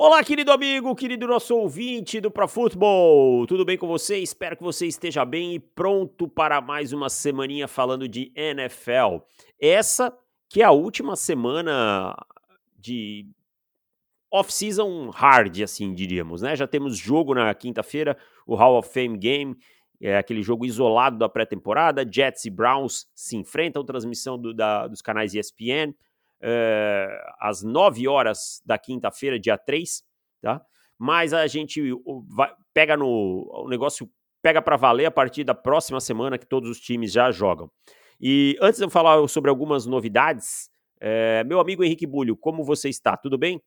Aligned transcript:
Olá, 0.00 0.22
querido 0.22 0.52
amigo, 0.52 0.94
querido 0.94 1.26
nosso 1.26 1.56
ouvinte 1.56 2.20
do 2.20 2.32
Futebol. 2.46 3.44
Tudo 3.48 3.64
bem 3.64 3.76
com 3.76 3.88
você? 3.88 4.16
Espero 4.18 4.56
que 4.56 4.62
você 4.62 4.86
esteja 4.86 5.24
bem 5.24 5.56
e 5.56 5.58
pronto 5.58 6.28
para 6.28 6.60
mais 6.60 6.92
uma 6.92 7.08
semaninha 7.08 7.66
falando 7.66 8.06
de 8.06 8.30
NFL. 8.36 9.24
Essa 9.60 10.16
que 10.48 10.62
é 10.62 10.64
a 10.64 10.70
última 10.70 11.16
semana 11.16 12.14
de 12.76 13.26
off-season 14.30 15.10
hard, 15.10 15.62
assim 15.62 15.92
diríamos, 15.92 16.42
né? 16.42 16.54
Já 16.54 16.68
temos 16.68 16.96
jogo 16.96 17.34
na 17.34 17.52
quinta-feira, 17.52 18.16
o 18.46 18.54
Hall 18.54 18.78
of 18.78 18.88
Fame 18.88 19.18
Game, 19.18 19.56
é 20.00 20.16
aquele 20.16 20.44
jogo 20.44 20.64
isolado 20.64 21.18
da 21.18 21.28
pré-temporada. 21.28 22.06
Jets 22.08 22.44
e 22.44 22.50
Browns 22.50 23.08
se 23.16 23.36
enfrentam, 23.36 23.84
transmissão 23.84 24.38
do, 24.38 24.54
da, 24.54 24.86
dos 24.86 25.02
canais 25.02 25.34
ESPN 25.34 25.92
às 27.40 27.62
9 27.62 28.06
horas 28.08 28.62
da 28.64 28.78
quinta-feira, 28.78 29.38
dia 29.38 29.58
3, 29.58 30.02
tá? 30.40 30.60
Mas 30.98 31.32
a 31.32 31.46
gente 31.46 31.92
vai, 32.28 32.52
pega 32.74 32.96
no. 32.96 33.48
O 33.52 33.68
negócio 33.68 34.10
pega 34.42 34.62
para 34.62 34.76
valer 34.76 35.06
a 35.06 35.10
partir 35.10 35.44
da 35.44 35.54
próxima 35.54 36.00
semana 36.00 36.38
que 36.38 36.46
todos 36.46 36.68
os 36.68 36.80
times 36.80 37.12
já 37.12 37.30
jogam. 37.30 37.70
E 38.20 38.56
antes 38.60 38.78
de 38.78 38.84
eu 38.84 38.90
falar 38.90 39.26
sobre 39.28 39.48
algumas 39.48 39.86
novidades, 39.86 40.70
é, 41.00 41.44
meu 41.44 41.60
amigo 41.60 41.84
Henrique 41.84 42.06
Bulho, 42.06 42.36
como 42.36 42.64
você 42.64 42.88
está? 42.88 43.16
Tudo 43.16 43.38
bem? 43.38 43.62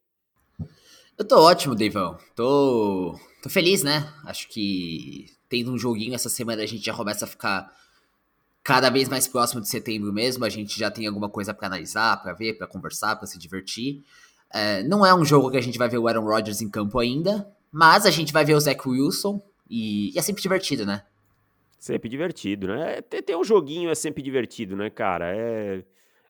Eu 1.17 1.25
tô 1.25 1.39
ótimo, 1.39 1.75
Deivão. 1.75 2.17
Tô, 2.35 3.15
tô 3.41 3.49
feliz, 3.49 3.83
né? 3.83 4.11
Acho 4.25 4.47
que 4.49 5.27
tendo 5.47 5.71
um 5.71 5.77
joguinho 5.77 6.15
essa 6.15 6.29
semana 6.29 6.63
a 6.63 6.65
gente 6.65 6.85
já 6.85 6.93
começa 6.93 7.25
a 7.25 7.27
ficar 7.27 7.71
cada 8.63 8.89
vez 8.89 9.09
mais 9.09 9.27
próximo 9.27 9.61
de 9.61 9.67
setembro 9.67 10.13
mesmo, 10.13 10.45
a 10.45 10.49
gente 10.49 10.77
já 10.77 10.91
tem 10.91 11.07
alguma 11.07 11.29
coisa 11.29 11.53
para 11.53 11.67
analisar, 11.67 12.21
para 12.21 12.33
ver, 12.33 12.57
para 12.57 12.67
conversar, 12.67 13.15
para 13.15 13.27
se 13.27 13.37
divertir. 13.37 14.03
É, 14.53 14.83
não 14.83 15.05
é 15.05 15.13
um 15.13 15.25
jogo 15.25 15.49
que 15.49 15.57
a 15.57 15.61
gente 15.61 15.77
vai 15.77 15.89
ver 15.89 15.97
o 15.97 16.07
Aaron 16.07 16.25
Rodgers 16.25 16.61
em 16.61 16.69
campo 16.69 16.99
ainda, 16.99 17.49
mas 17.71 18.05
a 18.05 18.11
gente 18.11 18.33
vai 18.33 18.45
ver 18.45 18.53
o 18.53 18.59
Zach 18.59 18.87
Wilson 18.87 19.41
e, 19.69 20.13
e 20.13 20.19
é 20.19 20.21
sempre 20.21 20.41
divertido, 20.41 20.85
né? 20.85 21.03
Sempre 21.79 22.09
divertido, 22.09 22.67
né? 22.67 23.01
Ter, 23.01 23.21
ter, 23.23 23.35
um 23.35 23.43
joguinho 23.43 23.89
é 23.89 23.95
sempre 23.95 24.21
divertido, 24.21 24.75
né, 24.75 24.89
cara? 24.89 25.35
É, 25.35 25.83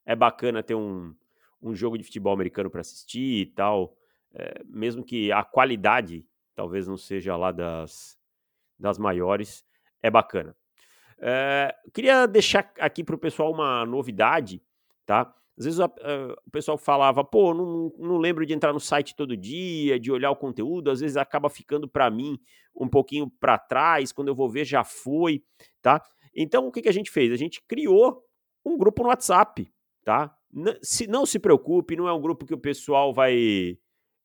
é 0.06 0.16
bacana 0.16 0.64
ter 0.64 0.76
um, 0.76 1.14
um 1.62 1.76
jogo 1.76 1.98
de 1.98 2.04
futebol 2.04 2.34
americano 2.34 2.70
para 2.70 2.82
assistir 2.82 3.42
e 3.42 3.46
tal. 3.48 3.94
É, 4.34 4.62
mesmo 4.66 5.04
que 5.04 5.32
a 5.32 5.44
qualidade 5.44 6.26
talvez 6.56 6.88
não 6.88 6.96
seja 6.96 7.36
lá 7.36 7.52
das, 7.52 8.18
das 8.80 8.98
maiores, 8.98 9.66
é 10.02 10.10
bacana. 10.10 10.56
É, 11.22 11.76
queria 11.94 12.26
deixar 12.26 12.74
aqui 12.80 13.04
para 13.04 13.16
o 13.16 13.20
pessoal 13.20 13.52
uma 13.52 13.86
novidade, 13.86 14.62
tá? 15.06 15.32
Às 15.58 15.66
vezes 15.66 15.80
uh, 15.80 15.86
o 16.48 16.52
pessoal 16.52 16.78
falava, 16.78 17.24
pô, 17.24 17.54
não, 17.54 17.94
não 18.00 18.18
lembro 18.18 18.44
de 18.46 18.54
entrar 18.54 18.74
no 18.74 18.80
site 18.80 19.16
todo 19.16 19.38
dia, 19.38 20.00
de 20.00 20.12
olhar 20.12 20.32
o 20.32 20.36
conteúdo, 20.36 20.90
às 20.90 21.02
vezes 21.02 21.18
acaba 21.18 21.50
ficando 21.50 21.88
para 21.88 22.10
mim 22.10 22.40
um 22.76 22.88
pouquinho 22.88 23.30
para 23.40 23.60
trás, 23.60 24.12
quando 24.12 24.30
eu 24.30 24.36
vou 24.36 24.50
ver 24.50 24.66
já 24.66 24.84
foi, 24.84 25.44
tá? 25.82 26.02
Então 26.36 26.68
o 26.68 26.72
que, 26.72 26.82
que 26.82 26.90
a 26.90 26.94
gente 26.94 27.12
fez? 27.12 27.32
A 27.32 27.36
gente 27.36 27.62
criou 27.68 28.24
um 28.66 28.76
grupo 28.76 29.04
no 29.04 29.10
WhatsApp, 29.10 29.72
tá? 30.04 30.36
N 30.52 30.78
se, 30.82 31.06
não 31.06 31.26
se 31.26 31.38
preocupe, 31.38 31.96
não 31.96 32.08
é 32.08 32.14
um 32.14 32.22
grupo 32.22 32.46
que 32.46 32.54
o 32.54 32.60
pessoal 32.60 33.14
vai 33.14 33.78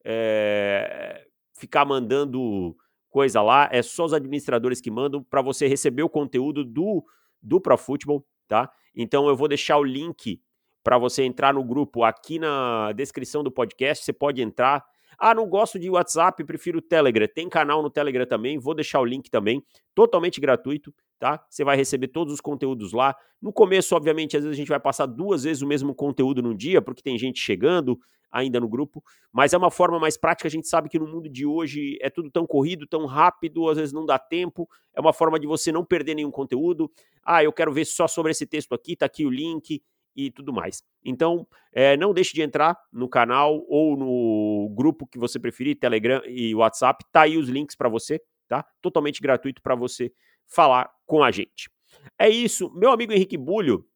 é, 0.04 1.26
ficar 1.52 1.84
mandando 1.84 2.74
coisa 3.16 3.40
lá, 3.40 3.66
é 3.72 3.80
só 3.80 4.04
os 4.04 4.12
administradores 4.12 4.78
que 4.78 4.90
mandam 4.90 5.22
para 5.22 5.40
você 5.40 5.66
receber 5.66 6.02
o 6.02 6.08
conteúdo 6.08 6.62
do, 6.62 7.02
do 7.40 7.58
Pro 7.58 7.78
Football, 7.78 8.22
tá? 8.46 8.70
Então 8.94 9.26
eu 9.26 9.34
vou 9.34 9.48
deixar 9.48 9.78
o 9.78 9.82
link 9.82 10.38
para 10.84 10.98
você 10.98 11.22
entrar 11.22 11.54
no 11.54 11.64
grupo 11.64 12.04
aqui 12.04 12.38
na 12.38 12.92
descrição 12.92 13.42
do 13.42 13.50
podcast, 13.50 14.04
você 14.04 14.12
pode 14.12 14.42
entrar. 14.42 14.84
Ah, 15.18 15.34
não 15.34 15.48
gosto 15.48 15.78
de 15.78 15.88
WhatsApp, 15.88 16.44
prefiro 16.44 16.78
o 16.78 16.82
Telegram. 16.82 17.26
Tem 17.26 17.48
canal 17.48 17.82
no 17.82 17.90
Telegram 17.90 18.26
também, 18.26 18.58
vou 18.58 18.74
deixar 18.74 19.00
o 19.00 19.04
link 19.04 19.30
também, 19.30 19.62
totalmente 19.94 20.40
gratuito, 20.40 20.94
tá? 21.18 21.44
Você 21.48 21.64
vai 21.64 21.76
receber 21.76 22.08
todos 22.08 22.34
os 22.34 22.40
conteúdos 22.40 22.92
lá. 22.92 23.16
No 23.40 23.52
começo, 23.52 23.94
obviamente, 23.94 24.36
às 24.36 24.44
vezes 24.44 24.56
a 24.56 24.58
gente 24.58 24.68
vai 24.68 24.80
passar 24.80 25.06
duas 25.06 25.44
vezes 25.44 25.62
o 25.62 25.66
mesmo 25.66 25.94
conteúdo 25.94 26.42
no 26.42 26.54
dia, 26.54 26.82
porque 26.82 27.02
tem 27.02 27.18
gente 27.18 27.40
chegando, 27.40 27.98
ainda 28.30 28.60
no 28.60 28.68
grupo, 28.68 29.02
mas 29.32 29.52
é 29.52 29.56
uma 29.56 29.70
forma 29.70 29.98
mais 29.98 30.16
prática. 30.16 30.46
A 30.46 30.50
gente 30.50 30.68
sabe 30.68 30.88
que 30.88 30.98
no 30.98 31.06
mundo 31.06 31.28
de 31.28 31.46
hoje 31.46 31.96
é 32.00 32.10
tudo 32.10 32.30
tão 32.30 32.46
corrido, 32.46 32.86
tão 32.86 33.06
rápido, 33.06 33.68
às 33.68 33.78
vezes 33.78 33.92
não 33.92 34.04
dá 34.04 34.18
tempo. 34.18 34.68
É 34.94 35.00
uma 35.00 35.12
forma 35.12 35.38
de 35.38 35.46
você 35.46 35.72
não 35.72 35.84
perder 35.84 36.14
nenhum 36.14 36.30
conteúdo. 36.30 36.90
Ah, 37.24 37.42
eu 37.42 37.52
quero 37.52 37.72
ver 37.72 37.84
só 37.84 38.06
sobre 38.06 38.32
esse 38.32 38.46
texto 38.46 38.74
aqui, 38.74 38.94
tá 38.96 39.06
aqui 39.06 39.24
o 39.24 39.30
link 39.30 39.82
e 40.16 40.30
tudo 40.30 40.52
mais. 40.52 40.82
Então, 41.04 41.46
é, 41.72 41.96
não 41.96 42.14
deixe 42.14 42.32
de 42.32 42.42
entrar 42.42 42.76
no 42.92 43.08
canal 43.08 43.64
ou 43.68 43.96
no 43.96 44.74
grupo 44.74 45.06
que 45.06 45.18
você 45.18 45.38
preferir, 45.38 45.78
Telegram 45.78 46.22
e 46.24 46.54
WhatsApp. 46.54 47.04
Tá 47.12 47.22
aí 47.22 47.36
os 47.36 47.48
links 47.48 47.76
para 47.76 47.88
você, 47.88 48.20
tá? 48.48 48.64
Totalmente 48.80 49.20
gratuito 49.20 49.60
para 49.60 49.74
você 49.74 50.10
falar 50.46 50.90
com 51.04 51.22
a 51.22 51.30
gente. 51.30 51.70
É 52.18 52.28
isso, 52.28 52.72
meu 52.74 52.90
amigo 52.90 53.12
Henrique 53.12 53.36
Bulho. 53.36 53.86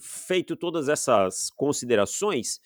Feito 0.00 0.56
todas 0.56 0.88
essas 0.88 1.48
considerações, 1.50 2.60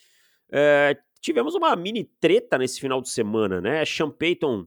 é, 0.51 0.97
tivemos 1.21 1.55
uma 1.55 1.77
mini 1.77 2.05
treta 2.19 2.57
nesse 2.57 2.81
final 2.81 3.01
de 3.01 3.11
semana, 3.11 3.61
né? 3.61 3.85
Sean 3.85 4.11
Payton, 4.11 4.67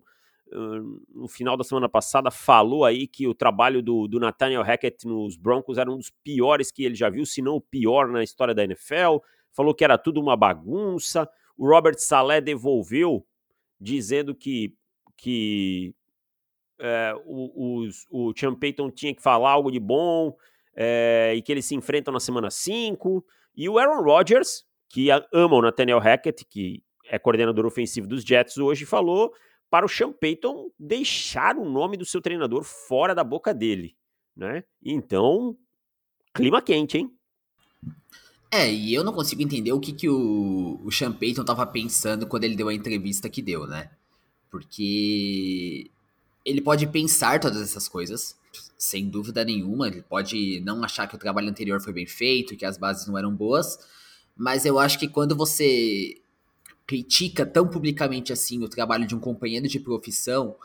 no 0.53 1.27
final 1.27 1.57
da 1.57 1.63
semana 1.63 1.89
passada, 1.89 2.29
falou 2.29 2.85
aí 2.85 3.07
que 3.07 3.27
o 3.27 3.33
trabalho 3.33 3.81
do, 3.81 4.07
do 4.07 4.19
Nathaniel 4.19 4.61
Hackett 4.61 5.07
nos 5.07 5.35
Broncos 5.35 5.77
era 5.77 5.91
um 5.91 5.97
dos 5.97 6.11
piores 6.23 6.71
que 6.71 6.83
ele 6.83 6.95
já 6.95 7.09
viu, 7.09 7.25
se 7.25 7.41
não 7.41 7.55
o 7.55 7.61
pior 7.61 8.07
na 8.07 8.23
história 8.23 8.53
da 8.53 8.63
NFL. 8.63 9.17
Falou 9.51 9.73
que 9.73 9.83
era 9.83 9.97
tudo 9.97 10.21
uma 10.21 10.35
bagunça. 10.35 11.29
O 11.57 11.67
Robert 11.67 11.97
Saleh 11.97 12.41
devolveu, 12.41 13.25
dizendo 13.79 14.35
que, 14.35 14.75
que 15.17 15.93
é, 16.79 17.13
o, 17.25 17.85
o, 18.11 18.29
o 18.29 18.33
Sean 18.37 18.55
Payton 18.55 18.89
tinha 18.91 19.13
que 19.13 19.21
falar 19.21 19.51
algo 19.51 19.71
de 19.71 19.79
bom 19.79 20.35
é, 20.75 21.33
e 21.35 21.41
que 21.41 21.51
eles 21.51 21.65
se 21.65 21.75
enfrentam 21.75 22.13
na 22.13 22.19
semana 22.19 22.49
5. 22.49 23.25
E 23.55 23.69
o 23.69 23.77
Aaron 23.77 24.03
Rodgers, 24.03 24.65
que 24.89 25.09
ama 25.31 25.55
o 25.55 25.61
Nathaniel 25.61 25.99
Hackett, 25.99 26.45
que 26.45 26.83
é 27.05 27.19
coordenador 27.19 27.65
ofensivo 27.65 28.07
dos 28.07 28.23
Jets 28.23 28.57
hoje, 28.57 28.85
falou 28.85 29.33
para 29.73 29.87
o 29.87 29.89
Sean 29.89 30.11
Payton 30.11 30.69
deixar 30.77 31.57
o 31.57 31.67
nome 31.67 31.97
do 31.97 32.05
seu 32.05 32.21
treinador 32.21 32.63
fora 32.63 33.15
da 33.15 33.23
boca 33.23 33.51
dele, 33.51 33.95
né? 34.37 34.63
Então, 34.85 35.57
clima 36.31 36.61
quente, 36.61 36.99
hein? 36.99 37.11
É, 38.51 38.71
e 38.71 38.93
eu 38.93 39.03
não 39.03 39.11
consigo 39.11 39.41
entender 39.41 39.71
o 39.71 39.79
que, 39.79 39.91
que 39.91 40.07
o, 40.07 40.79
o 40.85 40.91
Sean 40.91 41.11
Payton 41.11 41.43
tava 41.43 41.65
pensando 41.65 42.27
quando 42.27 42.43
ele 42.43 42.55
deu 42.55 42.67
a 42.67 42.73
entrevista 42.73 43.27
que 43.27 43.41
deu, 43.41 43.65
né? 43.65 43.89
Porque 44.51 45.89
ele 46.45 46.61
pode 46.61 46.85
pensar 46.85 47.39
todas 47.39 47.59
essas 47.59 47.87
coisas, 47.87 48.37
sem 48.77 49.09
dúvida 49.09 49.43
nenhuma. 49.43 49.87
Ele 49.87 50.03
pode 50.03 50.59
não 50.59 50.83
achar 50.83 51.07
que 51.07 51.15
o 51.15 51.19
trabalho 51.19 51.49
anterior 51.49 51.81
foi 51.81 51.93
bem 51.93 52.05
feito, 52.05 52.55
que 52.55 52.63
as 52.63 52.77
bases 52.77 53.07
não 53.07 53.17
eram 53.17 53.33
boas, 53.33 53.79
mas 54.37 54.67
eu 54.67 54.77
acho 54.77 54.99
que 54.99 55.07
quando 55.07 55.35
você 55.35 56.21
critica 56.85 57.45
tão 57.45 57.67
publicamente 57.67 58.33
assim 58.33 58.63
o 58.63 58.69
trabalho 58.69 59.07
de 59.07 59.15
um 59.15 59.19
companheiro 59.19 59.67
de 59.67 59.79
profissão, 59.79 60.55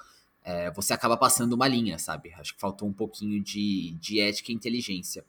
é, 0.44 0.70
você 0.70 0.92
acaba 0.92 1.16
passando 1.16 1.52
uma 1.52 1.68
linha, 1.68 1.98
sabe? 1.98 2.32
Acho 2.34 2.54
que 2.54 2.60
faltou 2.60 2.88
um 2.88 2.92
pouquinho 2.92 3.42
de, 3.42 3.92
de 4.00 4.20
ética 4.20 4.50
e 4.50 4.54
inteligência. 4.54 5.24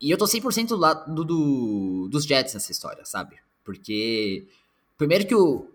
E 0.00 0.10
eu 0.10 0.18
tô 0.18 0.26
100% 0.26 0.68
do 0.68 0.76
lado 0.76 1.24
do, 1.24 2.08
dos 2.10 2.24
Jets 2.24 2.54
nessa 2.54 2.70
história, 2.70 3.04
sabe? 3.04 3.36
Porque, 3.64 4.46
primeiro 4.98 5.26
que 5.26 5.34
o, 5.34 5.66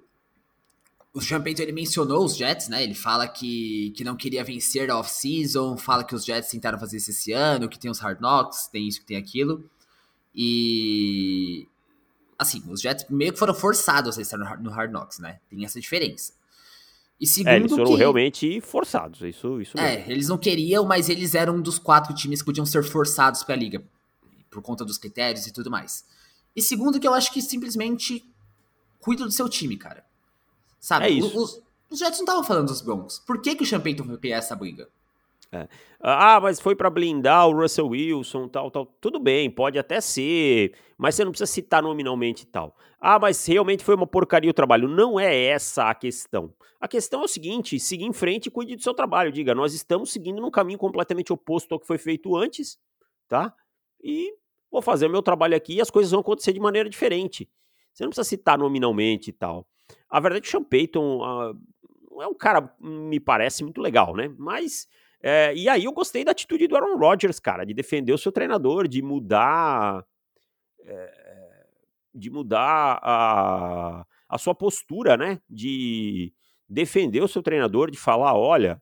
o 1.13 1.19
Payton, 1.19 1.63
ele 1.63 1.71
mencionou 1.71 2.23
os 2.23 2.35
Jets, 2.37 2.67
né? 2.69 2.83
Ele 2.83 2.93
fala 2.93 3.27
que, 3.27 3.91
que 3.95 4.03
não 4.03 4.15
queria 4.15 4.43
vencer 4.43 4.89
a 4.89 4.97
off-season, 4.99 5.75
fala 5.77 6.03
que 6.03 6.15
os 6.15 6.23
Jets 6.23 6.49
tentaram 6.49 6.79
fazer 6.79 6.97
isso 6.97 7.11
esse 7.11 7.31
ano, 7.31 7.67
que 7.67 7.79
tem 7.79 7.89
os 7.89 7.99
Hard 7.99 8.19
Knocks, 8.19 8.67
tem 8.67 8.87
isso, 8.87 8.99
que 8.99 9.07
tem 9.07 9.17
aquilo. 9.17 9.67
E 10.33 11.67
assim, 12.39 12.63
os 12.69 12.79
Jets 12.79 13.05
meio 13.09 13.33
que 13.33 13.37
foram 13.37 13.53
forçados 13.53 14.17
a 14.17 14.21
estar 14.21 14.37
no 14.37 14.71
Hard 14.71 14.91
Knocks, 14.91 15.19
né? 15.19 15.39
Tem 15.49 15.65
essa 15.65 15.79
diferença. 15.79 16.33
E 17.19 17.27
segundo 17.27 17.51
é, 17.51 17.57
eles 17.57 17.71
foram 17.71 17.91
que... 17.91 17.97
realmente 17.97 18.61
forçados, 18.61 19.21
isso, 19.21 19.61
isso 19.61 19.77
É, 19.77 19.97
mesmo. 19.97 20.11
eles 20.13 20.29
não 20.29 20.37
queriam, 20.37 20.85
mas 20.85 21.09
eles 21.09 21.35
eram 21.35 21.57
um 21.57 21.61
dos 21.61 21.77
quatro 21.77 22.15
times 22.15 22.41
que 22.41 22.45
podiam 22.45 22.65
ser 22.65 22.81
forçados 22.81 23.43
pra 23.43 23.57
liga, 23.57 23.83
por 24.49 24.61
conta 24.61 24.85
dos 24.85 24.97
critérios 24.97 25.45
e 25.45 25.51
tudo 25.51 25.69
mais. 25.69 26.05
E 26.55 26.61
segundo 26.61 26.97
que 26.97 27.07
eu 27.07 27.13
acho 27.13 27.33
que 27.33 27.41
simplesmente 27.41 28.25
cuida 29.01 29.25
do 29.25 29.31
seu 29.31 29.49
time, 29.49 29.75
cara. 29.75 30.05
Sabe? 30.79 31.05
É 31.05 31.09
isso. 31.09 31.37
Os, 31.37 31.61
os 31.89 31.99
Jets 31.99 32.19
não 32.19 32.25
estavam 32.25 32.43
falando 32.43 32.67
dos 32.67 32.79
Broncos. 32.79 33.19
Por 33.19 33.41
que, 33.41 33.53
que 33.53 33.63
o 33.63 33.81
Payton 33.81 34.05
foi 34.05 34.17
criar 34.17 34.37
essa 34.37 34.55
briga? 34.55 34.87
É. 35.51 35.67
Ah, 35.99 36.39
mas 36.39 36.59
foi 36.59 36.75
para 36.75 36.89
blindar 36.91 37.47
o 37.47 37.59
Russell 37.59 37.87
Wilson, 37.87 38.47
tal, 38.47 38.69
tal. 38.69 38.85
Tudo 38.85 39.19
bem, 39.19 39.49
pode 39.49 39.79
até 39.79 39.99
ser, 39.99 40.73
mas 40.97 41.15
você 41.15 41.25
não 41.25 41.31
precisa 41.31 41.51
citar 41.51 41.81
nominalmente 41.81 42.43
e 42.43 42.45
tal. 42.45 42.75
Ah, 43.01 43.17
mas 43.17 43.43
realmente 43.45 43.83
foi 43.83 43.95
uma 43.95 44.05
porcaria 44.05 44.51
o 44.51 44.53
trabalho. 44.53 44.87
Não 44.87 45.19
é 45.19 45.35
essa 45.35 45.89
a 45.89 45.95
questão. 45.95 46.53
A 46.79 46.87
questão 46.87 47.21
é 47.21 47.25
o 47.25 47.27
seguinte: 47.27 47.79
siga 47.79 48.03
em 48.03 48.13
frente 48.13 48.45
e 48.45 48.51
cuide 48.51 48.75
do 48.75 48.83
seu 48.83 48.93
trabalho. 48.93 49.31
Diga, 49.31 49.55
nós 49.55 49.73
estamos 49.73 50.11
seguindo 50.11 50.39
num 50.39 50.51
caminho 50.51 50.77
completamente 50.77 51.33
oposto 51.33 51.73
ao 51.73 51.79
que 51.79 51.87
foi 51.87 51.97
feito 51.97 52.35
antes, 52.35 52.77
tá? 53.27 53.53
E 54.03 54.33
vou 54.71 54.81
fazer 54.81 55.07
o 55.07 55.09
meu 55.09 55.23
trabalho 55.23 55.55
aqui 55.55 55.75
e 55.75 55.81
as 55.81 55.89
coisas 55.89 56.11
vão 56.11 56.21
acontecer 56.21 56.53
de 56.53 56.59
maneira 56.59 56.87
diferente. 56.87 57.49
Você 57.91 58.03
não 58.03 58.09
precisa 58.11 58.29
citar 58.29 58.57
nominalmente 58.57 59.31
e 59.31 59.33
tal. 59.33 59.67
A 60.07 60.19
verdade 60.19 60.39
é 60.39 60.41
que 60.41 60.47
o 60.47 60.51
Sean 60.51 60.63
Payton 60.63 61.17
uh, 61.17 62.21
é 62.21 62.27
um 62.27 62.35
cara, 62.35 62.73
me 62.79 63.19
parece, 63.19 63.63
muito 63.63 63.81
legal, 63.81 64.15
né? 64.15 64.31
Mas. 64.37 64.87
É, 65.21 65.53
e 65.53 65.67
aí 65.67 65.83
eu 65.83 65.91
gostei 65.91 66.23
da 66.23 66.31
atitude 66.31 66.67
do 66.67 66.75
Aaron 66.75 66.97
Rodgers, 66.97 67.39
cara, 67.39 67.65
de 67.65 67.73
defender 67.73 68.13
o 68.13 68.17
seu 68.17 68.31
treinador, 68.31 68.87
de 68.87 69.01
mudar. 69.01 70.05
É, 70.85 71.65
de 72.13 72.29
mudar 72.29 72.99
a, 73.01 74.05
a 74.27 74.37
sua 74.37 74.55
postura, 74.55 75.17
né? 75.17 75.39
De 75.49 76.33
defender 76.67 77.21
o 77.21 77.27
seu 77.27 77.41
treinador, 77.41 77.91
de 77.91 77.97
falar: 77.97 78.33
olha, 78.35 78.81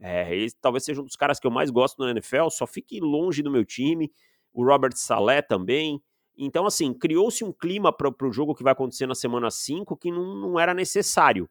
é, 0.00 0.34
esse 0.36 0.56
talvez 0.60 0.84
seja 0.84 1.00
um 1.00 1.04
dos 1.04 1.16
caras 1.16 1.40
que 1.40 1.46
eu 1.46 1.50
mais 1.50 1.70
gosto 1.70 1.98
no 1.98 2.08
NFL, 2.08 2.48
só 2.50 2.66
fique 2.66 3.00
longe 3.00 3.42
do 3.42 3.50
meu 3.50 3.64
time. 3.64 4.12
O 4.52 4.64
Robert 4.64 4.96
Salé 4.96 5.42
também. 5.42 6.02
Então, 6.36 6.66
assim, 6.66 6.94
criou-se 6.94 7.44
um 7.44 7.52
clima 7.52 7.92
para 7.92 8.08
o 8.08 8.32
jogo 8.32 8.54
que 8.54 8.62
vai 8.62 8.72
acontecer 8.72 9.06
na 9.06 9.14
semana 9.14 9.50
5 9.50 9.96
que 9.96 10.10
não, 10.10 10.36
não 10.36 10.60
era 10.60 10.72
necessário 10.72 11.48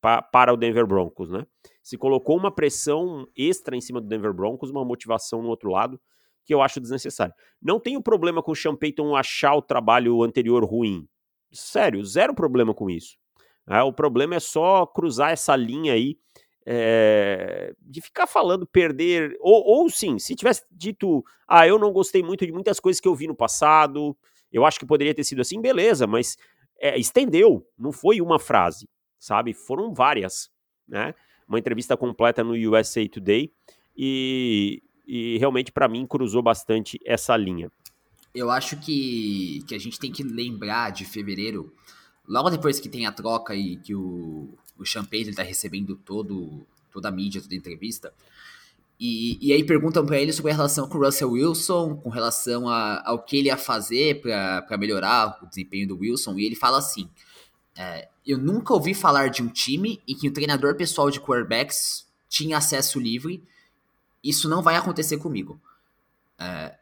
pa, 0.00 0.22
para 0.22 0.52
o 0.52 0.56
Denver 0.56 0.86
Broncos, 0.86 1.30
né? 1.30 1.46
Se 1.82 1.98
colocou 1.98 2.36
uma 2.36 2.50
pressão 2.50 3.26
extra 3.36 3.76
em 3.76 3.80
cima 3.80 4.00
do 4.00 4.06
Denver 4.06 4.32
Broncos, 4.32 4.70
uma 4.70 4.84
motivação 4.84 5.42
no 5.42 5.48
outro 5.48 5.70
lado, 5.70 6.00
que 6.44 6.54
eu 6.54 6.62
acho 6.62 6.80
desnecessário. 6.80 7.34
Não 7.60 7.78
tenho 7.78 8.02
problema 8.02 8.42
com 8.42 8.52
o 8.52 8.56
Sean 8.56 8.76
Payton 8.76 9.16
achar 9.16 9.54
o 9.54 9.62
trabalho 9.62 10.22
anterior 10.22 10.64
ruim. 10.64 11.06
Sério, 11.52 12.04
zero 12.04 12.34
problema 12.34 12.74
com 12.74 12.88
isso. 12.88 13.16
É, 13.68 13.82
o 13.82 13.92
problema 13.92 14.34
é 14.34 14.40
só 14.40 14.86
cruzar 14.86 15.30
essa 15.32 15.54
linha 15.54 15.92
aí 15.92 16.16
é, 16.66 17.74
de 17.80 18.00
ficar 18.00 18.26
falando 18.26 18.66
perder, 18.66 19.36
ou, 19.40 19.62
ou 19.64 19.90
sim, 19.90 20.18
se 20.18 20.34
tivesse 20.34 20.64
dito, 20.70 21.24
ah, 21.46 21.66
eu 21.66 21.78
não 21.78 21.92
gostei 21.92 22.22
muito 22.22 22.46
de 22.46 22.52
muitas 22.52 22.78
coisas 22.78 23.00
que 23.00 23.08
eu 23.08 23.14
vi 23.14 23.26
no 23.26 23.34
passado, 23.34 24.16
eu 24.50 24.64
acho 24.64 24.78
que 24.78 24.86
poderia 24.86 25.14
ter 25.14 25.24
sido 25.24 25.40
assim, 25.40 25.60
beleza, 25.60 26.06
mas 26.06 26.36
é, 26.80 26.98
estendeu, 26.98 27.66
não 27.76 27.92
foi 27.92 28.20
uma 28.20 28.38
frase, 28.38 28.88
sabe? 29.18 29.52
Foram 29.52 29.92
várias, 29.92 30.50
né? 30.86 31.14
Uma 31.52 31.58
entrevista 31.58 31.98
completa 31.98 32.42
no 32.42 32.54
USA 32.54 33.06
Today 33.06 33.52
e, 33.94 34.82
e 35.06 35.36
realmente 35.36 35.70
para 35.70 35.86
mim 35.86 36.06
cruzou 36.06 36.42
bastante 36.42 36.98
essa 37.04 37.36
linha. 37.36 37.70
Eu 38.34 38.50
acho 38.50 38.78
que, 38.78 39.62
que 39.68 39.74
a 39.74 39.78
gente 39.78 39.98
tem 39.98 40.10
que 40.10 40.22
lembrar 40.22 40.92
de 40.92 41.04
fevereiro, 41.04 41.70
logo 42.26 42.48
depois 42.48 42.80
que 42.80 42.88
tem 42.88 43.04
a 43.04 43.12
troca 43.12 43.54
e 43.54 43.76
que 43.76 43.94
o, 43.94 44.48
o 44.78 44.84
Champagne 44.86 45.28
está 45.28 45.42
recebendo 45.42 45.94
todo, 45.94 46.66
toda 46.90 47.10
a 47.10 47.12
mídia, 47.12 47.42
toda 47.42 47.54
a 47.54 47.58
entrevista. 47.58 48.14
E, 48.98 49.36
e 49.46 49.52
aí 49.52 49.62
perguntam 49.62 50.06
para 50.06 50.18
ele 50.18 50.32
sobre 50.32 50.52
a 50.52 50.54
relação 50.54 50.88
com 50.88 50.96
o 50.96 51.04
Russell 51.04 51.32
Wilson, 51.32 51.96
com 51.96 52.08
relação 52.08 52.66
a, 52.66 53.02
ao 53.04 53.22
que 53.22 53.36
ele 53.36 53.48
ia 53.48 53.58
fazer 53.58 54.22
para 54.22 54.78
melhorar 54.78 55.38
o 55.42 55.46
desempenho 55.46 55.86
do 55.86 55.98
Wilson. 55.98 56.38
E 56.38 56.46
ele 56.46 56.56
fala 56.56 56.78
assim: 56.78 57.10
é, 57.76 58.08
Eu 58.26 58.38
nunca 58.38 58.74
ouvi 58.74 58.94
falar 58.94 59.28
de 59.28 59.42
um 59.42 59.48
time 59.48 60.00
em 60.06 60.14
que 60.14 60.28
o 60.28 60.32
treinador 60.32 60.74
pessoal 60.76 61.10
de 61.10 61.20
quarterbacks 61.20 62.06
tinha 62.28 62.58
acesso 62.58 63.00
livre. 63.00 63.42
Isso 64.22 64.48
não 64.48 64.62
vai 64.62 64.76
acontecer 64.76 65.18
comigo. 65.18 65.60
É, 66.38 66.74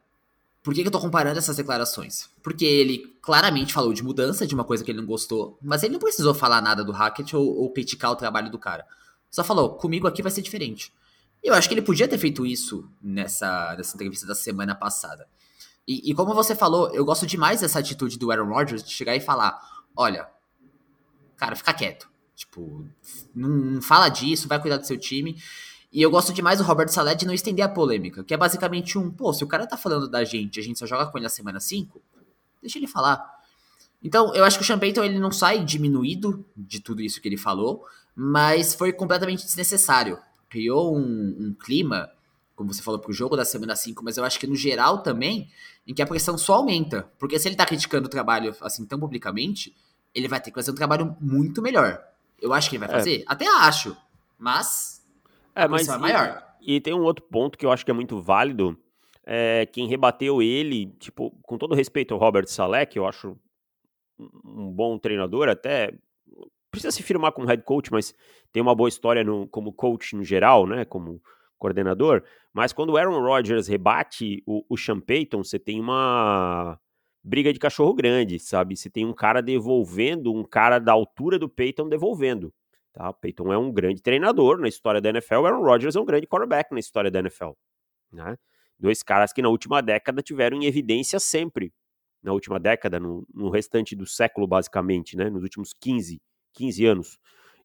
por 0.62 0.74
que, 0.74 0.82
que 0.82 0.88
eu 0.88 0.92
tô 0.92 1.00
comparando 1.00 1.38
essas 1.38 1.56
declarações? 1.56 2.28
Porque 2.42 2.64
ele 2.64 3.16
claramente 3.22 3.72
falou 3.72 3.92
de 3.94 4.02
mudança, 4.02 4.46
de 4.46 4.54
uma 4.54 4.64
coisa 4.64 4.84
que 4.84 4.90
ele 4.90 5.00
não 5.00 5.06
gostou, 5.06 5.58
mas 5.62 5.82
ele 5.82 5.94
não 5.94 6.00
precisou 6.00 6.34
falar 6.34 6.60
nada 6.60 6.84
do 6.84 6.92
Hackett 6.92 7.34
ou, 7.34 7.46
ou 7.62 7.72
criticar 7.72 8.10
o 8.10 8.16
trabalho 8.16 8.50
do 8.50 8.58
cara. 8.58 8.86
Só 9.30 9.42
falou, 9.42 9.74
comigo 9.74 10.06
aqui 10.06 10.22
vai 10.22 10.30
ser 10.30 10.42
diferente. 10.42 10.92
Eu 11.42 11.54
acho 11.54 11.66
que 11.68 11.74
ele 11.74 11.82
podia 11.82 12.06
ter 12.06 12.18
feito 12.18 12.44
isso 12.44 12.86
nessa, 13.00 13.74
nessa 13.76 13.94
entrevista 13.94 14.26
da 14.26 14.34
semana 14.34 14.74
passada. 14.74 15.26
E, 15.88 16.10
e, 16.10 16.14
como 16.14 16.34
você 16.34 16.54
falou, 16.54 16.92
eu 16.94 17.04
gosto 17.04 17.26
demais 17.26 17.62
dessa 17.62 17.78
atitude 17.78 18.18
do 18.18 18.30
Aaron 18.30 18.52
Rodgers 18.52 18.84
de 18.84 18.90
chegar 18.90 19.16
e 19.16 19.20
falar: 19.20 19.58
olha, 19.96 20.28
cara, 21.40 21.56
fica 21.56 21.72
quieto. 21.72 22.06
Tipo, 22.36 22.86
não, 23.34 23.80
fala 23.80 24.10
disso, 24.10 24.46
vai 24.46 24.60
cuidar 24.60 24.76
do 24.76 24.86
seu 24.86 24.98
time. 24.98 25.42
E 25.90 26.00
eu 26.02 26.10
gosto 26.10 26.32
demais 26.32 26.58
do 26.58 26.64
Robert 26.64 26.88
Saleh 26.88 27.16
de 27.16 27.26
não 27.26 27.34
estender 27.34 27.64
a 27.64 27.68
polêmica, 27.68 28.22
que 28.22 28.32
é 28.32 28.36
basicamente 28.36 28.96
um, 28.96 29.10
pô, 29.10 29.32
se 29.32 29.42
o 29.42 29.46
cara 29.46 29.66
tá 29.66 29.76
falando 29.76 30.08
da 30.08 30.22
gente, 30.22 30.60
a 30.60 30.62
gente 30.62 30.78
só 30.78 30.86
joga 30.86 31.06
com 31.06 31.18
ele 31.18 31.24
na 31.24 31.30
semana 31.30 31.58
5, 31.58 32.00
deixa 32.60 32.78
ele 32.78 32.86
falar. 32.86 33.26
Então, 34.02 34.34
eu 34.34 34.44
acho 34.44 34.56
que 34.56 34.62
o 34.62 34.66
Sean 34.66 34.78
Payton, 34.78 35.02
ele 35.02 35.18
não 35.18 35.32
sai 35.32 35.64
diminuído 35.64 36.44
de 36.56 36.80
tudo 36.80 37.02
isso 37.02 37.20
que 37.20 37.28
ele 37.28 37.36
falou, 37.36 37.84
mas 38.14 38.74
foi 38.74 38.92
completamente 38.92 39.44
desnecessário. 39.44 40.18
Criou 40.48 40.96
um, 40.96 41.36
um 41.38 41.54
clima, 41.54 42.08
como 42.54 42.72
você 42.72 42.82
falou, 42.82 43.00
pro 43.00 43.12
jogo 43.12 43.36
da 43.36 43.44
semana 43.44 43.74
5, 43.74 44.04
mas 44.04 44.16
eu 44.16 44.24
acho 44.24 44.38
que 44.38 44.46
no 44.46 44.54
geral 44.54 45.02
também, 45.02 45.50
em 45.86 45.92
que 45.92 46.02
a 46.02 46.06
pressão 46.06 46.38
só 46.38 46.54
aumenta. 46.54 47.10
Porque 47.18 47.38
se 47.38 47.48
ele 47.48 47.56
tá 47.56 47.66
criticando 47.66 48.06
o 48.06 48.10
trabalho 48.10 48.54
assim 48.60 48.86
tão 48.86 48.98
publicamente, 48.98 49.74
ele 50.14 50.28
vai 50.28 50.40
ter 50.40 50.50
que 50.50 50.56
fazer 50.56 50.70
um 50.70 50.74
trabalho 50.74 51.16
muito 51.20 51.62
melhor. 51.62 52.02
Eu 52.40 52.52
acho 52.52 52.68
que 52.68 52.76
ele 52.76 52.86
vai 52.86 52.94
é. 52.94 52.98
fazer? 52.98 53.20
É. 53.20 53.24
Até 53.26 53.46
acho. 53.46 53.96
Mas 54.38 55.00
é, 55.54 55.68
mas 55.68 55.88
é 55.88 55.98
maior. 55.98 56.42
E, 56.60 56.76
e, 56.76 56.80
tem 56.80 56.94
um 56.94 57.02
outro 57.02 57.24
ponto 57.24 57.58
que 57.58 57.66
eu 57.66 57.70
acho 57.70 57.84
que 57.84 57.90
é 57.90 57.94
muito 57.94 58.20
válido. 58.20 58.78
É, 59.24 59.66
quem 59.66 59.86
rebateu 59.86 60.42
ele, 60.42 60.86
tipo, 60.98 61.30
com 61.42 61.58
todo 61.58 61.74
respeito 61.74 62.14
ao 62.14 62.20
Robert 62.20 62.46
Saleh, 62.46 62.86
que 62.86 62.98
eu 62.98 63.06
acho 63.06 63.36
um 64.44 64.70
bom 64.72 64.98
treinador, 64.98 65.48
até 65.48 65.92
precisa 66.70 66.90
se 66.90 67.02
firmar 67.02 67.32
como 67.32 67.46
head 67.46 67.62
coach, 67.62 67.90
mas 67.90 68.14
tem 68.52 68.62
uma 68.62 68.74
boa 68.74 68.88
história 68.88 69.24
no, 69.24 69.46
como 69.48 69.72
coach 69.72 70.14
no 70.14 70.24
geral, 70.24 70.66
né? 70.66 70.84
Como 70.84 71.22
coordenador. 71.58 72.22
Mas 72.52 72.72
quando 72.72 72.90
o 72.90 72.96
Aaron 72.96 73.20
Rodgers 73.20 73.68
rebate 73.68 74.42
o, 74.46 74.64
o 74.68 74.76
Sean 74.76 75.00
Payton, 75.00 75.44
você 75.44 75.58
tem 75.58 75.80
uma 75.80 76.78
briga 77.22 77.52
de 77.52 77.58
cachorro 77.58 77.94
grande, 77.94 78.38
sabe? 78.38 78.76
Você 78.76 78.88
tem 78.88 79.04
um 79.04 79.12
cara 79.12 79.40
devolvendo, 79.40 80.32
um 80.32 80.44
cara 80.44 80.78
da 80.78 80.92
altura 80.92 81.38
do 81.38 81.48
Payton 81.48 81.88
devolvendo. 81.88 82.52
Tá? 82.92 83.12
Peyton 83.12 83.52
é 83.52 83.58
um 83.58 83.70
grande 83.72 84.02
treinador 84.02 84.58
na 84.58 84.68
história 84.68 85.00
da 85.00 85.10
NFL, 85.10 85.46
Aaron 85.46 85.62
Rodgers 85.62 85.94
é 85.94 86.00
um 86.00 86.04
grande 86.04 86.26
quarterback 86.26 86.72
na 86.72 86.80
história 86.80 87.10
da 87.10 87.20
NFL. 87.20 87.50
Né? 88.12 88.36
Dois 88.78 89.02
caras 89.02 89.32
que 89.32 89.42
na 89.42 89.48
última 89.48 89.80
década 89.80 90.22
tiveram 90.22 90.56
em 90.56 90.64
evidência 90.64 91.20
sempre. 91.20 91.72
Na 92.22 92.32
última 92.32 92.58
década, 92.58 92.98
no, 92.98 93.26
no 93.32 93.48
restante 93.48 93.94
do 93.94 94.06
século, 94.06 94.46
basicamente, 94.46 95.16
né? 95.16 95.30
nos 95.30 95.42
últimos 95.42 95.72
15, 95.80 96.20
15 96.54 96.86
anos. 96.86 97.18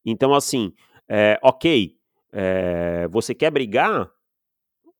Então, 0.06 0.34
assim, 0.34 0.72
é, 1.10 1.40
ok, 1.42 1.98
é, 2.32 3.08
você 3.08 3.34
quer 3.34 3.52
brigar, 3.52 4.10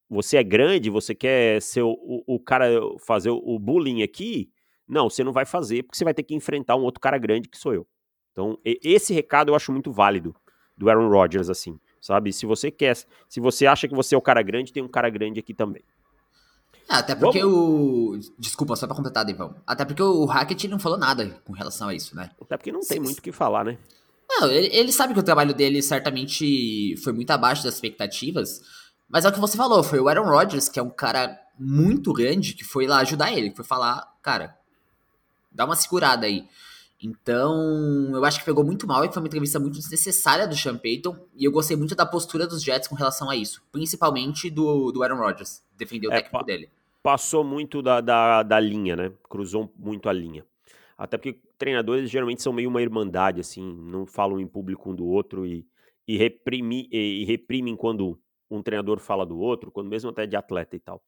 você 0.10 0.38
é 0.38 0.44
grande, 0.44 0.90
você 0.90 1.16
quer 1.16 1.62
ser 1.62 1.82
o, 1.82 1.92
o, 1.92 2.36
o 2.36 2.40
cara, 2.40 2.70
fazer 3.00 3.30
o 3.30 3.60
bullying 3.60 4.04
aqui, 4.04 4.50
não, 4.88 5.10
você 5.10 5.24
não 5.24 5.32
vai 5.32 5.46
fazer, 5.46 5.84
porque 5.84 5.98
você 5.98 6.04
vai 6.04 6.14
ter 6.14 6.24
que 6.24 6.36
enfrentar 6.36 6.76
um 6.76 6.84
outro 6.84 7.02
cara 7.02 7.18
grande 7.18 7.50
que 7.50 7.58
sou 7.58 7.74
eu. 7.74 7.88
Então, 8.32 8.58
esse 8.64 9.14
recado 9.14 9.50
eu 9.50 9.56
acho 9.56 9.72
muito 9.72 9.92
válido 9.92 10.36
do 10.78 10.90
Aaron 10.90 11.10
Rodgers, 11.10 11.50
assim, 11.50 11.80
sabe? 12.02 12.34
Se 12.34 12.46
você 12.46 12.70
quer, 12.70 12.96
se 12.96 13.40
você 13.40 13.66
acha 13.66 13.88
que 13.88 13.96
você 13.96 14.14
é 14.14 14.18
o 14.18 14.22
cara 14.22 14.42
grande, 14.42 14.74
tem 14.74 14.84
um 14.84 14.88
cara 14.88 15.10
grande 15.10 15.40
aqui 15.40 15.54
também. 15.54 15.82
É, 16.90 16.96
até 16.96 17.16
porque 17.16 17.42
Vamos... 17.42 18.28
o. 18.28 18.34
Desculpa, 18.38 18.76
só 18.76 18.86
pra 18.86 18.96
completar, 18.96 19.26
Devão. 19.26 19.56
Até 19.66 19.86
porque 19.86 20.04
o 20.04 20.26
Hackett 20.26 20.68
não 20.68 20.78
falou 20.78 20.98
nada 20.98 21.42
com 21.44 21.54
relação 21.54 21.88
a 21.88 21.96
isso, 21.96 22.16
né? 22.16 22.30
Até 22.40 22.58
porque 22.58 22.72
não 22.72 22.82
tem 22.82 23.00
muito 23.00 23.20
o 23.20 23.22
que 23.22 23.32
falar, 23.32 23.64
né? 23.64 23.78
Não, 24.30 24.52
ele, 24.52 24.68
ele 24.72 24.92
sabe 24.92 25.14
que 25.14 25.20
o 25.20 25.24
trabalho 25.24 25.54
dele 25.54 25.82
certamente 25.82 26.96
foi 27.04 27.14
muito 27.14 27.32
abaixo 27.32 27.64
das 27.64 27.76
expectativas. 27.76 28.62
Mas 29.10 29.26
é 29.26 29.30
o 29.30 29.32
que 29.32 29.40
você 29.40 29.56
falou, 29.56 29.84
foi 29.84 30.00
o 30.00 30.08
Aaron 30.08 30.30
Rodgers, 30.30 30.68
que 30.68 30.80
é 30.80 30.84
um 30.84 30.90
cara 30.90 31.40
muito 31.58 32.12
grande, 32.12 32.54
que 32.54 32.64
foi 32.64 32.88
lá 32.88 33.00
ajudar 33.00 33.32
ele, 33.32 33.50
que 33.50 33.56
foi 33.56 33.66
falar, 33.66 34.14
cara, 34.22 34.58
dá 35.52 35.66
uma 35.66 35.76
segurada 35.76 36.26
aí. 36.26 36.48
Então, 37.02 38.12
eu 38.14 38.26
acho 38.26 38.40
que 38.40 38.46
pegou 38.46 38.64
muito 38.64 38.88
mal 38.88 39.04
e 39.06 39.12
foi 39.12 39.22
uma 39.22 39.28
entrevista 39.28 39.60
muito 39.60 39.78
desnecessária 39.78 40.48
do 40.48 40.56
Sean 40.56 40.78
Payton. 40.78 41.16
E 41.36 41.46
eu 41.46 41.52
gostei 41.52 41.78
muito 41.78 41.96
da 41.96 42.06
postura 42.06 42.48
dos 42.48 42.64
Jets 42.64 42.88
com 42.88 42.96
relação 42.96 43.30
a 43.30 43.36
isso. 43.36 43.62
Principalmente 43.72 44.50
do, 44.50 44.92
do 44.92 45.04
Aaron 45.04 45.18
Rodgers, 45.18 45.62
defender 45.78 46.08
o 46.08 46.12
é, 46.12 46.22
técnico 46.22 46.46
dele. 46.46 46.70
Passou 47.04 47.44
muito 47.44 47.82
da, 47.82 48.02
da, 48.02 48.44
da 48.44 48.60
linha, 48.60 48.96
né? 48.96 49.12
Cruzou 49.30 49.72
muito 49.78 50.10
a 50.10 50.14
linha. 50.14 50.44
Até 50.98 51.18
porque 51.18 51.38
treinadores 51.58 52.10
geralmente 52.10 52.42
são 52.42 52.54
meio 52.54 52.70
uma 52.70 52.82
irmandade, 52.82 53.42
assim, 53.42 53.62
não 53.62 54.06
falam 54.06 54.40
em 54.40 54.48
público 54.48 54.90
um 54.90 54.96
do 54.96 55.06
outro 55.06 55.46
e, 55.46 55.66
e, 56.08 56.18
reprimi, 56.18 56.88
e, 56.92 57.22
e 57.22 57.26
reprimem 57.26 57.76
quando 57.76 58.18
um 58.50 58.62
treinador 58.62 59.00
fala 59.00 59.26
do 59.26 59.38
outro, 59.38 59.72
quando 59.72 59.90
mesmo 59.90 60.10
até 60.10 60.26
de 60.26 60.36
atleta 60.36 60.76
e 60.76 60.80
tal. 60.80 61.02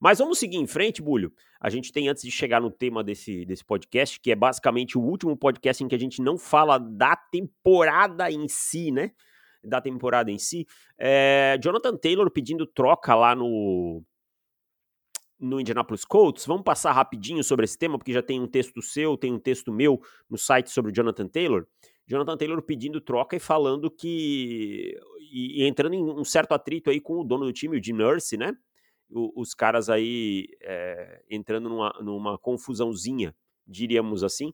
Mas 0.00 0.18
vamos 0.18 0.38
seguir 0.38 0.56
em 0.56 0.66
frente, 0.66 1.00
Bulho. 1.00 1.32
A 1.60 1.70
gente 1.70 1.92
tem, 1.92 2.08
antes 2.08 2.22
de 2.22 2.30
chegar 2.30 2.60
no 2.60 2.70
tema 2.70 3.02
desse, 3.02 3.44
desse 3.44 3.64
podcast, 3.64 4.20
que 4.20 4.30
é 4.30 4.36
basicamente 4.36 4.98
o 4.98 5.00
último 5.00 5.36
podcast 5.36 5.82
em 5.82 5.88
que 5.88 5.94
a 5.94 5.98
gente 5.98 6.20
não 6.20 6.36
fala 6.36 6.78
da 6.78 7.16
temporada 7.16 8.30
em 8.30 8.46
si, 8.48 8.90
né? 8.90 9.12
Da 9.64 9.80
temporada 9.80 10.30
em 10.30 10.38
si. 10.38 10.66
É, 10.98 11.58
Jonathan 11.62 11.96
Taylor 11.96 12.30
pedindo 12.30 12.66
troca 12.66 13.14
lá 13.14 13.34
no, 13.34 14.02
no 15.38 15.60
Indianapolis 15.60 16.04
Colts. 16.04 16.46
Vamos 16.46 16.62
passar 16.62 16.92
rapidinho 16.92 17.42
sobre 17.42 17.64
esse 17.64 17.78
tema, 17.78 17.98
porque 17.98 18.12
já 18.12 18.22
tem 18.22 18.40
um 18.40 18.46
texto 18.46 18.82
seu, 18.82 19.16
tem 19.16 19.32
um 19.32 19.38
texto 19.38 19.72
meu 19.72 20.00
no 20.28 20.38
site 20.38 20.70
sobre 20.70 20.90
o 20.90 20.94
Jonathan 20.94 21.26
Taylor. 21.26 21.66
Jonathan 22.06 22.36
Taylor 22.36 22.62
pedindo 22.62 23.00
troca 23.00 23.36
e 23.36 23.40
falando 23.40 23.90
que. 23.90 24.94
E, 25.32 25.62
e 25.62 25.68
entrando 25.68 25.94
em 25.94 26.02
um 26.02 26.24
certo 26.24 26.52
atrito 26.52 26.90
aí 26.90 27.00
com 27.00 27.20
o 27.20 27.24
dono 27.24 27.44
do 27.44 27.52
time, 27.52 27.78
o 27.78 27.82
Jim 27.82 27.92
Nurse, 27.92 28.36
né? 28.36 28.56
o, 29.10 29.40
os 29.40 29.54
caras 29.54 29.88
aí 29.88 30.48
é, 30.62 31.22
entrando 31.30 31.68
numa, 31.68 31.92
numa 32.00 32.38
confusãozinha, 32.38 33.34
diríamos 33.66 34.24
assim. 34.24 34.52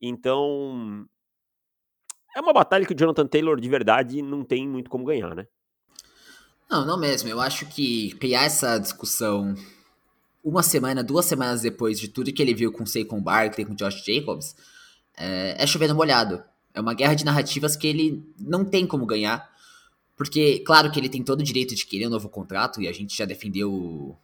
Então, 0.00 1.06
é 2.34 2.40
uma 2.40 2.52
batalha 2.52 2.84
que 2.84 2.92
o 2.92 2.96
Jonathan 2.96 3.26
Taylor 3.26 3.60
de 3.60 3.68
verdade 3.68 4.22
não 4.22 4.44
tem 4.44 4.68
muito 4.68 4.90
como 4.90 5.04
ganhar, 5.04 5.34
né? 5.34 5.46
Não, 6.70 6.84
não 6.84 6.98
mesmo. 6.98 7.28
Eu 7.28 7.40
acho 7.40 7.66
que 7.66 8.12
criar 8.16 8.44
essa 8.44 8.78
discussão 8.78 9.54
uma 10.42 10.62
semana, 10.62 11.02
duas 11.02 11.24
semanas 11.24 11.62
depois 11.62 11.98
de 11.98 12.08
tudo 12.08 12.32
que 12.32 12.42
ele 12.42 12.54
viu 12.54 12.72
com 12.72 12.86
Saquon 12.86 13.20
Barkley, 13.20 13.66
com 13.66 13.74
Josh 13.74 14.04
Jacobs, 14.04 14.54
é, 15.16 15.62
é 15.62 15.66
chovendo 15.66 15.94
molhado. 15.94 16.42
É 16.74 16.80
uma 16.80 16.92
guerra 16.92 17.14
de 17.14 17.24
narrativas 17.24 17.74
que 17.74 17.86
ele 17.86 18.22
não 18.38 18.64
tem 18.64 18.86
como 18.86 19.06
ganhar. 19.06 19.48
Porque, 20.16 20.60
claro 20.60 20.90
que 20.90 20.98
ele 20.98 21.08
tem 21.08 21.22
todo 21.22 21.40
o 21.40 21.44
direito 21.44 21.74
de 21.74 21.86
querer 21.86 22.06
um 22.06 22.10
novo 22.10 22.28
contrato, 22.28 22.80
e 22.80 22.88
a 22.88 22.92
gente 22.92 23.16
já 23.16 23.24
defendeu 23.24 24.16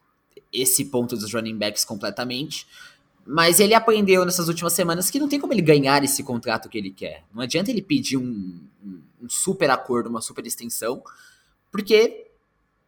esse 0.52 0.86
ponto 0.86 1.16
dos 1.16 1.32
running 1.32 1.56
backs 1.56 1.84
completamente. 1.84 2.66
Mas 3.26 3.60
ele 3.60 3.74
aprendeu 3.74 4.24
nessas 4.24 4.48
últimas 4.48 4.72
semanas 4.72 5.10
que 5.10 5.18
não 5.18 5.28
tem 5.28 5.38
como 5.38 5.52
ele 5.52 5.62
ganhar 5.62 6.02
esse 6.02 6.22
contrato 6.24 6.68
que 6.68 6.76
ele 6.76 6.90
quer. 6.90 7.24
Não 7.32 7.42
adianta 7.42 7.70
ele 7.70 7.82
pedir 7.82 8.16
um, 8.16 8.60
um 9.22 9.28
super 9.28 9.70
acordo, 9.70 10.08
uma 10.08 10.20
super 10.20 10.44
extensão, 10.44 11.02
porque 11.70 12.26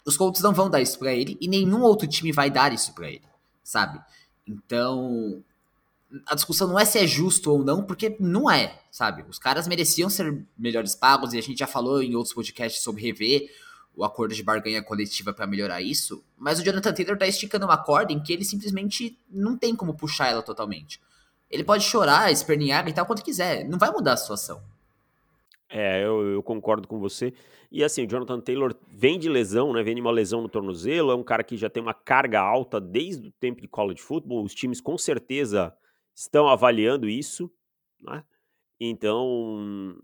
os 0.05 0.17
Colts 0.17 0.43
não 0.43 0.53
vão 0.53 0.69
dar 0.69 0.83
isso 0.83 0.99
para 0.99 1.15
ele 1.15 1.39
e 1.41 1.47
nenhum 1.47 1.83
outro 1.83 2.09
time 2.09 2.33
vai 2.33 2.51
dar 2.51 2.73
isso 2.73 2.93
para 2.95 3.09
ele, 3.09 3.23
sabe? 3.63 4.01
Então, 4.47 5.43
a 6.27 6.35
discussão 6.35 6.69
não 6.69 6.79
é 6.79 6.85
se 6.85 6.99
é 6.99 7.07
justo 7.07 7.51
ou 7.51 7.65
não, 7.65 7.83
porque 7.83 8.17
não 8.21 8.51
é, 8.51 8.81
sabe? 8.91 9.25
Os 9.29 9.39
caras 9.39 9.67
mereciam 9.67 10.09
ser 10.09 10.45
melhores 10.57 10.95
pagos 10.95 11.33
e 11.33 11.39
a 11.39 11.43
gente 11.43 11.59
já 11.59 11.67
falou 11.67 12.03
em 12.03 12.15
outros 12.15 12.35
podcasts 12.35 12.83
sobre 12.83 13.03
rever 13.03 13.51
o 13.97 14.05
acordo 14.05 14.35
de 14.35 14.43
barganha 14.43 14.83
coletiva 14.83 15.33
para 15.33 15.47
melhorar 15.47 15.81
isso, 15.81 16.25
mas 16.37 16.59
o 16.59 16.65
Jonathan 16.65 16.93
Taylor 16.93 17.17
tá 17.17 17.27
esticando 17.27 17.65
uma 17.65 17.77
corda 17.77 18.13
em 18.13 18.21
que 18.21 18.33
ele 18.33 18.45
simplesmente 18.45 19.17
não 19.31 19.57
tem 19.57 19.75
como 19.75 19.95
puxar 19.95 20.29
ela 20.29 20.43
totalmente. 20.43 21.01
Ele 21.49 21.63
pode 21.63 21.85
chorar, 21.85 22.33
espernear, 22.33 22.93
tal 22.93 23.07
quanto 23.07 23.23
quiser, 23.23 23.65
não 23.69 23.79
vai 23.79 23.91
mudar 23.91 24.15
a 24.15 24.17
situação. 24.17 24.61
É, 25.69 26.05
eu, 26.05 26.33
eu, 26.33 26.43
concordo 26.43 26.87
com 26.87 26.99
você. 26.99 27.33
E 27.71 27.83
assim, 27.83 28.05
o 28.05 28.09
Jonathan 28.09 28.41
Taylor 28.41 28.75
vem 28.89 29.19
de 29.19 29.29
lesão, 29.29 29.73
né? 29.73 29.83
Vem 29.83 29.95
de 29.95 30.01
uma 30.01 30.11
lesão 30.11 30.41
no 30.41 30.49
tornozelo, 30.49 31.11
é 31.11 31.15
um 31.15 31.23
cara 31.23 31.43
que 31.43 31.57
já 31.57 31.69
tem 31.69 31.83
uma 31.83 31.95
carga 31.95 32.41
alta 32.41 32.81
desde 32.81 33.29
o 33.29 33.33
tempo 33.33 33.61
de 33.61 33.69
college 33.69 34.01
football. 34.01 34.45
Os 34.45 34.55
times 34.55 34.81
com 34.81 34.97
certeza 34.99 35.75
estão 36.15 36.49
avaliando 36.49 37.09
isso, 37.09 37.51
né? 38.01 38.25
Então, 38.79 39.97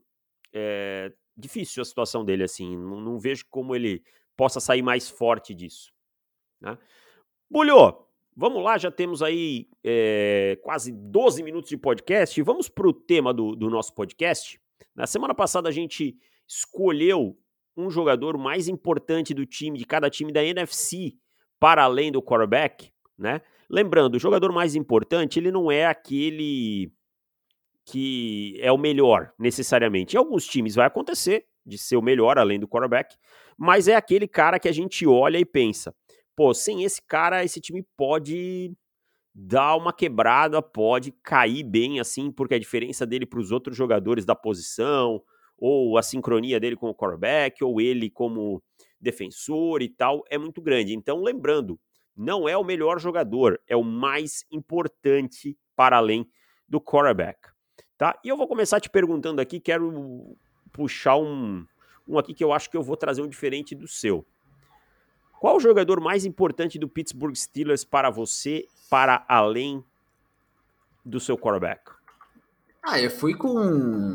é, 0.52 1.12
difícil 1.36 1.82
a 1.82 1.84
situação 1.84 2.24
dele, 2.24 2.44
assim. 2.44 2.76
Não, 2.76 3.00
não 3.00 3.18
vejo 3.18 3.46
como 3.50 3.74
ele 3.74 4.02
possa 4.36 4.60
sair 4.60 4.82
mais 4.82 5.08
forte 5.08 5.54
disso. 5.54 5.92
Né? 6.60 6.78
Bulho, 7.50 8.06
vamos 8.36 8.62
lá, 8.62 8.78
já 8.78 8.90
temos 8.90 9.22
aí 9.22 9.68
é, 9.84 10.58
quase 10.62 10.92
12 10.92 11.42
minutos 11.42 11.68
de 11.70 11.76
podcast. 11.76 12.40
Vamos 12.42 12.68
para 12.68 12.88
o 12.88 12.92
tema 12.92 13.34
do, 13.34 13.54
do 13.54 13.68
nosso 13.68 13.94
podcast. 13.94 14.60
Na 14.94 15.06
semana 15.06 15.34
passada 15.34 15.68
a 15.68 15.72
gente 15.72 16.16
escolheu 16.46 17.38
um 17.76 17.90
jogador 17.90 18.36
mais 18.36 18.68
importante 18.68 19.32
do 19.32 19.46
time, 19.46 19.78
de 19.78 19.84
cada 19.84 20.10
time 20.10 20.32
da 20.32 20.44
NFC, 20.44 21.16
para 21.58 21.84
além 21.84 22.10
do 22.10 22.22
quarterback, 22.22 22.92
né? 23.16 23.40
Lembrando, 23.70 24.16
o 24.16 24.18
jogador 24.18 24.52
mais 24.52 24.74
importante, 24.74 25.38
ele 25.38 25.52
não 25.52 25.70
é 25.70 25.86
aquele 25.86 26.92
que 27.86 28.58
é 28.60 28.72
o 28.72 28.76
melhor, 28.76 29.32
necessariamente. 29.38 30.16
Em 30.16 30.18
alguns 30.18 30.44
times 30.44 30.74
vai 30.74 30.86
acontecer 30.86 31.46
de 31.64 31.78
ser 31.78 31.96
o 31.96 32.02
melhor, 32.02 32.36
além 32.36 32.58
do 32.58 32.66
quarterback, 32.66 33.16
mas 33.56 33.86
é 33.86 33.94
aquele 33.94 34.26
cara 34.26 34.58
que 34.58 34.68
a 34.68 34.72
gente 34.72 35.06
olha 35.06 35.38
e 35.38 35.44
pensa: 35.44 35.94
pô, 36.34 36.52
sem 36.52 36.82
esse 36.82 37.00
cara, 37.06 37.44
esse 37.44 37.60
time 37.60 37.86
pode 37.96 38.72
dar 39.32 39.76
uma 39.76 39.92
quebrada, 39.92 40.60
pode 40.60 41.12
cair 41.22 41.62
bem 41.62 42.00
assim, 42.00 42.32
porque 42.32 42.54
a 42.54 42.58
diferença 42.58 43.06
dele 43.06 43.24
para 43.24 43.38
os 43.38 43.52
outros 43.52 43.76
jogadores 43.76 44.24
da 44.24 44.34
posição, 44.34 45.22
ou 45.56 45.96
a 45.96 46.02
sincronia 46.02 46.58
dele 46.58 46.74
com 46.74 46.90
o 46.90 46.94
quarterback, 46.94 47.62
ou 47.62 47.80
ele 47.80 48.10
como 48.10 48.60
defensor 49.00 49.80
e 49.80 49.88
tal, 49.88 50.24
é 50.28 50.36
muito 50.36 50.60
grande. 50.60 50.92
Então, 50.92 51.22
lembrando, 51.22 51.78
não 52.20 52.46
é 52.46 52.54
o 52.54 52.62
melhor 52.62 53.00
jogador, 53.00 53.58
é 53.66 53.74
o 53.74 53.82
mais 53.82 54.44
importante 54.52 55.56
para 55.74 55.96
além 55.96 56.30
do 56.68 56.78
quarterback. 56.78 57.48
Tá? 57.96 58.18
E 58.22 58.28
eu 58.28 58.36
vou 58.36 58.46
começar 58.46 58.78
te 58.78 58.90
perguntando 58.90 59.40
aqui, 59.40 59.58
quero 59.58 60.36
puxar 60.70 61.16
um, 61.16 61.66
um 62.06 62.18
aqui 62.18 62.34
que 62.34 62.44
eu 62.44 62.52
acho 62.52 62.68
que 62.68 62.76
eu 62.76 62.82
vou 62.82 62.94
trazer 62.94 63.22
um 63.22 63.28
diferente 63.28 63.74
do 63.74 63.88
seu. 63.88 64.26
Qual 65.40 65.56
o 65.56 65.60
jogador 65.60 65.98
mais 65.98 66.26
importante 66.26 66.78
do 66.78 66.86
Pittsburgh 66.86 67.34
Steelers 67.34 67.84
para 67.84 68.10
você, 68.10 68.66
para 68.90 69.24
além 69.26 69.82
do 71.02 71.18
seu 71.18 71.38
quarterback? 71.38 71.90
Ah, 72.82 73.00
eu 73.00 73.10
fui 73.10 73.34
com. 73.34 74.14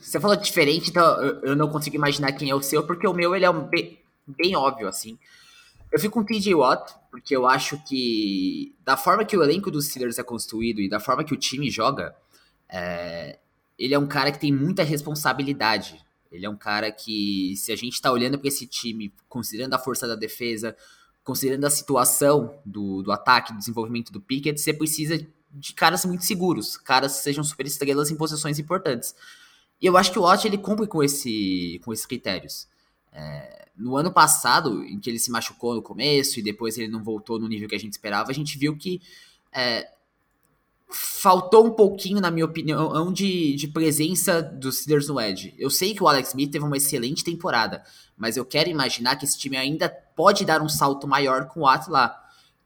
Você 0.00 0.18
falou 0.18 0.36
diferente, 0.36 0.88
então 0.88 1.22
eu 1.42 1.54
não 1.54 1.68
consigo 1.68 1.96
imaginar 1.96 2.32
quem 2.32 2.48
é 2.48 2.54
o 2.54 2.62
seu, 2.62 2.86
porque 2.86 3.06
o 3.06 3.12
meu 3.12 3.36
ele 3.36 3.44
é 3.44 3.52
bem, 3.52 4.02
bem 4.26 4.56
óbvio, 4.56 4.88
assim. 4.88 5.18
Eu 5.92 5.98
fico 5.98 6.14
com 6.14 6.20
o 6.20 6.24
TJ 6.24 6.54
Watt, 6.54 6.94
porque 7.10 7.34
eu 7.34 7.46
acho 7.46 7.82
que 7.84 8.74
da 8.84 8.96
forma 8.96 9.24
que 9.24 9.36
o 9.36 9.42
elenco 9.42 9.70
dos 9.70 9.88
Steelers 9.88 10.18
é 10.18 10.22
construído 10.22 10.80
e 10.80 10.88
da 10.88 11.00
forma 11.00 11.24
que 11.24 11.34
o 11.34 11.36
time 11.36 11.68
joga, 11.68 12.14
é, 12.68 13.38
ele 13.78 13.94
é 13.94 13.98
um 13.98 14.06
cara 14.06 14.30
que 14.30 14.38
tem 14.38 14.52
muita 14.52 14.82
responsabilidade. 14.82 16.00
Ele 16.30 16.46
é 16.46 16.50
um 16.50 16.56
cara 16.56 16.92
que, 16.92 17.54
se 17.56 17.72
a 17.72 17.76
gente 17.76 17.94
está 17.94 18.12
olhando 18.12 18.38
para 18.38 18.46
esse 18.46 18.66
time, 18.66 19.12
considerando 19.28 19.74
a 19.74 19.78
força 19.78 20.06
da 20.06 20.14
defesa, 20.14 20.76
considerando 21.24 21.64
a 21.64 21.70
situação 21.70 22.54
do, 22.64 23.02
do 23.02 23.10
ataque, 23.10 23.52
do 23.52 23.58
desenvolvimento 23.58 24.12
do 24.12 24.20
Pickett, 24.20 24.60
você 24.60 24.72
precisa 24.72 25.26
de 25.52 25.72
caras 25.74 26.04
muito 26.04 26.24
seguros, 26.24 26.76
caras 26.76 27.16
que 27.16 27.22
sejam 27.22 27.42
super 27.42 27.66
estrelas 27.66 28.10
em 28.10 28.16
posições 28.16 28.58
importantes. 28.60 29.14
E 29.80 29.86
eu 29.86 29.96
acho 29.96 30.12
que 30.12 30.18
o 30.18 30.22
Watt 30.22 30.46
ele 30.46 30.58
cumpre 30.58 30.86
com, 30.86 31.02
esse, 31.02 31.80
com 31.84 31.92
esses 31.92 32.06
critérios. 32.06 32.68
É, 33.12 33.68
no 33.76 33.96
ano 33.96 34.12
passado, 34.12 34.84
em 34.84 34.98
que 34.98 35.08
ele 35.08 35.18
se 35.18 35.30
machucou 35.30 35.74
no 35.74 35.82
começo 35.82 36.38
e 36.38 36.42
depois 36.42 36.76
ele 36.76 36.88
não 36.88 37.02
voltou 37.02 37.38
no 37.38 37.48
nível 37.48 37.68
que 37.68 37.74
a 37.74 37.80
gente 37.80 37.92
esperava, 37.92 38.30
a 38.30 38.34
gente 38.34 38.58
viu 38.58 38.76
que 38.76 39.00
é, 39.52 39.88
faltou 40.90 41.66
um 41.66 41.70
pouquinho, 41.70 42.20
na 42.20 42.30
minha 42.30 42.44
opinião, 42.44 43.12
de, 43.12 43.54
de 43.54 43.68
presença 43.68 44.42
dos 44.42 44.80
Steelers 44.80 45.08
no 45.08 45.20
Edge. 45.20 45.54
Eu 45.58 45.70
sei 45.70 45.94
que 45.94 46.02
o 46.02 46.08
Alex 46.08 46.30
Smith 46.30 46.50
teve 46.50 46.64
uma 46.64 46.76
excelente 46.76 47.24
temporada, 47.24 47.82
mas 48.16 48.36
eu 48.36 48.44
quero 48.44 48.68
imaginar 48.68 49.16
que 49.16 49.24
esse 49.24 49.38
time 49.38 49.56
ainda 49.56 49.88
pode 49.88 50.44
dar 50.44 50.60
um 50.60 50.68
salto 50.68 51.06
maior 51.06 51.46
com 51.46 51.60
o 51.60 51.62
Watt 51.62 51.88
lá. 51.88 52.16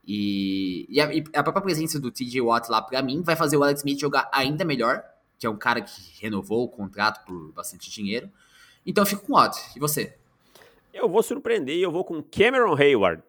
E, 0.07 0.87
e, 0.89 1.01
a, 1.01 1.15
e 1.15 1.25
a, 1.35 1.43
própria 1.43 1.63
presença 1.63 1.99
do 1.99 2.11
TJ 2.11 2.41
Watt 2.41 2.69
lá, 2.71 2.83
para 2.83 3.03
mim, 3.03 3.23
vai 3.23 3.37
fazer 3.37 3.57
o 3.57 3.63
Alex 3.63 3.81
Smith 3.81 4.01
jogar 4.01 4.29
ainda 4.33 4.65
melhor, 4.65 5.03
que 5.39 5.47
é 5.47 5.51
um 5.51 5.57
cara 5.57 5.81
que 5.81 6.01
renovou 6.21 6.65
o 6.65 6.69
contrato 6.69 7.25
por 7.25 7.53
bastante 7.53 7.91
dinheiro. 7.91 8.31
Então 8.87 9.03
eu 9.03 9.07
fico 9.07 9.27
com 9.27 9.33
o 9.35 9.37
Watt. 9.37 9.59
E 9.77 9.81
você? 9.81 10.17
Eu 10.95 11.09
vou 11.09 11.25
surpreender 11.25 11.77
e 11.77 11.83
eu 11.83 11.91
vou 11.91 12.05
com 12.05 12.23
Cameron 12.23 12.77
Hayward, 12.77 13.21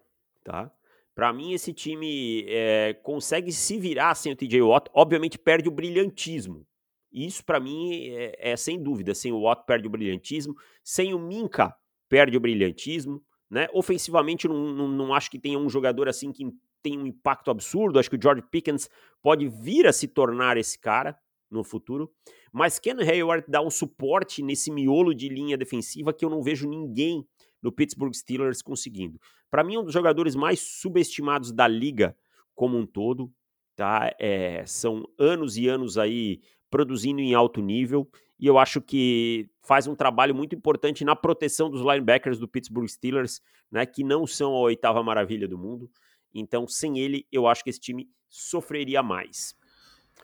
tá? 0.44 0.72
Para 1.16 1.34
mim, 1.34 1.52
esse 1.52 1.74
time 1.74 2.46
é, 2.48 2.94
consegue 3.02 3.52
se 3.52 3.80
virar 3.80 4.14
sem 4.14 4.32
o 4.32 4.36
TJ 4.36 4.62
Watt. 4.62 4.88
Obviamente, 4.94 5.40
perde 5.40 5.68
o 5.68 5.72
brilhantismo. 5.72 6.64
Isso, 7.12 7.44
para 7.44 7.60
mim, 7.60 8.10
é, 8.10 8.52
é, 8.52 8.56
sem 8.56 8.82
dúvida. 8.82 9.16
Sem 9.16 9.32
o 9.32 9.42
Watt, 9.42 9.66
perde 9.66 9.88
o 9.88 9.90
brilhantismo. 9.90 10.56
Sem 10.84 11.16
o 11.16 11.20
Minka, 11.20 11.76
perde 12.08 12.38
o 12.38 12.40
brilhantismo. 12.40 13.24
Né? 13.50 13.68
Ofensivamente, 13.74 14.48
não, 14.48 14.74
não, 14.74 14.88
não 14.88 15.14
acho 15.14 15.32
que 15.32 15.40
tenha 15.40 15.58
um 15.58 15.70
jogador 15.70 16.08
assim 16.08 16.32
que 16.32 16.46
tem 16.84 17.00
um 17.00 17.08
impacto 17.08 17.50
absurdo. 17.50 17.98
Acho 17.98 18.12
que 18.12 18.18
o 18.18 18.22
George 18.22 18.44
Pickens 18.52 18.88
pode 19.24 19.48
vir 19.48 19.88
a 19.88 19.94
se 19.94 20.08
tornar 20.08 20.56
esse 20.56 20.78
cara 20.78 21.18
no 21.50 21.64
futuro. 21.64 22.12
Mas 22.52 22.78
Ken 22.78 23.02
Hayward 23.02 23.46
dá 23.48 23.62
um 23.62 23.72
suporte 23.72 24.44
nesse 24.44 24.70
miolo 24.70 25.16
de 25.16 25.30
linha 25.30 25.58
defensiva 25.58 26.14
que 26.14 26.24
eu 26.24 26.30
não 26.30 26.44
vejo 26.44 26.70
ninguém 26.70 27.26
no 27.62 27.72
Pittsburgh 27.72 28.14
Steelers 28.14 28.62
conseguindo. 28.62 29.20
Para 29.50 29.64
mim, 29.64 29.78
um 29.78 29.84
dos 29.84 29.94
jogadores 29.94 30.36
mais 30.36 30.60
subestimados 30.60 31.52
da 31.52 31.68
liga 31.68 32.16
como 32.54 32.78
um 32.78 32.86
todo, 32.86 33.32
tá? 33.76 34.14
É, 34.20 34.66
são 34.66 35.04
anos 35.20 35.58
e 35.58 35.68
anos 35.68 35.98
aí 35.98 36.42
produzindo 36.70 37.22
em 37.22 37.34
alto 37.34 37.62
nível 37.62 38.10
e 38.40 38.48
eu 38.48 38.58
acho 38.58 38.82
que 38.82 39.50
faz 39.62 39.88
um 39.88 39.96
trabalho 39.96 40.36
muito 40.36 40.56
importante 40.56 41.06
na 41.06 41.16
proteção 41.16 41.70
dos 41.70 41.82
linebackers 41.82 42.38
do 42.38 42.48
Pittsburgh 42.48 42.88
Steelers, 42.88 43.42
né, 43.72 43.86
que 43.86 44.04
não 44.04 44.28
são 44.28 44.54
a 44.54 44.60
oitava 44.60 45.02
maravilha 45.02 45.48
do 45.48 45.58
mundo. 45.58 45.90
Então, 46.34 46.68
sem 46.68 47.00
ele, 47.00 47.26
eu 47.32 47.48
acho 47.48 47.64
que 47.64 47.70
esse 47.70 47.80
time 47.80 48.10
sofreria 48.30 49.02
mais. 49.02 49.56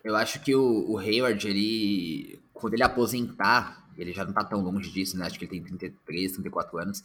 Eu 0.04 0.16
acho 0.16 0.44
que 0.44 0.54
o, 0.54 0.92
o 0.92 0.98
Hayward, 0.98 1.48
ele, 1.48 2.40
quando 2.52 2.74
ele 2.74 2.84
aposentar, 2.84 3.81
ele 3.98 4.14
já 4.14 4.26
não 4.26 4.34
tá 4.34 4.44
tão 4.44 4.62
longe 4.62 4.90
disso, 4.92 5.18
né? 5.18 5.26
Acho 5.26 5.38
que 5.38 5.46
ele 5.46 5.52
tem 5.52 5.64
33, 5.64 6.34
34 6.34 6.78
anos 6.78 7.04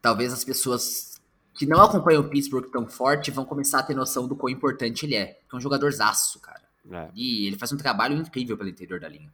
talvez 0.00 0.32
as 0.32 0.44
pessoas 0.44 1.20
que 1.54 1.66
não 1.66 1.82
acompanham 1.82 2.22
o 2.22 2.28
Pittsburgh 2.28 2.70
tão 2.70 2.86
forte 2.86 3.30
vão 3.30 3.44
começar 3.44 3.80
a 3.80 3.82
ter 3.82 3.94
noção 3.94 4.26
do 4.26 4.36
quão 4.36 4.50
importante 4.50 5.04
ele 5.04 5.14
é. 5.14 5.38
é 5.52 5.56
um 5.56 5.60
jogador 5.60 5.92
zaço, 5.92 6.40
cara. 6.40 6.62
É. 6.90 7.10
E 7.14 7.46
ele 7.46 7.58
faz 7.58 7.72
um 7.72 7.76
trabalho 7.76 8.16
incrível 8.16 8.56
pelo 8.56 8.70
interior 8.70 8.98
da 8.98 9.08
linha. 9.08 9.30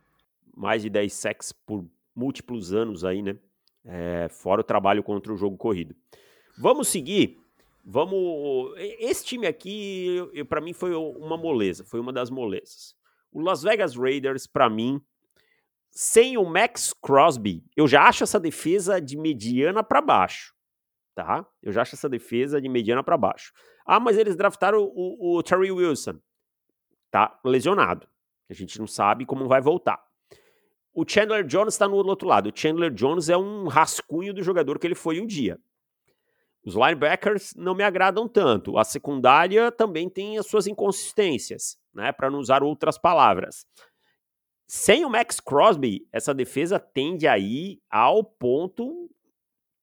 Mais 0.56 0.82
de 0.82 0.90
10 0.90 1.12
sacks 1.12 1.52
por 1.52 1.84
múltiplos 2.14 2.72
anos 2.72 3.04
aí, 3.04 3.22
né? 3.22 3.36
É, 3.84 4.28
fora 4.28 4.62
o 4.62 4.64
trabalho 4.64 5.02
contra 5.02 5.32
o 5.32 5.36
jogo 5.36 5.56
corrido. 5.56 5.94
Vamos 6.58 6.88
seguir. 6.88 7.38
Vamos. 7.84 8.74
Esse 8.76 9.24
time 9.24 9.46
aqui, 9.46 10.18
para 10.48 10.60
mim, 10.60 10.72
foi 10.72 10.92
uma 10.94 11.36
moleza. 11.36 11.84
Foi 11.84 12.00
uma 12.00 12.12
das 12.12 12.30
molezas. 12.30 12.96
O 13.30 13.40
Las 13.40 13.62
Vegas 13.62 13.94
Raiders, 13.94 14.46
para 14.46 14.68
mim, 14.68 15.00
sem 15.98 16.36
o 16.36 16.44
Max 16.44 16.92
Crosby, 16.92 17.64
eu 17.74 17.88
já 17.88 18.02
acho 18.02 18.22
essa 18.22 18.38
defesa 18.38 19.00
de 19.00 19.16
mediana 19.16 19.82
para 19.82 20.02
baixo, 20.02 20.54
tá? 21.14 21.46
Eu 21.62 21.72
já 21.72 21.80
acho 21.80 21.94
essa 21.94 22.06
defesa 22.06 22.60
de 22.60 22.68
mediana 22.68 23.02
para 23.02 23.16
baixo. 23.16 23.50
Ah, 23.86 23.98
mas 23.98 24.18
eles 24.18 24.36
draftaram 24.36 24.82
o, 24.82 24.90
o, 24.94 25.38
o 25.38 25.42
Terry 25.42 25.72
Wilson, 25.72 26.20
tá 27.10 27.40
lesionado. 27.42 28.06
A 28.46 28.52
gente 28.52 28.78
não 28.78 28.86
sabe 28.86 29.24
como 29.24 29.48
vai 29.48 29.62
voltar. 29.62 30.04
O 30.92 31.02
Chandler 31.08 31.46
Jones 31.46 31.72
está 31.72 31.88
no 31.88 31.96
outro 31.96 32.28
lado. 32.28 32.50
O 32.50 32.52
Chandler 32.54 32.92
Jones 32.92 33.30
é 33.30 33.36
um 33.38 33.66
rascunho 33.66 34.34
do 34.34 34.42
jogador 34.42 34.78
que 34.78 34.86
ele 34.86 34.94
foi 34.94 35.18
um 35.18 35.26
dia. 35.26 35.58
Os 36.62 36.74
linebackers 36.74 37.54
não 37.56 37.74
me 37.74 37.82
agradam 37.82 38.28
tanto. 38.28 38.76
A 38.76 38.84
secundária 38.84 39.72
também 39.72 40.10
tem 40.10 40.36
as 40.36 40.46
suas 40.46 40.66
inconsistências, 40.66 41.78
né? 41.94 42.12
Para 42.12 42.30
não 42.30 42.38
usar 42.38 42.62
outras 42.62 42.98
palavras. 42.98 43.66
Sem 44.66 45.04
o 45.04 45.11
Max 45.11 45.38
Crosby, 45.38 46.08
essa 46.12 46.35
defesa 46.35 46.78
tende 46.78 47.28
a 47.28 47.38
ir 47.38 47.80
ao 47.88 48.25
ponto 48.25 49.08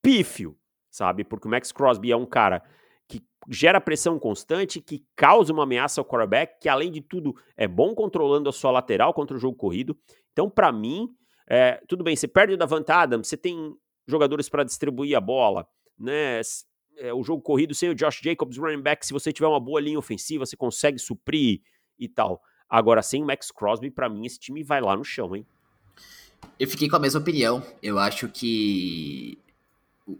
pífio, 0.01 0.57
sabe? 0.91 1.23
Porque 1.23 1.47
o 1.47 1.51
Max 1.51 1.71
Crosby 1.71 2.11
é 2.11 2.17
um 2.17 2.25
cara 2.25 2.61
que 3.07 3.21
gera 3.49 3.79
pressão 3.79 4.19
constante, 4.19 4.81
que 4.81 5.05
causa 5.15 5.53
uma 5.53 5.63
ameaça 5.63 6.01
ao 6.01 6.05
quarterback, 6.05 6.59
que 6.59 6.67
além 6.67 6.91
de 6.91 6.99
tudo 6.99 7.33
é 7.55 7.65
bom 7.65 7.95
controlando 7.95 8.49
a 8.49 8.53
sua 8.53 8.71
lateral 8.71 9.13
contra 9.13 9.37
o 9.37 9.39
jogo 9.39 9.55
corrido. 9.55 9.97
Então, 10.33 10.49
para 10.49 10.69
mim, 10.71 11.07
é, 11.47 11.81
tudo 11.87 12.03
bem, 12.03 12.15
você 12.15 12.27
perde 12.27 12.53
o 12.53 12.57
Davant 12.57 12.89
Adams, 12.89 13.27
você 13.27 13.37
tem 13.37 13.73
jogadores 14.05 14.49
para 14.49 14.65
distribuir 14.65 15.15
a 15.15 15.21
bola, 15.21 15.65
né? 15.97 16.41
É, 16.97 17.13
o 17.13 17.23
jogo 17.23 17.41
corrido 17.41 17.73
sem 17.73 17.89
o 17.89 17.95
Josh 17.95 18.19
Jacobs, 18.21 18.57
running 18.57 18.81
back, 18.81 19.05
se 19.05 19.13
você 19.13 19.31
tiver 19.31 19.47
uma 19.47 19.59
boa 19.59 19.79
linha 19.79 19.97
ofensiva, 19.97 20.45
você 20.45 20.57
consegue 20.57 20.99
suprir 20.99 21.61
e 21.97 22.09
tal. 22.09 22.41
Agora, 22.73 23.03
sem 23.03 23.21
o 23.21 23.25
Max 23.27 23.51
Crosby, 23.51 23.91
para 23.91 24.09
mim, 24.09 24.25
esse 24.25 24.39
time 24.39 24.63
vai 24.63 24.81
lá 24.81 24.97
no 24.97 25.03
chão, 25.03 25.35
hein? 25.35 25.45
Eu 26.59 26.67
fiquei 26.67 26.89
com 26.89 26.95
a 26.95 26.99
mesma 26.99 27.19
opinião. 27.19 27.63
Eu 27.83 27.99
acho 27.99 28.27
que 28.27 29.37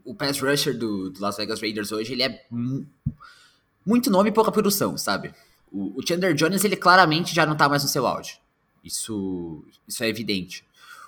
o 0.05 0.13
pass 0.13 0.39
rusher 0.39 0.77
do, 0.77 1.09
do 1.09 1.19
Las 1.19 1.35
Vegas 1.35 1.59
Raiders 1.59 1.91
hoje, 1.91 2.13
ele 2.13 2.21
é 2.21 2.45
muito 3.83 4.11
nome 4.11 4.29
e 4.29 4.31
pouca 4.31 4.51
produção, 4.51 4.95
sabe? 4.99 5.33
O, 5.71 5.99
o, 5.99 6.07
Chandler 6.07 6.35
Jones, 6.35 6.63
ele 6.63 6.75
claramente 6.75 7.33
já 7.33 7.43
não 7.43 7.57
tá 7.57 7.67
mais 7.67 7.81
no 7.81 7.89
seu 7.89 8.05
auge. 8.05 8.39
Isso, 8.83 9.65
isso 9.87 10.03
é 10.03 10.07
evidente. 10.07 10.63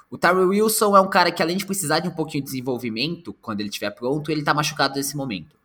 O 0.09 0.17
Tyrell 0.17 0.49
Wilson 0.49 0.97
é 0.97 0.99
um 0.99 1.09
cara 1.11 1.31
que, 1.31 1.43
além 1.43 1.57
de 1.57 1.65
precisar 1.67 1.99
de 1.99 2.07
um 2.07 2.15
pouquinho 2.15 2.43
de 2.43 2.49
desenvolvimento, 2.49 3.33
quando 3.33 3.59
ele 3.59 3.69
estiver 3.69 3.91
pronto, 3.91 4.31
ele 4.31 4.43
tá 4.43 4.51
machucado 4.51 4.95
nesse 4.95 5.15
momento. 5.15 5.55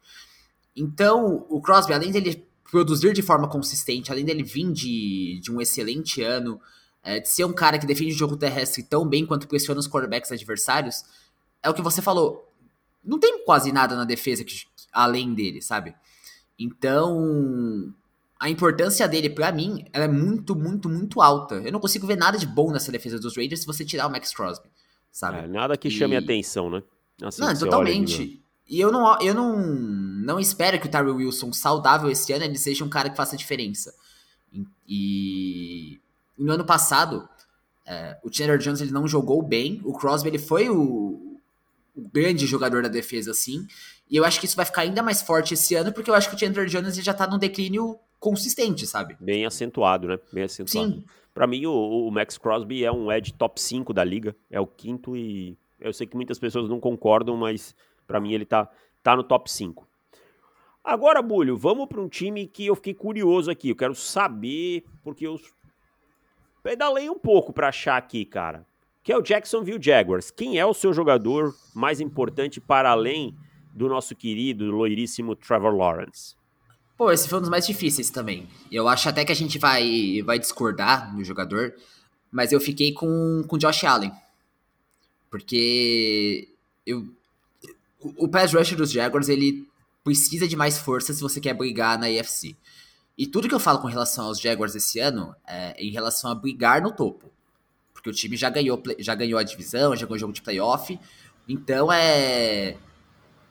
Então, 0.77 1.47
o 1.49 1.59
Crosby, 1.59 1.95
além 1.95 2.13
dele 2.13 2.47
produzir 2.71 3.13
de 3.13 3.23
forma 3.23 3.49
consistente, 3.49 4.13
além 4.13 4.25
dele 4.25 4.43
vir 4.43 4.73
de, 4.73 5.41
de 5.43 5.51
um 5.51 5.61
excelente 5.61 6.23
ano, 6.23 6.61
é, 7.03 7.19
de 7.19 7.29
ser 7.29 7.45
um 7.45 7.53
cara 7.53 7.79
que 7.79 7.87
defende 7.87 8.13
o 8.13 8.19
jogo 8.19 8.37
terrestre 8.37 8.83
tão 8.83 9.07
bem 9.07 9.27
quanto 9.27 9.49
pressiona 9.49 9.81
os 9.81 9.89
quarterbacks 9.89 10.31
adversários, 10.31 11.03
é 11.63 11.69
o 11.69 11.75
que 11.75 11.83
você 11.83 12.01
falou. 12.01 12.49
Não 13.05 13.19
tem 13.19 13.45
quase 13.45 13.73
nada 13.73 13.97
na 13.97 14.05
defesa 14.05 14.45
que, 14.45 14.55
além 14.93 15.35
dele, 15.35 15.61
sabe? 15.61 15.95
Então, 16.59 17.93
a 18.39 18.49
importância 18.49 19.09
dele, 19.09 19.31
para 19.31 19.51
mim, 19.51 19.85
ela 19.93 20.05
é 20.05 20.09
muito, 20.09 20.55
muito, 20.55 20.89
muito 20.89 21.21
alta. 21.21 21.57
Eu 21.57 21.73
não 21.73 21.81
consigo 21.81 22.07
ver 22.07 22.17
nada 22.17 22.39
de 22.39 22.47
bom 22.47 22.71
nessa 22.71 22.93
defesa 22.93 23.19
dos 23.19 23.37
Raiders 23.37 23.63
se 23.63 23.67
você 23.67 23.85
tirar 23.85 24.07
o 24.07 24.11
Max 24.11 24.33
Crosby, 24.35 24.69
sabe? 25.11 25.39
É, 25.39 25.49
nada 25.49 25.77
que 25.77 25.89
e... 25.89 25.91
chame 25.91 26.17
atenção, 26.17 26.71
né? 26.71 26.83
Assim, 27.23 27.41
não, 27.41 27.55
totalmente. 27.55 28.43
E 28.71 28.81
eu 28.81 28.93
não, 28.93 29.21
eu 29.21 29.35
não, 29.35 29.57
não 29.59 30.39
espero 30.39 30.79
que 30.79 30.87
o 30.87 30.91
Tyrell 30.91 31.17
Wilson, 31.17 31.53
saudável 31.53 32.09
esse 32.09 32.33
ano, 32.33 32.45
ele 32.45 32.57
seja 32.57 32.85
um 32.85 32.89
cara 32.89 33.11
que 33.11 33.17
faça 33.17 33.37
diferença. 33.37 33.93
E, 34.89 36.01
e 36.39 36.45
no 36.45 36.53
ano 36.53 36.65
passado, 36.65 37.29
é, 37.85 38.17
o 38.23 38.33
Chandler 38.33 38.59
Jones 38.59 38.81
ele 38.81 38.93
não 38.93 39.09
jogou 39.09 39.43
bem, 39.43 39.81
o 39.85 39.93
Crosby 39.93 40.29
ele 40.29 40.39
foi 40.39 40.69
o, 40.69 41.37
o, 41.97 42.09
grande 42.13 42.47
jogador 42.47 42.81
da 42.85 42.89
defesa, 42.89 43.33
assim. 43.33 43.67
E 44.09 44.17
eu 44.17 44.25
acho 44.25 44.39
que 44.39 44.47
isso 44.47 44.55
vai 44.55 44.65
ficar 44.65 44.83
ainda 44.83 45.03
mais 45.03 45.21
forte 45.21 45.55
esse 45.55 45.75
ano, 45.75 45.93
porque 45.93 46.09
eu 46.09 46.15
acho 46.15 46.31
que 46.31 46.37
o 46.37 46.39
Chandler 46.39 46.67
Jones 46.67 46.95
ele 46.95 47.05
já 47.05 47.13
tá 47.13 47.27
num 47.27 47.39
declínio 47.39 47.99
consistente, 48.21 48.87
sabe? 48.87 49.17
Bem 49.19 49.45
acentuado, 49.45 50.07
né? 50.07 50.19
Bem 50.33 50.45
acentuado. 50.45 50.93
Sim. 50.93 51.05
Pra 51.35 51.45
mim, 51.45 51.67
o, 51.67 52.07
o 52.07 52.11
Max 52.13 52.39
Crosby 52.39 52.85
é 52.85 52.93
um 52.93 53.11
edge 53.11 53.33
top 53.33 53.61
5 53.61 53.93
da 53.93 54.05
liga. 54.05 54.37
É 54.49 54.61
o 54.61 54.67
quinto 54.67 55.17
e 55.17 55.59
eu 55.81 55.93
sei 55.93 56.07
que 56.07 56.15
muitas 56.15 56.39
pessoas 56.39 56.69
não 56.69 56.79
concordam, 56.79 57.37
mas 57.37 57.75
para 58.11 58.21
mim, 58.21 58.33
ele 58.33 58.45
tá, 58.45 58.69
tá 59.05 59.15
no 59.15 59.23
top 59.23 59.49
5. 59.49 59.87
Agora, 60.83 61.23
Bulho, 61.23 61.57
vamos 61.57 61.87
para 61.87 62.01
um 62.01 62.09
time 62.09 62.45
que 62.49 62.67
eu 62.67 62.75
fiquei 62.75 62.93
curioso 62.93 63.49
aqui. 63.49 63.69
Eu 63.69 63.77
quero 63.77 63.95
saber, 63.95 64.85
porque 65.05 65.25
eu 65.25 65.41
pedalei 66.61 67.09
um 67.09 67.19
pouco 67.19 67.53
para 67.53 67.69
achar 67.69 67.97
aqui, 67.97 68.25
cara. 68.25 68.67
Que 69.05 69.13
é 69.13 69.17
o 69.17 69.23
Jacksonville 69.23 69.81
Jaguars. 69.81 70.33
Quem 70.33 70.59
é 70.59 70.67
o 70.67 70.75
seu 70.75 70.93
jogador 70.93 71.55
mais 71.73 72.01
importante 72.01 72.61
para 72.61 72.91
além 72.91 73.37
do 73.73 73.89
nosso 73.89 74.17
querido, 74.17 74.69
loiríssimo 74.73 75.37
Trevor 75.37 75.77
Lawrence? 75.77 76.35
Pô, 76.97 77.13
esse 77.13 77.29
foi 77.29 77.39
um 77.39 77.43
dos 77.43 77.51
mais 77.51 77.65
difíceis 77.65 78.11
também. 78.11 78.49
Eu 78.73 78.89
acho 78.89 79.09
até 79.09 79.25
que 79.25 79.31
a 79.31 79.37
gente 79.37 79.57
vai, 79.57 80.21
vai 80.25 80.41
discordar 80.41 81.15
no 81.15 81.23
jogador, 81.23 81.73
mas 82.33 82.51
eu 82.51 82.61
fiquei 82.61 82.93
com 82.93 83.47
o 83.49 83.59
Josh 83.59 83.85
Allen. 83.85 84.11
Porque 85.31 86.49
eu, 86.85 87.07
o, 88.01 88.29
pass 88.29 88.53
rush 88.53 88.75
dos 88.75 88.91
Jaguars, 88.91 89.29
ele 89.29 89.69
precisa 90.03 90.49
de 90.49 90.57
mais 90.57 90.79
força 90.79 91.13
se 91.13 91.21
você 91.21 91.41
quer 91.41 91.55
brigar 91.55 91.99
na 91.99 92.07
AFC. 92.07 92.57
E 93.17 93.27
tudo 93.27 93.49
que 93.49 93.55
eu 93.55 93.61
falo 93.61 93.81
com 93.81 93.87
relação 93.87 94.27
aos 94.27 94.41
Jaguars 94.41 94.75
esse 94.75 94.99
ano 94.99 95.35
é 95.47 95.75
em 95.79 95.91
relação 95.91 96.31
a 96.31 96.35
brigar 96.35 96.81
no 96.81 96.91
topo. 96.91 97.31
Porque 97.93 98.09
o 98.09 98.13
time 98.13 98.37
já 98.37 98.49
ganhou, 98.49 98.83
já 98.99 99.15
ganhou 99.15 99.39
a 99.39 99.43
divisão, 99.43 99.95
já 99.95 100.07
ganhou 100.07 100.17
o 100.17 100.19
jogo 100.19 100.33
de 100.33 100.41
playoff. 100.41 100.99
Então 101.47 101.93
é. 101.93 102.77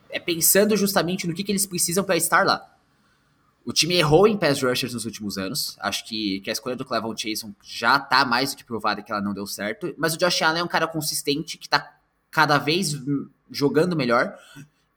É 0.10 0.20
pensando 0.20 0.76
justamente 0.76 1.28
no 1.28 1.36
que, 1.36 1.44
que 1.44 1.52
eles 1.52 1.68
precisam 1.68 2.04
para 2.04 2.18
estar 2.18 2.44
lá. 2.44 2.76
O 3.64 3.72
time 3.72 3.94
errou 3.94 4.28
em 4.28 4.36
pass 4.36 4.64
rushers 4.64 4.96
nos 4.96 5.06
últimos 5.06 5.38
anos. 5.38 5.78
Acho 5.80 6.04
que, 6.08 6.40
que 6.40 6.50
a 6.50 6.54
escolha 6.54 6.76
do 6.76 6.84
Clevon 6.84 7.16
Chason 7.16 7.54
já 7.62 8.00
tá 8.00 8.26
mais 8.26 8.50
do 8.52 8.58
que 8.58 8.64
provada 8.64 9.04
que 9.04 9.12
ela 9.12 9.22
não 9.22 9.36
deu 9.36 9.46
certo. 9.46 9.94
Mas 9.96 10.16
o 10.16 10.18
Josh 10.18 10.42
Allen 10.42 10.62
é 10.62 10.64
um 10.64 10.68
cara 10.68 10.88
consistente 10.88 11.60
que 11.60 11.70
tá 11.70 11.99
cada 12.32 12.58
vez 12.58 12.94
jogando 13.50 13.96
melhor. 13.96 14.36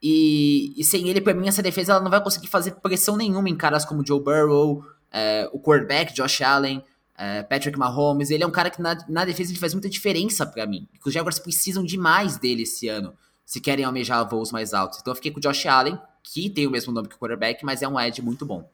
E, 0.03 0.73
e, 0.77 0.85
sem 0.85 1.09
ele, 1.09 1.21
para 1.21 1.33
mim, 1.33 1.47
essa 1.47 1.63
defesa 1.63 1.93
ela 1.93 2.03
não 2.03 2.11
vai 2.11 2.23
conseguir 2.23 2.49
fazer 2.49 2.73
pressão 2.73 3.17
nenhuma 3.17 3.49
em 3.49 3.57
caras 3.57 3.85
como 3.85 4.05
Joe 4.05 4.21
Burrow, 4.21 4.85
é, 5.13 5.49
o 5.53 5.61
quarterback, 5.61 6.13
Josh 6.13 6.43
Allen, 6.43 6.83
é, 7.17 7.43
Patrick 7.45 7.79
Mahomes. 7.79 8.31
Ele 8.31 8.43
é 8.43 8.47
um 8.47 8.51
cara 8.51 8.69
que 8.69 8.83
na, 8.83 8.99
na 9.09 9.25
defesa 9.25 9.53
ele 9.53 9.61
faz 9.61 9.75
muita 9.75 9.89
diferença 9.89 10.45
para 10.45 10.67
mim. 10.67 10.89
Os 11.05 11.13
Jaguars 11.13 11.39
precisam 11.39 11.85
demais 11.85 12.37
dele 12.37 12.63
esse 12.63 12.89
ano, 12.89 13.15
se 13.45 13.61
querem 13.61 13.85
almejar 13.85 14.29
voos 14.29 14.51
mais 14.51 14.75
altos. 14.75 14.99
Então 15.01 15.13
eu 15.13 15.17
fiquei 15.17 15.31
com 15.31 15.39
o 15.39 15.43
Josh 15.43 15.67
Allen, 15.67 15.99
que 16.23 16.51
tem 16.51 16.67
o 16.67 16.71
mesmo 16.71 16.93
nome 16.93 17.09
que 17.09 17.15
o 17.15 17.19
quarterback, 17.19 17.65
mas 17.65 17.81
é 17.81 17.89
um 17.89 17.99
edge 18.01 18.21
muito 18.21 18.45
bom. 18.45 18.69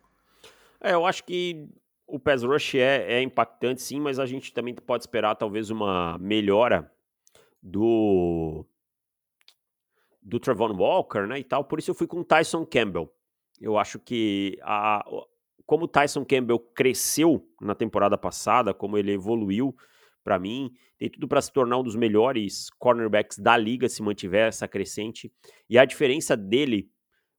É, 0.80 0.94
eu 0.94 1.04
acho 1.04 1.24
que 1.24 1.68
o 2.06 2.18
pass 2.18 2.42
rush 2.42 2.76
é, 2.76 3.18
é 3.18 3.22
impactante 3.22 3.82
sim, 3.82 4.00
mas 4.00 4.18
a 4.18 4.24
gente 4.24 4.52
também 4.52 4.74
pode 4.74 5.02
esperar 5.02 5.34
talvez 5.34 5.68
uma 5.68 6.16
melhora 6.18 6.90
do 7.62 8.64
do 10.20 10.38
Trevon 10.38 10.76
Walker, 10.76 11.26
né, 11.26 11.38
e 11.38 11.44
tal. 11.44 11.64
Por 11.64 11.78
isso 11.78 11.90
eu 11.90 11.94
fui 11.94 12.06
com 12.06 12.20
o 12.20 12.24
Tyson 12.24 12.66
Campbell. 12.66 13.10
Eu 13.60 13.78
acho 13.78 13.98
que 13.98 14.58
a, 14.62 15.02
como 15.64 15.84
o 15.84 15.88
Tyson 15.88 16.24
Campbell 16.24 16.58
cresceu 16.58 17.46
na 17.60 17.74
temporada 17.74 18.16
passada, 18.18 18.74
como 18.74 18.98
ele 18.98 19.12
evoluiu, 19.12 19.74
para 20.22 20.38
mim, 20.38 20.70
tem 20.98 21.08
tudo 21.08 21.26
para 21.26 21.40
se 21.40 21.52
tornar 21.52 21.78
um 21.78 21.82
dos 21.82 21.96
melhores 21.96 22.68
cornerbacks 22.78 23.38
da 23.38 23.56
liga 23.56 23.88
se 23.88 24.02
mantiver 24.02 24.48
essa 24.48 24.68
crescente. 24.68 25.32
E 25.68 25.78
a 25.78 25.84
diferença 25.84 26.36
dele 26.36 26.90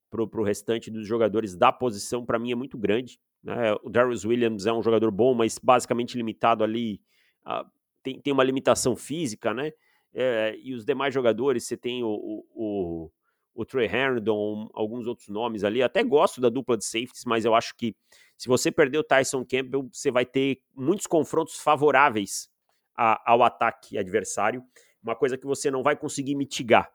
pro, 0.09 0.27
pro 0.27 0.43
restante 0.43 0.89
dos 0.89 1.07
jogadores 1.07 1.55
da 1.55 1.71
posição, 1.71 2.25
para 2.25 2.39
mim, 2.39 2.51
é 2.51 2.55
muito 2.55 2.77
grande. 2.77 3.19
Né? 3.43 3.73
O 3.83 3.89
Darius 3.89 4.25
Williams 4.25 4.65
é 4.65 4.73
um 4.73 4.81
jogador 4.81 5.11
bom, 5.11 5.33
mas 5.33 5.59
basicamente 5.59 6.17
limitado 6.17 6.63
ali. 6.63 7.01
Uh, 7.45 7.69
tem, 8.01 8.19
tem 8.19 8.33
uma 8.33 8.43
limitação 8.43 8.95
física, 8.95 9.53
né? 9.53 9.71
É, 10.13 10.57
e 10.61 10.73
os 10.73 10.85
demais 10.85 11.13
jogadores, 11.13 11.65
você 11.65 11.77
tem 11.77 12.03
o, 12.03 12.43
o, 12.53 13.11
o, 13.53 13.65
Trey 13.65 13.87
Herndon, 13.87 14.67
alguns 14.73 15.07
outros 15.07 15.27
nomes 15.27 15.63
ali. 15.63 15.83
Até 15.83 16.03
gosto 16.03 16.41
da 16.41 16.49
dupla 16.49 16.77
de 16.77 16.85
safeties, 16.85 17.25
mas 17.25 17.45
eu 17.45 17.53
acho 17.53 17.75
que 17.75 17.95
se 18.37 18.47
você 18.47 18.71
perder 18.71 18.97
o 18.97 19.03
Tyson 19.03 19.45
Campbell, 19.45 19.87
você 19.91 20.09
vai 20.09 20.25
ter 20.25 20.61
muitos 20.75 21.05
confrontos 21.05 21.57
favoráveis 21.57 22.49
a, 22.95 23.31
ao 23.31 23.43
ataque 23.43 23.97
adversário. 23.97 24.63
Uma 25.01 25.15
coisa 25.15 25.37
que 25.37 25.45
você 25.45 25.69
não 25.69 25.83
vai 25.83 25.95
conseguir 25.95 26.35
mitigar, 26.35 26.91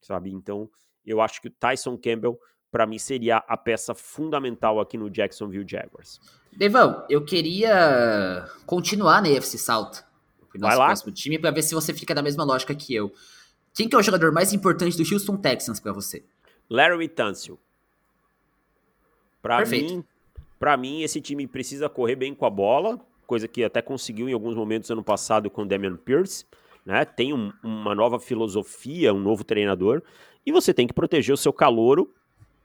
sabe? 0.00 0.30
Então, 0.30 0.70
eu 1.04 1.20
acho 1.20 1.40
que 1.40 1.48
o 1.48 1.50
Tyson 1.50 1.96
Campbell, 1.96 2.38
para 2.70 2.86
mim, 2.86 2.98
seria 2.98 3.38
a 3.38 3.56
peça 3.56 3.94
fundamental 3.94 4.78
aqui 4.78 4.98
no 4.98 5.10
Jacksonville 5.10 5.66
Jaguars. 5.66 6.20
Devão, 6.52 7.04
eu 7.08 7.24
queria 7.24 8.46
continuar 8.66 9.22
na 9.22 9.28
AFC 9.28 9.56
South 9.56 10.07
pro 10.58 10.68
nosso 10.68 10.76
próximo 10.76 11.12
time 11.12 11.38
para 11.38 11.50
ver 11.50 11.62
se 11.62 11.74
você 11.74 11.94
fica 11.94 12.14
da 12.14 12.22
mesma 12.22 12.44
lógica 12.44 12.74
que 12.74 12.94
eu. 12.94 13.12
Quem 13.74 13.88
que 13.88 13.94
é 13.94 13.98
o 13.98 14.02
jogador 14.02 14.32
mais 14.32 14.52
importante 14.52 14.96
do 14.96 15.14
Houston 15.14 15.36
Texans 15.36 15.78
para 15.78 15.92
você? 15.92 16.24
Larry 16.68 17.08
Tunsil. 17.08 17.58
Para 19.40 19.64
mim, 19.64 20.04
para 20.58 20.76
mim 20.76 21.02
esse 21.02 21.20
time 21.20 21.46
precisa 21.46 21.88
correr 21.88 22.16
bem 22.16 22.34
com 22.34 22.44
a 22.44 22.50
bola, 22.50 23.00
coisa 23.26 23.46
que 23.46 23.62
até 23.62 23.80
conseguiu 23.80 24.28
em 24.28 24.32
alguns 24.32 24.54
momentos 24.54 24.90
ano 24.90 25.04
passado 25.04 25.48
com 25.48 25.62
o 25.62 25.66
Damian 25.66 25.96
Pierce. 25.96 26.44
né? 26.84 27.04
Tem 27.04 27.32
um, 27.32 27.52
uma 27.62 27.94
nova 27.94 28.18
filosofia, 28.18 29.14
um 29.14 29.20
novo 29.20 29.44
treinador, 29.44 30.02
e 30.44 30.50
você 30.50 30.72
tem 30.72 30.86
que 30.86 30.94
proteger 30.94 31.34
o 31.34 31.36
seu 31.36 31.52
calouro, 31.52 32.12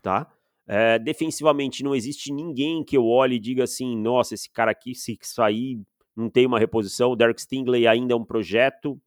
tá? 0.02 0.32
É, 0.66 0.98
defensivamente 0.98 1.84
não 1.84 1.94
existe 1.94 2.32
ninguém 2.32 2.84
que 2.84 2.96
eu 2.96 3.06
olhe 3.06 3.36
e 3.36 3.40
diga 3.40 3.66
assim, 3.66 3.98
nossa, 3.98 4.34
esse 4.34 4.50
cara 4.50 4.72
aqui, 4.72 4.96
se 4.96 5.18
sair, 5.22 5.82
não 6.16 6.30
tem 6.30 6.46
uma 6.46 6.60
reposição. 6.60 7.12
O 7.12 7.16
Derek 7.16 7.42
Stingley 7.42 7.88
ainda 7.88 8.14
é 8.14 8.16
um 8.16 8.26
projeto. 8.26 9.00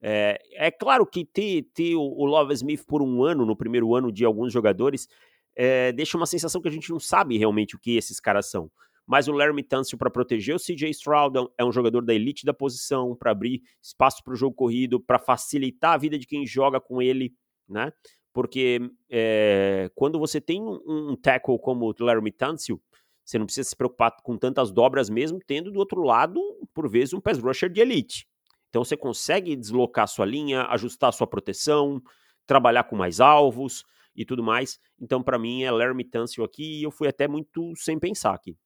É, 0.00 0.38
é 0.52 0.70
claro 0.70 1.06
que 1.06 1.24
ter, 1.24 1.68
ter 1.74 1.94
o 1.94 2.24
Love 2.24 2.52
Smith 2.54 2.84
por 2.86 3.02
um 3.02 3.22
ano, 3.22 3.46
no 3.46 3.56
primeiro 3.56 3.94
ano 3.94 4.12
de 4.12 4.24
alguns 4.24 4.52
jogadores, 4.52 5.08
é, 5.56 5.92
deixa 5.92 6.16
uma 6.16 6.26
sensação 6.26 6.60
que 6.60 6.68
a 6.68 6.70
gente 6.70 6.90
não 6.90 7.00
sabe 7.00 7.38
realmente 7.38 7.76
o 7.76 7.78
que 7.78 7.96
esses 7.96 8.20
caras 8.20 8.50
são. 8.50 8.70
Mas 9.06 9.28
o 9.28 9.32
Larry 9.32 9.62
Tunsil 9.62 9.98
para 9.98 10.10
proteger 10.10 10.54
o 10.54 10.58
CJ 10.58 10.90
Stroud 10.90 11.50
é 11.58 11.64
um 11.64 11.72
jogador 11.72 12.02
da 12.02 12.14
elite 12.14 12.44
da 12.44 12.54
posição, 12.54 13.14
para 13.14 13.30
abrir 13.30 13.62
espaço 13.82 14.22
para 14.24 14.32
o 14.32 14.36
jogo 14.36 14.56
corrido, 14.56 14.98
para 14.98 15.18
facilitar 15.18 15.92
a 15.92 15.98
vida 15.98 16.18
de 16.18 16.26
quem 16.26 16.46
joga 16.46 16.80
com 16.80 17.02
ele, 17.02 17.34
né? 17.68 17.92
Porque 18.32 18.80
é, 19.08 19.90
quando 19.94 20.18
você 20.18 20.40
tem 20.40 20.60
um, 20.60 20.80
um, 20.86 21.16
tackle 21.16 21.58
como 21.58 21.86
o 21.86 22.04
Larry 22.04 22.32
Tunsil, 22.32 22.82
você 23.24 23.38
não 23.38 23.46
precisa 23.46 23.68
se 23.68 23.76
preocupar 23.76 24.14
com 24.22 24.36
tantas 24.36 24.70
dobras 24.70 25.08
mesmo, 25.08 25.38
tendo 25.46 25.70
do 25.70 25.78
outro 25.78 26.02
lado, 26.02 26.40
por 26.74 26.88
vezes, 26.88 27.14
um 27.14 27.20
pass 27.20 27.38
rusher 27.38 27.70
de 27.70 27.80
elite. 27.80 28.28
Então 28.68 28.84
você 28.84 28.96
consegue 28.96 29.56
deslocar 29.56 30.06
sua 30.08 30.26
linha, 30.26 30.64
ajustar 30.64 31.12
sua 31.12 31.26
proteção, 31.26 32.02
trabalhar 32.46 32.84
com 32.84 32.96
mais 32.96 33.20
alvos 33.20 33.84
e 34.14 34.24
tudo 34.24 34.42
mais. 34.42 34.78
Então, 35.00 35.22
para 35.22 35.38
mim, 35.38 35.62
é 35.62 35.70
Larry 35.70 36.04
Tunsil 36.04 36.44
aqui 36.44 36.80
e 36.80 36.82
eu 36.82 36.90
fui 36.90 37.08
até 37.08 37.26
muito 37.26 37.72
sem 37.76 37.98
pensar 37.98 38.34
aqui. 38.34 38.56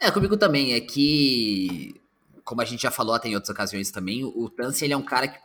É, 0.00 0.10
comigo 0.10 0.36
também. 0.36 0.74
É 0.74 0.80
que, 0.80 2.00
como 2.44 2.60
a 2.60 2.64
gente 2.64 2.82
já 2.82 2.90
falou 2.90 3.14
até 3.14 3.28
em 3.28 3.34
outras 3.34 3.50
ocasiões 3.50 3.90
também, 3.90 4.24
o 4.24 4.48
Tunsil 4.48 4.86
ele 4.86 4.94
é 4.94 4.96
um 4.96 5.04
cara 5.04 5.28
que, 5.28 5.38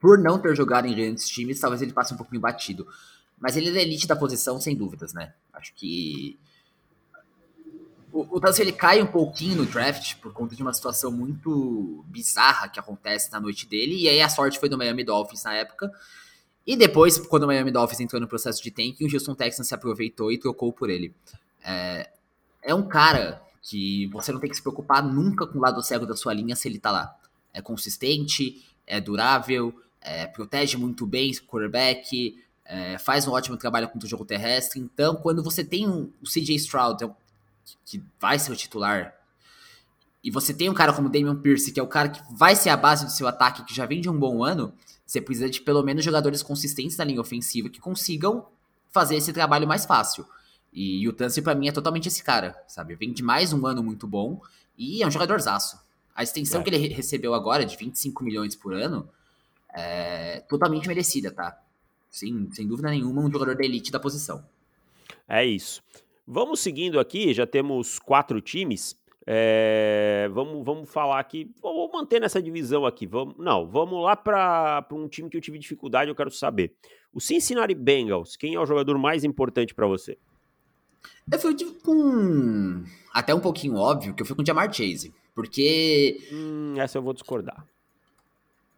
por 0.00 0.18
não 0.18 0.40
ter 0.40 0.56
jogado 0.56 0.86
em 0.86 0.94
grandes 0.94 1.28
times, 1.28 1.60
talvez 1.60 1.82
ele 1.82 1.92
passe 1.92 2.12
um 2.12 2.16
pouquinho 2.16 2.40
batido. 2.40 2.86
Mas 3.38 3.56
ele 3.56 3.76
é 3.76 3.82
elite 3.82 4.06
da 4.06 4.16
posição, 4.16 4.60
sem 4.60 4.74
dúvidas, 4.74 5.12
né? 5.12 5.34
Acho 5.52 5.74
que 5.74 6.38
o, 8.12 8.38
o 8.38 8.40
ele 8.60 8.72
cai 8.72 9.00
um 9.00 9.06
pouquinho 9.06 9.56
no 9.56 9.66
draft 9.66 10.16
por 10.16 10.32
conta 10.32 10.54
de 10.54 10.62
uma 10.62 10.72
situação 10.72 11.10
muito 11.10 12.04
bizarra 12.06 12.68
que 12.68 12.78
acontece 12.78 13.32
na 13.32 13.40
noite 13.40 13.66
dele. 13.66 14.02
E 14.02 14.08
aí 14.08 14.20
a 14.20 14.28
sorte 14.28 14.60
foi 14.60 14.68
do 14.68 14.76
Miami 14.76 15.02
Dolphins 15.02 15.42
na 15.44 15.54
época. 15.54 15.90
E 16.66 16.76
depois, 16.76 17.18
quando 17.18 17.44
o 17.44 17.46
Miami 17.46 17.72
Dolphins 17.72 18.00
entrou 18.00 18.20
no 18.20 18.28
processo 18.28 18.62
de 18.62 18.70
tanking, 18.70 19.06
o 19.06 19.12
Houston 19.12 19.34
Texans 19.34 19.66
se 19.66 19.74
aproveitou 19.74 20.30
e 20.30 20.38
trocou 20.38 20.72
por 20.72 20.90
ele. 20.90 21.14
É, 21.64 22.10
é 22.62 22.74
um 22.74 22.86
cara 22.86 23.42
que 23.62 24.06
você 24.08 24.30
não 24.30 24.38
tem 24.38 24.50
que 24.50 24.56
se 24.56 24.62
preocupar 24.62 25.02
nunca 25.02 25.46
com 25.46 25.58
o 25.58 25.60
lado 25.60 25.82
cego 25.82 26.06
da 26.06 26.14
sua 26.14 26.34
linha 26.34 26.54
se 26.54 26.68
ele 26.68 26.78
tá 26.78 26.90
lá. 26.90 27.16
É 27.52 27.62
consistente, 27.62 28.62
é 28.86 29.00
durável, 29.00 29.74
é, 30.00 30.26
protege 30.26 30.76
muito 30.76 31.06
bem 31.06 31.30
o 31.30 31.42
quarterback, 31.46 32.36
é, 32.64 32.98
faz 32.98 33.26
um 33.26 33.32
ótimo 33.32 33.56
trabalho 33.56 33.88
contra 33.88 34.06
o 34.06 34.10
jogo 34.10 34.24
terrestre. 34.24 34.80
Então, 34.80 35.16
quando 35.16 35.42
você 35.42 35.64
tem 35.64 35.88
um, 35.88 36.10
o 36.20 36.26
CJ 36.26 36.54
Stroud, 36.56 37.02
é 37.02 37.10
que 37.84 38.02
vai 38.20 38.38
ser 38.38 38.52
o 38.52 38.56
titular, 38.56 39.14
e 40.22 40.30
você 40.30 40.54
tem 40.54 40.70
um 40.70 40.74
cara 40.74 40.92
como 40.92 41.08
o 41.08 41.10
Damian 41.10 41.34
Pierce, 41.34 41.72
que 41.72 41.80
é 41.80 41.82
o 41.82 41.88
cara 41.88 42.08
que 42.08 42.22
vai 42.32 42.54
ser 42.54 42.70
a 42.70 42.76
base 42.76 43.04
do 43.04 43.10
seu 43.10 43.26
ataque, 43.26 43.64
que 43.64 43.74
já 43.74 43.84
vem 43.84 44.00
de 44.00 44.08
um 44.08 44.16
bom 44.16 44.44
ano, 44.44 44.72
você 45.04 45.20
precisa 45.20 45.50
de 45.50 45.60
pelo 45.60 45.82
menos 45.82 46.04
jogadores 46.04 46.42
consistentes 46.42 46.96
na 46.96 47.04
linha 47.04 47.20
ofensiva 47.20 47.68
que 47.68 47.80
consigam 47.80 48.46
fazer 48.90 49.16
esse 49.16 49.32
trabalho 49.32 49.66
mais 49.66 49.84
fácil. 49.84 50.24
E 50.72 51.06
o 51.08 51.12
Tansi, 51.12 51.42
para 51.42 51.54
mim, 51.54 51.68
é 51.68 51.72
totalmente 51.72 52.06
esse 52.06 52.22
cara, 52.22 52.56
sabe? 52.68 52.94
Vem 52.94 53.12
de 53.12 53.22
mais 53.22 53.52
um 53.52 53.66
ano 53.66 53.82
muito 53.82 54.06
bom 54.06 54.40
e 54.78 55.02
é 55.02 55.06
um 55.06 55.10
jogadorzaço. 55.10 55.78
A 56.14 56.22
extensão 56.22 56.60
é. 56.60 56.64
que 56.64 56.70
ele 56.70 56.88
recebeu 56.88 57.34
agora, 57.34 57.66
de 57.66 57.76
25 57.76 58.22
milhões 58.22 58.54
por 58.54 58.74
ano, 58.74 59.08
é 59.74 60.40
totalmente 60.48 60.86
merecida, 60.86 61.32
tá? 61.32 61.58
Sim, 62.08 62.48
sem 62.52 62.66
dúvida 62.66 62.90
nenhuma, 62.90 63.22
um 63.22 63.30
jogador 63.30 63.56
da 63.56 63.64
elite 63.64 63.90
da 63.90 63.98
posição. 63.98 64.44
É 65.28 65.44
isso. 65.44 65.82
Vamos 66.26 66.60
seguindo 66.60 67.00
aqui, 67.00 67.34
já 67.34 67.46
temos 67.46 67.98
quatro 67.98 68.40
times. 68.40 68.96
É, 69.26 70.28
vamos, 70.32 70.64
vamos 70.64 70.90
falar 70.90 71.20
aqui. 71.20 71.50
Vou 71.60 71.90
manter 71.92 72.20
nessa 72.20 72.42
divisão 72.42 72.84
aqui. 72.84 73.06
Vamos, 73.06 73.36
não, 73.38 73.66
vamos 73.66 74.02
lá 74.02 74.16
para 74.16 74.86
um 74.92 75.08
time 75.08 75.28
que 75.28 75.36
eu 75.36 75.40
tive 75.40 75.58
dificuldade. 75.58 76.10
Eu 76.10 76.14
quero 76.14 76.30
saber. 76.30 76.74
O 77.12 77.20
Cincinnati 77.20 77.74
Bengals, 77.74 78.36
quem 78.36 78.54
é 78.54 78.60
o 78.60 78.66
jogador 78.66 78.96
mais 78.98 79.22
importante 79.22 79.74
para 79.74 79.86
você? 79.86 80.18
Eu 81.30 81.38
fui 81.38 81.54
com. 81.84 82.84
Até 83.12 83.34
um 83.34 83.40
pouquinho 83.40 83.76
óbvio 83.76 84.14
que 84.14 84.22
eu 84.22 84.26
fui 84.26 84.34
com 84.34 84.42
o 84.42 84.46
Jamar 84.46 84.72
Chase. 84.72 85.14
Porque. 85.34 86.18
Hum, 86.32 86.74
essa 86.78 86.98
eu 86.98 87.02
vou 87.02 87.12
discordar. 87.12 87.66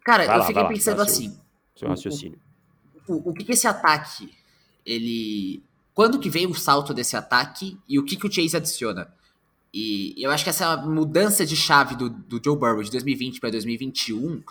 Cara, 0.05 0.27
vai 0.27 0.37
eu 0.37 0.41
lá, 0.41 0.47
fiquei 0.47 0.65
pensando 0.65 0.99
lá, 0.99 1.05
assim. 1.05 1.31
Seu, 1.31 1.41
seu 1.77 1.89
raciocínio. 1.89 2.39
O, 3.09 3.15
o, 3.15 3.31
o, 3.31 3.35
que, 3.35 3.45
que 3.45 3.53
esse 3.53 3.67
ataque. 3.67 4.31
Ele. 4.85 5.63
Quando 5.95 6.19
que 6.19 6.29
veio 6.29 6.51
o 6.51 6.55
salto 6.55 6.93
desse 6.93 7.17
ataque 7.17 7.79
e 7.89 7.99
o 7.99 8.05
que, 8.05 8.17
que 8.17 8.27
o 8.27 8.33
Chase 8.33 8.57
adiciona? 8.57 9.09
E 9.73 10.15
eu 10.19 10.31
acho 10.31 10.45
que 10.45 10.51
essa 10.51 10.77
mudança 10.77 11.47
de 11.47 11.57
chave 11.57 11.97
do, 11.97 12.09
do 12.09 12.41
Joe 12.43 12.57
Burrow 12.57 12.83
de 12.83 12.91
2020 12.91 13.41
para 13.41 13.51
2021, 13.51 14.43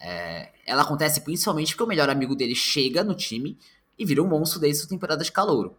é, 0.00 0.52
ela 0.66 0.82
acontece 0.82 1.20
principalmente 1.20 1.72
porque 1.72 1.82
o 1.82 1.86
melhor 1.86 2.10
amigo 2.10 2.34
dele 2.34 2.54
chega 2.54 3.04
no 3.04 3.14
time 3.14 3.58
e 3.98 4.04
vira 4.04 4.22
um 4.22 4.28
monstro 4.28 4.60
desde 4.60 4.84
a 4.84 4.88
temporada 4.88 5.22
de 5.22 5.32
calouro. 5.32 5.76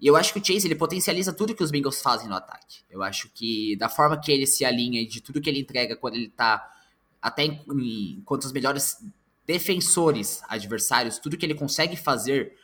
E 0.00 0.06
eu 0.06 0.16
acho 0.16 0.32
que 0.32 0.38
o 0.38 0.44
Chase 0.44 0.66
ele 0.66 0.74
potencializa 0.74 1.32
tudo 1.32 1.54
que 1.54 1.62
os 1.62 1.70
Bengals 1.70 2.02
fazem 2.02 2.28
no 2.28 2.34
ataque. 2.34 2.80
Eu 2.90 3.02
acho 3.02 3.28
que 3.30 3.76
da 3.76 3.88
forma 3.88 4.20
que 4.20 4.30
ele 4.30 4.46
se 4.46 4.64
alinha 4.64 5.00
e 5.00 5.06
de 5.06 5.20
tudo 5.20 5.40
que 5.40 5.48
ele 5.48 5.60
entrega 5.60 5.96
quando 5.96 6.14
ele 6.14 6.28
tá 6.28 6.72
até 7.20 7.44
enquanto 7.44 8.44
os 8.44 8.52
melhores 8.52 8.98
defensores 9.46 10.42
adversários, 10.48 11.18
tudo 11.18 11.36
que 11.36 11.46
ele 11.46 11.54
consegue 11.54 11.96
fazer, 11.96 12.56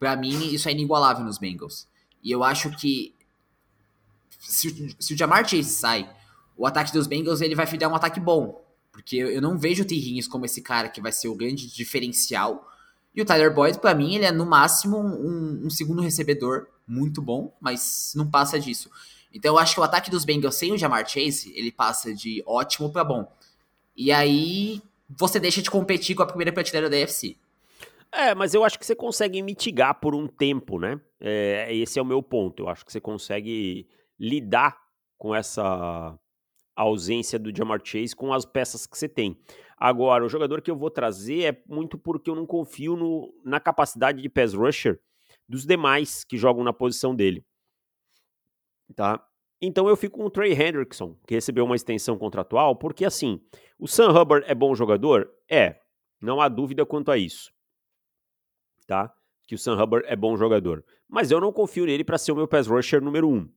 para 0.00 0.16
mim 0.16 0.52
isso 0.52 0.68
é 0.68 0.72
inigualável 0.72 1.24
nos 1.24 1.38
Bengals. 1.38 1.86
E 2.24 2.30
eu 2.30 2.42
acho 2.42 2.70
que 2.70 3.14
se, 4.40 4.96
se 4.98 5.14
o 5.14 5.16
Jamar 5.16 5.46
Chase 5.46 5.64
sai, 5.64 6.10
o 6.56 6.66
ataque 6.66 6.92
dos 6.92 7.06
Bengals 7.06 7.42
ele 7.42 7.54
vai 7.54 7.66
dar 7.78 7.88
um 7.88 7.94
ataque 7.94 8.18
bom. 8.18 8.64
Porque 8.90 9.16
eu 9.16 9.40
não 9.40 9.56
vejo 9.56 9.82
o 9.82 9.86
T. 9.86 9.94
Higgins 9.94 10.26
como 10.26 10.46
esse 10.46 10.62
cara 10.62 10.88
que 10.88 11.00
vai 11.00 11.12
ser 11.12 11.28
o 11.28 11.34
grande 11.34 11.68
diferencial. 11.72 12.68
E 13.14 13.20
o 13.20 13.24
Tyler 13.24 13.54
Boyd, 13.54 13.78
para 13.78 13.94
mim, 13.94 14.14
ele 14.14 14.24
é 14.24 14.32
no 14.32 14.46
máximo 14.46 14.98
um, 14.98 15.66
um, 15.66 15.70
segundo 15.70 16.02
recebedor 16.02 16.66
muito 16.86 17.22
bom, 17.22 17.54
mas 17.60 18.12
não 18.16 18.28
passa 18.28 18.58
disso. 18.58 18.90
Então 19.32 19.54
eu 19.54 19.58
acho 19.58 19.74
que 19.74 19.80
o 19.80 19.84
ataque 19.84 20.10
dos 20.10 20.24
Bengals 20.24 20.56
sem 20.56 20.72
o 20.72 20.78
Jamar 20.78 21.08
Chase, 21.08 21.52
ele 21.54 21.70
passa 21.70 22.12
de 22.12 22.42
ótimo 22.46 22.90
para 22.90 23.04
bom. 23.04 23.30
E 23.96 24.10
aí 24.10 24.82
você 25.08 25.38
deixa 25.38 25.62
de 25.62 25.70
competir 25.70 26.16
com 26.16 26.22
a 26.22 26.26
primeira 26.26 26.52
prateleira 26.52 26.88
da 26.88 26.96
AFC. 26.96 27.36
É, 28.12 28.34
mas 28.34 28.54
eu 28.54 28.64
acho 28.64 28.78
que 28.78 28.84
você 28.84 28.94
consegue 28.94 29.40
mitigar 29.42 30.00
por 30.00 30.14
um 30.14 30.26
tempo, 30.26 30.78
né? 30.78 31.00
É, 31.20 31.72
esse 31.74 31.98
é 31.98 32.02
o 32.02 32.06
meu 32.06 32.22
ponto. 32.22 32.64
Eu 32.64 32.68
acho 32.68 32.84
que 32.84 32.90
você 32.90 33.00
consegue 33.00 33.88
lidar 34.18 34.76
com 35.16 35.34
essa 35.34 36.18
ausência 36.74 37.38
do 37.38 37.54
Jamar 37.54 37.80
Chase 37.84 38.16
com 38.16 38.32
as 38.32 38.44
peças 38.44 38.86
que 38.86 38.96
você 38.96 39.08
tem. 39.08 39.38
Agora, 39.76 40.24
o 40.24 40.28
jogador 40.28 40.60
que 40.60 40.70
eu 40.70 40.76
vou 40.76 40.90
trazer 40.90 41.44
é 41.44 41.62
muito 41.68 41.96
porque 41.98 42.30
eu 42.30 42.34
não 42.34 42.46
confio 42.46 42.96
no, 42.96 43.32
na 43.44 43.60
capacidade 43.60 44.20
de 44.20 44.28
pass 44.28 44.54
rusher 44.54 45.00
dos 45.48 45.64
demais 45.64 46.24
que 46.24 46.36
jogam 46.36 46.64
na 46.64 46.72
posição 46.72 47.14
dele. 47.14 47.44
Tá? 48.94 49.24
Então 49.60 49.88
eu 49.88 49.96
fico 49.96 50.18
com 50.18 50.26
o 50.26 50.30
Trey 50.30 50.52
Hendrickson, 50.52 51.16
que 51.26 51.34
recebeu 51.34 51.64
uma 51.64 51.76
extensão 51.76 52.16
contratual, 52.16 52.74
porque 52.76 53.04
assim, 53.04 53.40
o 53.78 53.86
Sam 53.86 54.10
Hubbard 54.10 54.46
é 54.48 54.54
bom 54.54 54.74
jogador? 54.74 55.30
É, 55.48 55.78
não 56.20 56.40
há 56.40 56.48
dúvida 56.48 56.84
quanto 56.86 57.10
a 57.10 57.18
isso. 57.18 57.52
Tá? 58.90 59.14
Que 59.46 59.54
o 59.54 59.58
Sam 59.58 59.80
Hubbard 59.80 60.06
é 60.08 60.16
bom 60.16 60.36
jogador. 60.36 60.84
Mas 61.08 61.30
eu 61.30 61.40
não 61.40 61.52
confio 61.52 61.86
nele 61.86 62.02
para 62.02 62.18
ser 62.18 62.32
o 62.32 62.36
meu 62.36 62.48
pass 62.48 62.66
rusher 62.66 63.00
número 63.00 63.28
um 63.28 63.48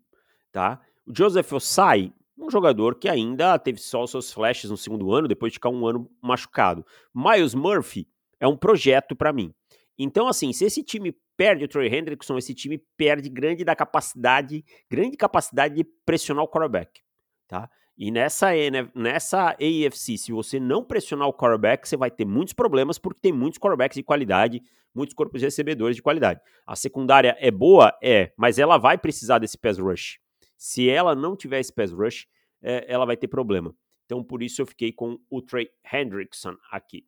tá? 0.53 0.79
O 1.05 1.13
Joseph 1.13 1.51
Osai, 1.51 2.13
um 2.37 2.49
jogador 2.49 2.95
que 2.95 3.09
ainda 3.09 3.57
teve 3.59 3.79
só 3.79 4.03
os 4.03 4.11
seus 4.11 4.31
flashes 4.31 4.69
no 4.69 4.77
segundo 4.77 5.11
ano, 5.11 5.27
depois 5.27 5.51
de 5.51 5.57
ficar 5.57 5.69
um 5.69 5.85
ano 5.85 6.09
machucado. 6.21 6.85
Miles 7.13 7.53
Murphy 7.53 8.07
é 8.39 8.47
um 8.47 8.55
projeto 8.55 9.15
para 9.15 9.33
mim. 9.33 9.53
Então, 9.97 10.27
assim, 10.27 10.53
se 10.53 10.63
esse 10.63 10.83
time 10.83 11.15
perde 11.35 11.65
o 11.65 11.67
Troy 11.67 11.87
Hendrickson, 11.87 12.37
esse 12.37 12.53
time 12.53 12.81
perde 12.95 13.29
grande 13.29 13.65
da 13.65 13.75
capacidade, 13.75 14.63
grande 14.89 15.17
capacidade 15.17 15.75
de 15.75 15.83
pressionar 16.05 16.43
o 16.43 16.47
quarterback, 16.47 17.01
tá? 17.47 17.69
E 17.95 18.09
nessa, 18.09 18.47
nessa 18.95 19.51
AFC, 19.51 20.17
se 20.17 20.31
você 20.31 20.59
não 20.59 20.83
pressionar 20.83 21.27
o 21.27 21.33
quarterback, 21.33 21.87
você 21.87 21.95
vai 21.95 22.09
ter 22.09 22.25
muitos 22.25 22.53
problemas, 22.53 22.97
porque 22.97 23.19
tem 23.21 23.31
muitos 23.31 23.59
quarterbacks 23.59 23.95
de 23.95 24.01
qualidade, 24.01 24.63
muitos 24.93 25.15
corpos 25.15 25.39
de 25.39 25.47
recebedores 25.47 25.95
de 25.95 26.01
qualidade. 26.01 26.39
A 26.65 26.75
secundária 26.75 27.35
é 27.39 27.49
boa? 27.49 27.97
É, 28.01 28.31
mas 28.37 28.59
ela 28.59 28.77
vai 28.77 28.97
precisar 28.97 29.39
desse 29.39 29.57
pass 29.57 29.77
rush. 29.77 30.19
Se 30.57 30.89
ela 30.89 31.15
não 31.15 31.35
tiver 31.35 31.59
esse 31.59 31.73
pass 31.73 31.91
rush, 31.91 32.27
é, 32.61 32.85
ela 32.87 33.05
vai 33.05 33.17
ter 33.17 33.27
problema. 33.27 33.75
Então, 34.05 34.23
por 34.23 34.43
isso 34.43 34.61
eu 34.61 34.65
fiquei 34.65 34.91
com 34.91 35.17
o 35.29 35.41
Trey 35.41 35.69
Hendrickson 35.91 36.55
aqui. 36.71 37.05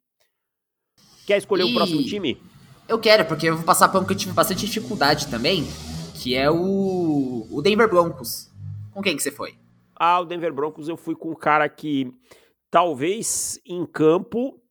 Quer 1.26 1.38
escolher 1.38 1.64
e... 1.64 1.72
o 1.72 1.76
próximo 1.76 2.04
time? 2.04 2.42
Eu 2.88 3.00
quero, 3.00 3.26
porque 3.26 3.48
eu 3.48 3.56
vou 3.56 3.66
passar 3.66 3.90
para 3.90 4.00
um 4.00 4.06
que 4.06 4.14
eu 4.14 4.18
tive 4.18 4.34
bastante 4.34 4.66
dificuldade 4.66 5.28
também, 5.28 5.64
que 6.22 6.36
é 6.36 6.50
o, 6.50 7.48
o 7.50 7.62
Denver 7.62 7.90
Broncos. 7.90 8.52
Com 8.92 9.02
quem 9.02 9.16
que 9.16 9.24
você 9.24 9.32
foi? 9.32 9.56
Ah, 9.96 10.20
o 10.20 10.26
Denver 10.26 10.54
Broncos 10.54 10.88
eu 10.88 10.96
fui 10.96 11.16
com 11.16 11.32
um 11.32 11.36
cara 11.36 11.68
que 11.68 12.14
talvez 12.70 13.60
em 13.66 13.86
campo 13.86 14.62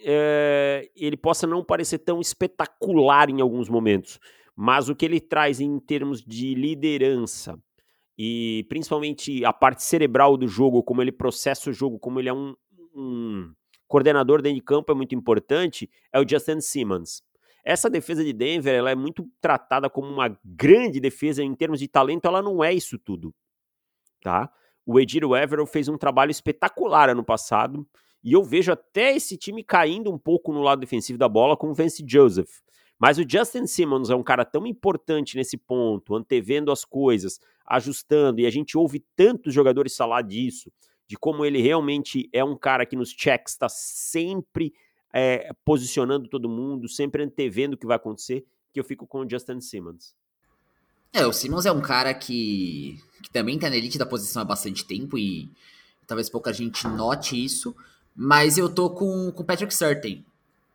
é, 0.00 0.90
ele 0.94 1.16
possa 1.16 1.46
não 1.46 1.64
parecer 1.64 1.98
tão 1.98 2.20
espetacular 2.20 3.30
em 3.30 3.40
alguns 3.40 3.68
momentos, 3.68 4.18
mas 4.54 4.88
o 4.88 4.94
que 4.94 5.04
ele 5.04 5.20
traz 5.20 5.60
em 5.60 5.78
termos 5.78 6.22
de 6.22 6.54
liderança 6.54 7.58
e 8.16 8.66
principalmente 8.68 9.44
a 9.44 9.52
parte 9.52 9.82
cerebral 9.82 10.36
do 10.36 10.48
jogo, 10.48 10.82
como 10.82 11.00
ele 11.00 11.12
processa 11.12 11.70
o 11.70 11.72
jogo, 11.72 11.98
como 11.98 12.18
ele 12.18 12.28
é 12.28 12.32
um, 12.32 12.54
um 12.94 13.52
coordenador 13.86 14.42
dentro 14.42 14.56
de 14.56 14.64
campo 14.64 14.90
é 14.90 14.94
muito 14.94 15.14
importante, 15.14 15.88
é 16.12 16.20
o 16.20 16.28
Justin 16.28 16.60
Simmons. 16.60 17.22
Essa 17.64 17.88
defesa 17.88 18.24
de 18.24 18.32
Denver 18.32 18.74
ela 18.74 18.90
é 18.90 18.94
muito 18.94 19.28
tratada 19.40 19.88
como 19.88 20.08
uma 20.08 20.36
grande 20.44 21.00
defesa 21.00 21.42
em 21.42 21.54
termos 21.54 21.78
de 21.78 21.86
talento, 21.86 22.26
ela 22.26 22.42
não 22.42 22.62
é 22.64 22.72
isso 22.72 22.98
tudo, 22.98 23.32
tá? 24.22 24.50
O 24.84 24.98
Edir 24.98 25.22
Evero 25.22 25.66
fez 25.66 25.86
um 25.86 25.98
trabalho 25.98 26.30
espetacular 26.30 27.10
ano 27.10 27.22
passado 27.22 27.86
e 28.22 28.32
eu 28.32 28.42
vejo 28.42 28.72
até 28.72 29.14
esse 29.14 29.36
time 29.36 29.62
caindo 29.62 30.12
um 30.12 30.18
pouco 30.18 30.52
no 30.52 30.62
lado 30.62 30.80
defensivo 30.80 31.18
da 31.18 31.28
bola 31.28 31.56
com 31.56 31.70
o 31.70 31.74
Vance 31.74 32.04
Joseph. 32.06 32.60
Mas 32.98 33.16
o 33.16 33.24
Justin 33.28 33.66
Simmons 33.66 34.10
é 34.10 34.14
um 34.14 34.24
cara 34.24 34.44
tão 34.44 34.66
importante 34.66 35.36
nesse 35.36 35.56
ponto, 35.56 36.16
antevendo 36.16 36.72
as 36.72 36.84
coisas, 36.84 37.40
ajustando, 37.64 38.40
e 38.40 38.46
a 38.46 38.50
gente 38.50 38.76
ouve 38.76 39.04
tantos 39.14 39.54
jogadores 39.54 39.96
falar 39.96 40.22
disso, 40.22 40.72
de 41.06 41.16
como 41.16 41.44
ele 41.44 41.62
realmente 41.62 42.28
é 42.32 42.42
um 42.42 42.56
cara 42.56 42.84
que 42.84 42.96
nos 42.96 43.10
checks 43.10 43.52
está 43.52 43.68
sempre 43.68 44.74
é, 45.12 45.52
posicionando 45.64 46.28
todo 46.28 46.48
mundo, 46.48 46.88
sempre 46.88 47.22
antevendo 47.22 47.76
o 47.76 47.78
que 47.78 47.86
vai 47.86 47.96
acontecer, 47.96 48.44
que 48.72 48.80
eu 48.80 48.84
fico 48.84 49.06
com 49.06 49.20
o 49.20 49.30
Justin 49.30 49.60
Simmons. 49.60 50.14
É, 51.12 51.26
o 51.26 51.32
Simmons 51.32 51.66
é 51.66 51.72
um 51.72 51.80
cara 51.80 52.12
que, 52.12 53.00
que 53.22 53.30
também 53.30 53.58
tá 53.58 53.70
na 53.70 53.76
elite 53.76 53.96
da 53.96 54.04
posição 54.04 54.42
há 54.42 54.44
bastante 54.44 54.84
tempo 54.84 55.16
e 55.16 55.50
talvez 56.06 56.28
pouca 56.28 56.52
gente 56.52 56.86
note 56.86 57.42
isso, 57.42 57.74
mas 58.20 58.58
eu 58.58 58.68
tô 58.68 58.90
com 58.90 59.28
o 59.28 59.44
Patrick 59.44 59.72
Surtain. 59.72 60.24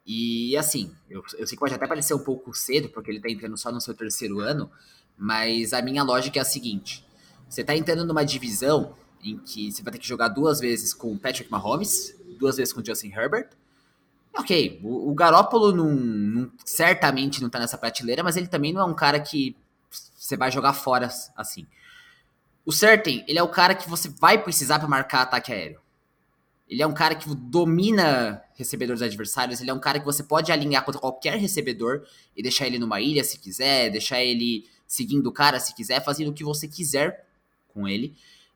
E 0.05 0.55
assim, 0.55 0.95
eu, 1.09 1.21
eu 1.37 1.45
sei 1.45 1.57
que 1.57 1.59
pode 1.59 1.73
até 1.73 1.85
parecer 1.85 2.13
um 2.13 2.23
pouco 2.23 2.53
cedo, 2.53 2.87
porque 2.87 3.11
ele 3.11 3.19
tá 3.19 3.29
entrando 3.29 3.57
só 3.57 3.69
no 3.69 3.81
seu 3.81 3.93
terceiro 3.93 4.39
ano, 4.39 4.71
mas 5.17 5.73
a 5.73 5.81
minha 5.81 6.03
lógica 6.03 6.39
é 6.39 6.41
a 6.41 6.45
seguinte: 6.45 7.05
você 7.49 7.61
tá 7.63 7.75
entrando 7.75 8.05
numa 8.05 8.23
divisão 8.23 8.95
em 9.21 9.37
que 9.37 9.69
você 9.69 9.83
vai 9.83 9.91
ter 9.91 9.99
que 9.99 10.07
jogar 10.07 10.29
duas 10.29 10.61
vezes 10.61 10.93
com 10.93 11.11
o 11.11 11.19
Patrick 11.19 11.51
Mahomes, 11.51 12.15
duas 12.39 12.55
vezes 12.55 12.73
com 12.73 12.79
o 12.79 12.85
Justin 12.85 13.11
Herbert, 13.11 13.49
Ok, 14.35 14.79
o, 14.83 15.11
o 15.11 15.13
Garópolo 15.13 15.71
não, 15.71 15.91
não, 15.91 16.51
certamente 16.65 17.41
não 17.41 17.49
tá 17.49 17.59
nessa 17.59 17.77
prateleira, 17.77 18.23
mas 18.23 18.35
ele 18.35 18.47
também 18.47 18.73
não 18.73 18.81
é 18.81 18.85
um 18.85 18.95
cara 18.95 19.19
que 19.19 19.55
você 20.17 20.35
vai 20.35 20.49
jogar 20.49 20.73
fora 20.73 21.09
assim. 21.35 21.67
O 22.65 22.71
Certain, 22.71 23.23
ele 23.27 23.37
é 23.37 23.43
o 23.43 23.49
cara 23.49 23.75
que 23.75 23.87
você 23.87 24.09
vai 24.09 24.41
precisar 24.41 24.79
para 24.79 24.87
marcar 24.87 25.21
ataque 25.21 25.51
aéreo. 25.51 25.82
Ele 26.73 26.81
é 26.81 26.87
um 26.87 26.93
cara 26.93 27.13
que 27.13 27.29
domina 27.35 28.43
recebedores 28.55 29.03
adversários, 29.03 29.61
ele 29.61 29.69
é 29.69 29.73
um 29.73 29.79
cara 29.79 29.99
que 29.99 30.05
você 30.05 30.23
pode 30.23 30.51
alinhar 30.51 30.83
contra 30.83 30.99
qualquer 30.99 31.37
recebedor 31.37 32.01
e 32.35 32.41
deixar 32.41 32.65
ele 32.65 32.79
numa 32.79 32.99
ilha 32.99 33.23
se 33.23 33.37
quiser, 33.37 33.91
deixar 33.91 34.23
ele 34.23 34.65
seguindo 34.87 35.27
o 35.27 35.31
cara 35.31 35.59
se 35.59 35.75
quiser, 35.75 36.03
fazendo 36.03 36.31
o 36.31 36.33
que 36.33 36.43
você 36.43 36.67
quiser 36.67 37.27
com 37.67 37.87
ele. 37.87 38.15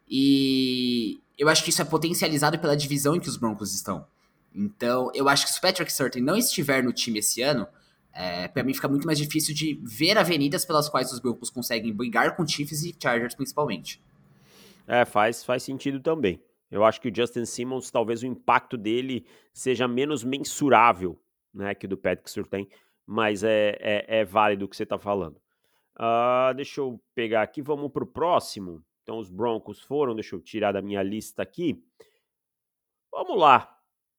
E 0.09 1.19
eu 1.37 1.47
acho 1.47 1.63
que 1.63 1.69
isso 1.69 1.79
é 1.79 1.85
potencializado 1.85 2.57
pela 2.57 2.75
divisão 2.75 3.15
em 3.15 3.19
que 3.19 3.29
os 3.29 3.37
Broncos 3.37 3.75
estão. 3.75 4.07
Então, 4.51 5.11
eu 5.13 5.29
acho 5.29 5.45
que 5.45 5.53
se 5.53 5.59
o 5.59 5.61
Patrick 5.61 5.93
Surtain 5.93 6.23
não 6.23 6.35
estiver 6.35 6.83
no 6.83 6.91
time 6.91 7.19
esse 7.19 7.43
ano, 7.43 7.67
é, 8.11 8.47
para 8.47 8.63
mim 8.63 8.73
fica 8.73 8.87
muito 8.87 9.05
mais 9.05 9.19
difícil 9.19 9.53
de 9.53 9.79
ver 9.83 10.17
avenidas 10.17 10.65
pelas 10.65 10.89
quais 10.89 11.13
os 11.13 11.19
Broncos 11.19 11.51
conseguem 11.51 11.93
brigar 11.93 12.35
com 12.35 12.47
Chiefs 12.47 12.81
e 12.83 12.95
Chargers 12.99 13.35
principalmente. 13.35 14.01
É, 14.87 15.05
faz, 15.05 15.43
faz 15.43 15.61
sentido 15.61 15.99
também. 15.99 16.41
Eu 16.69 16.83
acho 16.83 16.99
que 16.99 17.09
o 17.09 17.15
Justin 17.15 17.45
Simmons, 17.45 17.89
talvez 17.89 18.23
o 18.23 18.27
impacto 18.27 18.77
dele 18.77 19.25
seja 19.53 19.87
menos 19.87 20.23
mensurável 20.23 21.19
né, 21.53 21.73
que 21.73 21.87
do 21.87 21.97
Patrick 21.97 22.29
Surtain, 22.29 22.67
mas 23.05 23.43
é, 23.43 23.77
é, 23.79 24.19
é 24.19 24.25
válido 24.25 24.65
o 24.65 24.67
que 24.67 24.75
você 24.75 24.83
está 24.83 24.99
falando. 24.99 25.37
Uh, 25.95 26.53
deixa 26.55 26.81
eu 26.81 27.01
pegar 27.15 27.41
aqui, 27.41 27.61
vamos 27.61 27.91
para 27.91 28.03
o 28.03 28.07
próximo. 28.07 28.83
Então, 29.01 29.17
os 29.17 29.29
Broncos 29.29 29.81
foram, 29.81 30.13
deixa 30.13 30.35
eu 30.35 30.41
tirar 30.41 30.73
da 30.73 30.81
minha 30.81 31.01
lista 31.01 31.41
aqui. 31.41 31.81
Vamos 33.11 33.39
lá. 33.39 33.75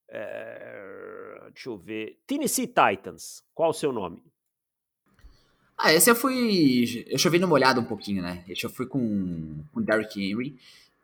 É, 0.08 1.50
deixa 1.52 1.68
eu 1.68 1.76
ver. 1.76 2.18
Tennessee 2.26 2.66
Titans. 2.66 3.44
Qual 3.54 3.70
o 3.70 3.74
seu 3.74 3.92
nome? 3.92 4.24
Ah, 5.76 5.92
esse 5.92 6.10
eu 6.10 6.16
fui. 6.16 7.04
Eu 7.06 7.18
chovei 7.18 7.38
numa 7.38 7.52
olhada 7.52 7.78
um 7.78 7.84
pouquinho, 7.84 8.22
né? 8.22 8.44
Esse 8.48 8.64
eu 8.64 8.70
fui 8.70 8.86
com 8.86 9.62
o 9.72 9.80
Derrick 9.80 10.20
Henry. 10.20 10.58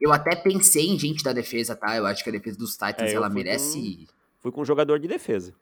Eu 0.05 0.12
até 0.12 0.37
pensei 0.37 0.87
em 0.87 0.99
gente 0.99 1.25
da 1.25 1.33
defesa, 1.33 1.75
tá? 1.75 1.97
Eu 1.97 2.05
acho 2.05 2.23
que 2.23 2.29
a 2.29 2.33
defesa 2.33 2.59
dos 2.59 2.73
Titans 2.73 3.11
é, 3.11 3.14
ela 3.14 3.31
merece. 3.31 4.07
Com, 4.07 4.12
fui 4.43 4.53
com 4.53 4.61
um 4.61 4.64
jogador 4.64 4.99
de 4.99 5.09
defesa. 5.09 5.55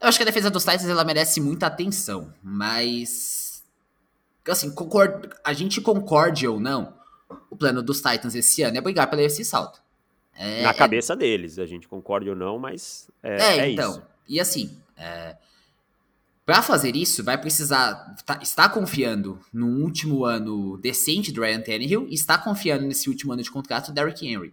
Eu 0.00 0.08
acho 0.08 0.18
que 0.18 0.22
a 0.22 0.26
defesa 0.26 0.48
dos 0.48 0.64
Titans 0.64 0.88
ela 0.88 1.04
merece 1.04 1.38
muita 1.38 1.66
atenção, 1.66 2.32
mas. 2.42 3.62
Assim, 4.48 4.74
concord... 4.74 5.28
a 5.44 5.52
gente 5.52 5.82
concorde 5.82 6.48
ou 6.48 6.58
não, 6.58 6.94
o 7.50 7.56
plano 7.56 7.82
dos 7.82 8.00
Titans 8.00 8.34
esse 8.34 8.62
ano 8.62 8.78
é 8.78 8.80
brigar 8.80 9.10
pela 9.10 9.22
esse 9.22 9.44
salto. 9.44 9.82
É, 10.34 10.62
Na 10.62 10.70
é 10.70 10.74
cabeça 10.74 11.12
é... 11.12 11.16
deles, 11.16 11.58
a 11.58 11.66
gente 11.66 11.86
concorda 11.86 12.30
ou 12.30 12.34
não, 12.34 12.58
mas 12.58 13.10
é, 13.22 13.36
é, 13.36 13.58
é 13.58 13.70
então. 13.70 13.90
Isso. 13.90 14.02
E 14.26 14.40
assim, 14.40 14.78
é, 14.96 15.36
para 16.50 16.62
fazer 16.62 16.96
isso, 16.96 17.22
vai 17.22 17.38
precisar 17.38 17.94
tá, 18.26 18.40
estar 18.42 18.68
confiando 18.70 19.38
no 19.52 19.68
último 19.84 20.24
ano 20.24 20.76
decente 20.78 21.30
do 21.30 21.42
Ryan 21.42 21.60
Tannehill 21.60 22.08
e 22.08 22.14
está 22.14 22.36
confiando 22.36 22.84
nesse 22.84 23.08
último 23.08 23.32
ano 23.32 23.40
de 23.40 23.48
contrato 23.48 23.92
do 23.92 23.94
Derrick 23.94 24.26
Henry. 24.26 24.52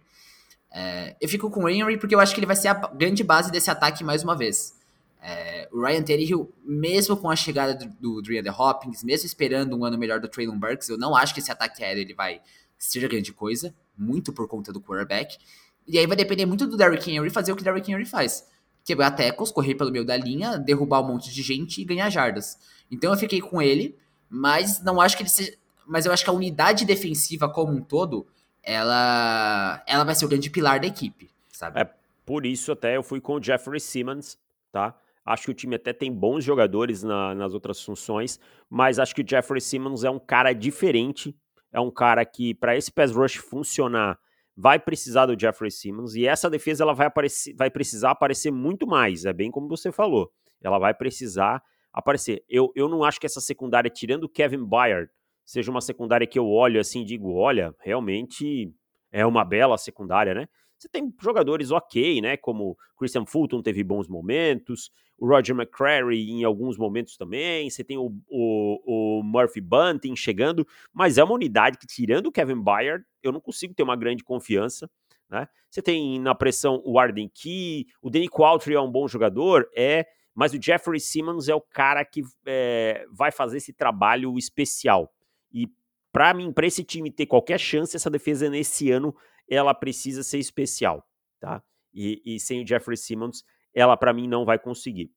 É, 0.70 1.16
eu 1.20 1.28
fico 1.28 1.50
com 1.50 1.64
o 1.64 1.68
Henry 1.68 1.98
porque 1.98 2.14
eu 2.14 2.20
acho 2.20 2.32
que 2.32 2.38
ele 2.38 2.46
vai 2.46 2.54
ser 2.54 2.68
a 2.68 2.74
grande 2.74 3.24
base 3.24 3.50
desse 3.50 3.68
ataque 3.68 4.04
mais 4.04 4.22
uma 4.22 4.36
vez. 4.36 4.76
É, 5.20 5.68
o 5.72 5.84
Ryan 5.84 6.04
Tannehill, 6.04 6.54
mesmo 6.64 7.16
com 7.16 7.28
a 7.28 7.34
chegada 7.34 7.74
do, 7.74 8.22
do 8.22 8.42
The 8.44 8.52
Hopkins, 8.52 9.02
mesmo 9.02 9.26
esperando 9.26 9.76
um 9.76 9.84
ano 9.84 9.98
melhor 9.98 10.20
do 10.20 10.28
Traylon 10.28 10.56
Burks, 10.56 10.88
eu 10.88 10.98
não 10.98 11.16
acho 11.16 11.34
que 11.34 11.40
esse 11.40 11.50
ataque 11.50 11.82
aéreo 11.82 12.02
ele 12.02 12.14
vai 12.14 12.40
ser 12.78 13.08
grande 13.08 13.32
coisa, 13.32 13.74
muito 13.96 14.32
por 14.32 14.46
conta 14.46 14.72
do 14.72 14.80
quarterback. 14.80 15.36
E 15.84 15.98
aí 15.98 16.06
vai 16.06 16.16
depender 16.16 16.46
muito 16.46 16.64
do 16.64 16.76
Derrick 16.76 17.10
Henry 17.10 17.28
fazer 17.28 17.50
o 17.50 17.56
que 17.56 17.62
o 17.62 17.64
Derrick 17.64 17.90
Henry 17.90 18.04
faz. 18.04 18.46
Quebrar 18.88 19.10
tecos, 19.10 19.50
correr 19.50 19.74
pelo 19.74 19.92
meio 19.92 20.02
da 20.02 20.16
linha, 20.16 20.56
derrubar 20.56 21.02
um 21.02 21.08
monte 21.08 21.30
de 21.30 21.42
gente 21.42 21.82
e 21.82 21.84
ganhar 21.84 22.08
jardas. 22.08 22.58
Então 22.90 23.12
eu 23.12 23.18
fiquei 23.18 23.38
com 23.38 23.60
ele, 23.60 23.94
mas 24.30 24.82
não 24.82 24.98
acho 24.98 25.14
que 25.14 25.22
ele 25.24 25.28
seja... 25.28 25.52
Mas 25.86 26.06
eu 26.06 26.12
acho 26.12 26.24
que 26.24 26.30
a 26.30 26.32
unidade 26.32 26.86
defensiva 26.86 27.50
como 27.50 27.70
um 27.74 27.82
todo, 27.82 28.26
ela, 28.62 29.82
ela 29.86 30.04
vai 30.04 30.14
ser 30.14 30.24
o 30.24 30.28
grande 30.28 30.48
pilar 30.48 30.80
da 30.80 30.86
equipe, 30.86 31.28
sabe? 31.52 31.80
É, 31.80 31.90
por 32.24 32.46
isso 32.46 32.72
até 32.72 32.96
eu 32.96 33.02
fui 33.02 33.20
com 33.20 33.34
o 33.34 33.42
Jeffrey 33.42 33.78
Simmons, 33.78 34.38
tá? 34.72 34.98
Acho 35.22 35.44
que 35.44 35.50
o 35.50 35.54
time 35.54 35.76
até 35.76 35.92
tem 35.92 36.10
bons 36.10 36.42
jogadores 36.42 37.02
na, 37.02 37.34
nas 37.34 37.52
outras 37.52 37.82
funções, 37.82 38.40
mas 38.70 38.98
acho 38.98 39.14
que 39.14 39.20
o 39.20 39.28
Jeffrey 39.28 39.60
Simmons 39.60 40.02
é 40.02 40.08
um 40.08 40.18
cara 40.18 40.54
diferente, 40.54 41.36
é 41.70 41.78
um 41.78 41.90
cara 41.90 42.24
que, 42.24 42.54
para 42.54 42.74
esse 42.74 42.90
pass 42.90 43.12
rush 43.12 43.34
funcionar, 43.34 44.18
vai 44.60 44.76
precisar 44.76 45.26
do 45.26 45.40
Jeffrey 45.40 45.70
Simmons 45.70 46.16
e 46.16 46.26
essa 46.26 46.50
defesa 46.50 46.82
ela 46.82 46.92
vai, 46.92 47.06
aparecer, 47.06 47.54
vai 47.54 47.70
precisar 47.70 48.10
aparecer 48.10 48.50
muito 48.50 48.88
mais, 48.88 49.24
é 49.24 49.32
bem 49.32 49.52
como 49.52 49.68
você 49.68 49.92
falou. 49.92 50.32
Ela 50.60 50.80
vai 50.80 50.92
precisar 50.92 51.62
aparecer. 51.92 52.44
Eu, 52.48 52.72
eu 52.74 52.88
não 52.88 53.04
acho 53.04 53.20
que 53.20 53.26
essa 53.26 53.40
secundária, 53.40 53.88
tirando 53.88 54.24
o 54.24 54.28
Kevin 54.28 54.64
Byard, 54.64 55.08
seja 55.44 55.70
uma 55.70 55.80
secundária 55.80 56.26
que 56.26 56.36
eu 56.36 56.48
olho 56.48 56.80
assim 56.80 57.02
e 57.02 57.04
digo, 57.04 57.34
olha, 57.34 57.72
realmente 57.78 58.74
é 59.12 59.24
uma 59.24 59.44
bela 59.44 59.78
secundária, 59.78 60.34
né? 60.34 60.48
Você 60.78 60.88
tem 60.88 61.12
jogadores 61.20 61.70
ok, 61.70 62.20
né? 62.20 62.36
Como 62.36 62.76
Christian 62.96 63.26
Fulton 63.26 63.60
teve 63.60 63.82
bons 63.82 64.06
momentos, 64.06 64.90
o 65.18 65.26
Roger 65.26 65.54
McCrary 65.54 66.30
em 66.30 66.44
alguns 66.44 66.78
momentos 66.78 67.16
também. 67.16 67.68
Você 67.68 67.82
tem 67.82 67.98
o, 67.98 68.14
o, 68.28 69.18
o 69.18 69.22
Murphy 69.22 69.60
Bunting 69.60 70.14
chegando, 70.14 70.66
mas 70.92 71.18
é 71.18 71.24
uma 71.24 71.34
unidade 71.34 71.78
que, 71.78 71.86
tirando 71.86 72.26
o 72.26 72.32
Kevin 72.32 72.62
Byard, 72.62 73.04
eu 73.22 73.32
não 73.32 73.40
consigo 73.40 73.74
ter 73.74 73.82
uma 73.82 73.96
grande 73.96 74.22
confiança. 74.22 74.88
Né? 75.28 75.48
Você 75.68 75.82
tem 75.82 76.20
na 76.20 76.34
pressão 76.34 76.80
o 76.84 76.98
Arden 76.98 77.28
Key, 77.28 77.86
o 78.00 78.08
Danny 78.08 78.28
Qualtry 78.28 78.74
é 78.74 78.80
um 78.80 78.90
bom 78.90 79.06
jogador, 79.08 79.68
é, 79.76 80.06
mas 80.34 80.54
o 80.54 80.62
Jeffrey 80.62 81.00
Simmons 81.00 81.48
é 81.48 81.54
o 81.54 81.60
cara 81.60 82.04
que 82.04 82.22
é, 82.46 83.04
vai 83.12 83.32
fazer 83.32 83.56
esse 83.56 83.72
trabalho 83.72 84.38
especial. 84.38 85.12
E 85.52 85.68
para 86.12 86.32
mim, 86.32 86.52
para 86.52 86.66
esse 86.66 86.84
time 86.84 87.10
ter 87.10 87.26
qualquer 87.26 87.58
chance, 87.58 87.96
essa 87.96 88.08
defesa 88.08 88.48
nesse 88.48 88.90
ano 88.90 89.14
ela 89.48 89.74
precisa 89.74 90.22
ser 90.22 90.38
especial, 90.38 91.06
tá? 91.40 91.62
E, 91.92 92.22
e 92.24 92.40
sem 92.40 92.62
o 92.62 92.66
Jeffrey 92.66 92.96
Simmons, 92.96 93.44
ela 93.74 93.96
para 93.96 94.12
mim 94.12 94.28
não 94.28 94.44
vai 94.44 94.58
conseguir. 94.58 95.10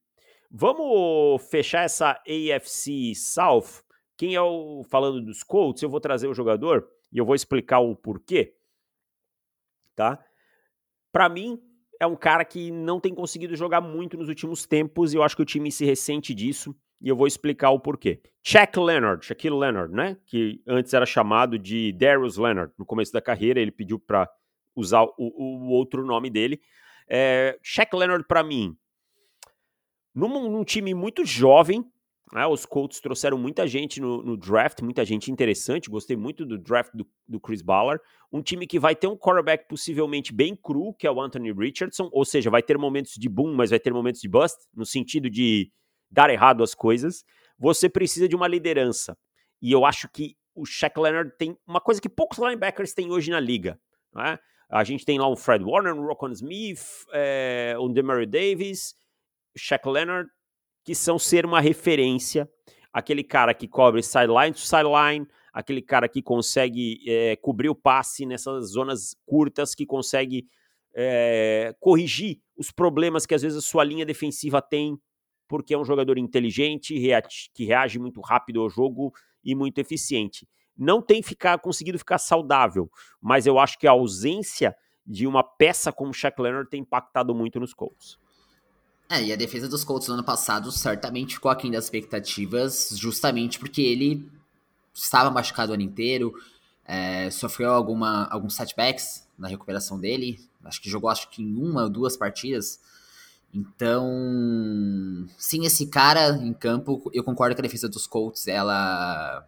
Vamos 0.50 1.42
fechar 1.50 1.84
essa 1.84 2.12
AFC 2.28 3.14
South. 3.16 3.84
Quem 4.18 4.36
é 4.36 4.42
o 4.42 4.84
falando 4.84 5.22
dos 5.22 5.44
Colts? 5.44 5.82
Eu 5.82 5.90
vou 5.90 6.00
trazer 6.00 6.28
o 6.28 6.34
jogador 6.34 6.88
e 7.12 7.18
eu 7.18 7.26
vou 7.26 7.36
explicar 7.36 7.80
o 7.80 7.96
porquê, 7.96 8.56
tá? 9.96 10.24
Para 11.12 11.30
mim 11.30 11.62
é 12.00 12.06
um 12.06 12.16
cara 12.16 12.44
que 12.44 12.72
não 12.72 13.00
tem 13.00 13.14
conseguido 13.14 13.56
jogar 13.56 13.82
muito 13.82 14.18
nos 14.18 14.28
últimos 14.28 14.66
tempos 14.66 15.14
e 15.14 15.18
eu 15.18 15.24
acho 15.24 15.36
que 15.36 15.42
o 15.42 15.46
time 15.46 15.72
se 15.72 15.86
ressente 15.86 16.34
disso 16.34 16.76
e 17.02 17.10
eu 17.10 17.16
vou 17.16 17.26
explicar 17.26 17.72
o 17.72 17.80
porquê. 17.80 18.22
Chuck 18.44 18.80
Leonard, 18.80 19.26
Shaquille 19.26 19.58
Leonard, 19.58 19.94
né? 19.94 20.18
Que 20.26 20.62
antes 20.68 20.94
era 20.94 21.06
chamado 21.06 21.58
de 21.58 21.92
Darius 21.94 22.38
Leonard. 22.38 22.72
No 22.78 22.86
começo 22.86 23.12
da 23.12 23.22
carreira, 23.22 23.60
ele 23.60 23.72
pediu 23.72 24.00
para 24.00 24.30
usar 24.76 25.04
o, 25.04 25.14
o, 25.18 25.70
outro 25.70 26.06
nome 26.06 26.30
dele. 26.30 26.62
É, 27.10 27.58
Shaq 27.62 27.96
Leonard, 27.96 28.26
para 28.28 28.44
mim, 28.44 28.76
num, 30.14 30.50
num 30.50 30.64
time 30.64 30.94
muito 30.94 31.26
jovem, 31.26 31.84
né, 32.34 32.46
os 32.48 32.66
Colts 32.66 33.02
trouxeram 33.02 33.38
muita 33.38 33.68
gente 33.68 34.00
no, 34.00 34.24
no, 34.24 34.38
draft, 34.38 34.82
muita 34.82 35.04
gente 35.04 35.30
interessante. 35.30 35.90
Gostei 35.90 36.16
muito 36.16 36.46
do 36.46 36.58
draft 36.58 36.92
do, 36.94 37.06
do, 37.28 37.40
Chris 37.40 37.62
Ballard. 37.62 38.02
Um 38.32 38.42
time 38.42 38.66
que 38.66 38.80
vai 38.80 38.96
ter 38.96 39.08
um 39.08 39.18
quarterback 39.18 39.68
possivelmente 39.68 40.34
bem 40.34 40.56
cru, 40.56 40.94
que 40.94 41.06
é 41.06 41.12
o 41.12 41.20
Anthony 41.20 41.52
Richardson. 41.52 42.10
Ou 42.14 42.24
seja, 42.24 42.50
vai 42.50 42.64
ter 42.64 42.78
momentos 42.78 43.14
de 43.16 43.28
boom, 43.28 43.54
mas 43.54 43.72
vai 43.72 43.80
ter 43.80 43.92
momentos 43.92 44.22
de 44.22 44.30
bust, 44.30 44.58
no 44.74 44.86
sentido 44.86 45.30
de 45.30 45.70
dar 46.12 46.30
errado 46.30 46.64
as 46.64 46.76
coisas. 46.76 47.24
Você 47.58 47.88
precisa 47.88 48.28
de 48.28 48.36
uma 48.36 48.48
liderança. 48.48 49.18
E 49.62 49.72
eu 49.72 49.86
acho 49.86 50.10
que 50.10 50.36
o 50.54 50.66
Shaq 50.66 51.00
Leonard 51.00 51.32
tem 51.38 51.58
uma 51.66 51.80
coisa 51.80 52.02
que 52.02 52.10
poucos 52.10 52.38
linebackers 52.38 52.94
têm 52.94 53.12
hoje 53.12 53.32
na 53.32 53.40
liga. 53.40 53.80
Né? 54.14 54.38
A 54.70 54.84
gente 54.84 55.06
tem 55.06 55.20
lá 55.20 55.28
o 55.28 55.36
Fred 55.36 55.64
Warner, 55.64 55.96
o 55.96 56.06
Rocco 56.06 56.28
Smith, 56.30 56.82
é, 57.14 57.76
o 57.80 57.88
Demario 57.90 58.28
Davis, 58.28 58.96
Shaq 59.56 59.88
Leonard, 59.88 60.30
que 60.84 60.96
são 60.96 61.20
ser 61.20 61.46
uma 61.46 61.62
referência. 61.62 62.50
Aquele 62.92 63.24
cara 63.24 63.54
que 63.54 63.68
cobre 63.68 64.04
sideline 64.04 64.54
to 64.54 64.60
sideline, 64.60 65.28
aquele 65.54 65.82
cara 65.82 66.10
que 66.10 66.22
consegue 66.22 67.00
é, 67.08 67.36
cobrir 67.38 67.70
o 67.70 67.76
passe 67.76 68.26
nessas 68.26 68.72
zonas 68.72 69.16
curtas, 69.26 69.76
que 69.76 69.86
consegue 69.86 70.48
é, 70.94 71.74
corrigir 71.80 72.40
os 72.58 72.72
problemas 72.72 73.26
que 73.26 73.34
às 73.34 73.42
vezes 73.42 73.58
a 73.58 73.62
sua 73.62 73.84
linha 73.84 74.06
defensiva 74.06 74.62
tem, 74.62 74.98
porque 75.52 75.74
é 75.74 75.78
um 75.78 75.84
jogador 75.84 76.18
inteligente, 76.18 76.96
que 77.54 77.66
reage 77.66 78.00
muito 78.00 78.22
rápido 78.22 78.62
ao 78.62 78.70
jogo 78.70 79.14
e 79.44 79.54
muito 79.54 79.80
eficiente. 79.80 80.48
Não 80.78 81.02
tem 81.02 81.22
ficar, 81.22 81.60
conseguido 81.60 82.00
ficar 82.00 82.20
saudável, 82.20 82.90
mas 83.22 83.46
eu 83.46 83.60
acho 83.60 83.78
que 83.78 83.86
a 83.86 83.92
ausência 83.92 84.74
de 85.06 85.28
uma 85.28 85.44
peça 85.44 85.92
como 85.92 86.14
Shaq 86.14 86.42
Leonard 86.42 86.70
tem 86.70 86.80
impactado 86.80 87.36
muito 87.36 87.60
nos 87.60 87.74
Colts. 87.74 88.18
É, 89.10 89.22
e 89.22 89.34
a 89.34 89.36
defesa 89.36 89.68
dos 89.68 89.84
Colts 89.84 90.08
no 90.08 90.14
ano 90.14 90.24
passado 90.24 90.72
certamente 90.72 91.34
ficou 91.34 91.52
aquém 91.52 91.70
das 91.70 91.84
expectativas, 91.84 92.92
justamente 92.98 93.60
porque 93.60 93.82
ele 93.82 94.32
estava 94.94 95.30
machucado 95.30 95.74
o 95.74 95.76
ano 95.76 95.84
inteiro, 95.84 96.34
é, 96.86 97.30
sofreu 97.30 97.74
alguma, 97.74 98.26
alguns 98.28 98.56
setbacks 98.56 99.28
na 99.38 99.50
recuperação 99.50 100.00
dele, 100.00 100.40
acho 100.64 100.82
que 100.82 100.90
jogou 100.90 101.10
acho 101.10 101.30
que 101.30 101.44
em 101.44 101.54
uma 101.58 101.84
ou 101.84 101.90
duas 101.90 102.16
partidas. 102.16 102.80
Então, 103.54 105.28
sem 105.38 105.66
esse 105.66 105.88
cara 105.88 106.30
em 106.38 106.54
campo, 106.54 107.12
eu 107.14 107.24
concordo 107.24 107.54
que 107.54 107.62
a 107.62 107.64
defesa 107.64 107.90
dos 107.90 108.08
Colts 108.08 108.48
ela 108.48 109.46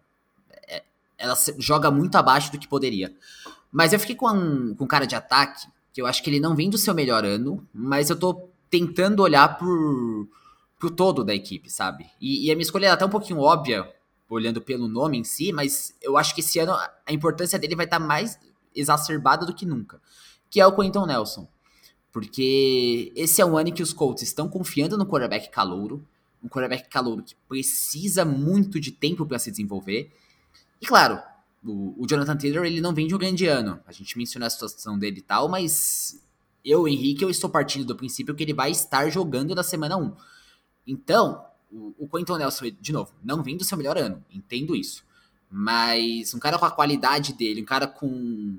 é, 0.68 0.82
ela 1.16 1.34
joga 1.58 1.90
muito 1.90 2.16
abaixo 2.16 2.52
do 2.52 2.58
que 2.58 2.68
poderia. 2.68 3.14
Mas 3.72 3.92
eu 3.92 3.98
fiquei 3.98 4.14
com 4.14 4.28
um, 4.28 4.74
com 4.74 4.86
cara 4.86 5.06
de 5.06 5.16
ataque, 5.16 5.66
que 5.92 6.00
eu 6.00 6.06
acho 6.06 6.22
que 6.22 6.30
ele 6.30 6.40
não 6.40 6.54
vem 6.54 6.68
do 6.68 6.78
seu 6.78 6.94
melhor 6.94 7.24
ano, 7.24 7.66
mas 7.72 8.10
eu 8.10 8.16
tô 8.16 8.48
tentando 8.70 9.22
olhar 9.22 9.56
por, 9.58 10.28
pro 10.78 10.90
todo 10.90 11.24
da 11.24 11.34
equipe, 11.34 11.70
sabe? 11.70 12.06
E, 12.20 12.46
e 12.46 12.50
a 12.50 12.54
minha 12.54 12.64
escolha 12.64 12.86
é 12.86 12.90
até 12.90 13.06
um 13.06 13.10
pouquinho 13.10 13.40
óbvia, 13.40 13.90
olhando 14.28 14.60
pelo 14.60 14.88
nome 14.88 15.18
em 15.18 15.24
si, 15.24 15.52
mas 15.52 15.94
eu 16.02 16.16
acho 16.16 16.34
que 16.34 16.40
esse 16.40 16.58
ano 16.58 16.72
a 16.72 17.12
importância 17.12 17.58
dele 17.58 17.76
vai 17.76 17.86
estar 17.86 18.00
tá 18.00 18.04
mais 18.04 18.38
exacerbada 18.74 19.46
do 19.46 19.54
que 19.54 19.64
nunca, 19.64 20.00
que 20.50 20.60
é 20.60 20.66
o 20.66 20.74
Quentin 20.74 21.06
Nelson. 21.06 21.48
Porque 22.14 23.12
esse 23.16 23.42
é 23.42 23.44
um 23.44 23.58
ano 23.58 23.70
em 23.70 23.72
que 23.72 23.82
os 23.82 23.92
Colts 23.92 24.22
estão 24.22 24.48
confiando 24.48 24.96
no 24.96 25.04
quarterback 25.04 25.50
calouro, 25.50 26.06
um 26.40 26.48
quarterback 26.48 26.88
calouro 26.88 27.24
que 27.24 27.34
precisa 27.48 28.24
muito 28.24 28.78
de 28.78 28.92
tempo 28.92 29.26
para 29.26 29.36
se 29.36 29.50
desenvolver. 29.50 30.12
E 30.80 30.86
claro, 30.86 31.20
o, 31.64 31.92
o, 31.98 32.06
Jonathan 32.06 32.36
Taylor 32.36 32.64
ele 32.64 32.80
não 32.80 32.94
vem 32.94 33.08
de 33.08 33.16
um 33.16 33.18
grande 33.18 33.48
ano. 33.48 33.80
A 33.84 33.90
gente 33.90 34.16
mencionou 34.16 34.46
a 34.46 34.50
situação 34.50 34.96
dele 34.96 35.18
e 35.18 35.22
tal, 35.22 35.48
mas 35.48 36.24
eu, 36.64 36.86
Henrique, 36.86 37.24
eu 37.24 37.30
estou 37.30 37.50
partindo 37.50 37.84
do 37.84 37.96
princípio 37.96 38.32
que 38.32 38.44
ele 38.44 38.54
vai 38.54 38.70
estar 38.70 39.10
jogando 39.10 39.52
na 39.52 39.64
semana 39.64 39.96
1. 39.96 40.14
Então, 40.86 41.44
o, 41.68 41.96
o 41.98 42.08
Quentin 42.08 42.34
Nelson, 42.38 42.66
de 42.80 42.92
novo, 42.92 43.12
não 43.24 43.42
vem 43.42 43.56
do 43.56 43.64
seu 43.64 43.76
melhor 43.76 43.98
ano, 43.98 44.24
entendo 44.32 44.76
isso. 44.76 45.04
Mas 45.50 46.32
um 46.32 46.38
cara 46.38 46.60
com 46.60 46.64
a 46.64 46.70
qualidade 46.70 47.32
dele, 47.32 47.62
um 47.62 47.66
cara 47.66 47.88
com. 47.88 48.56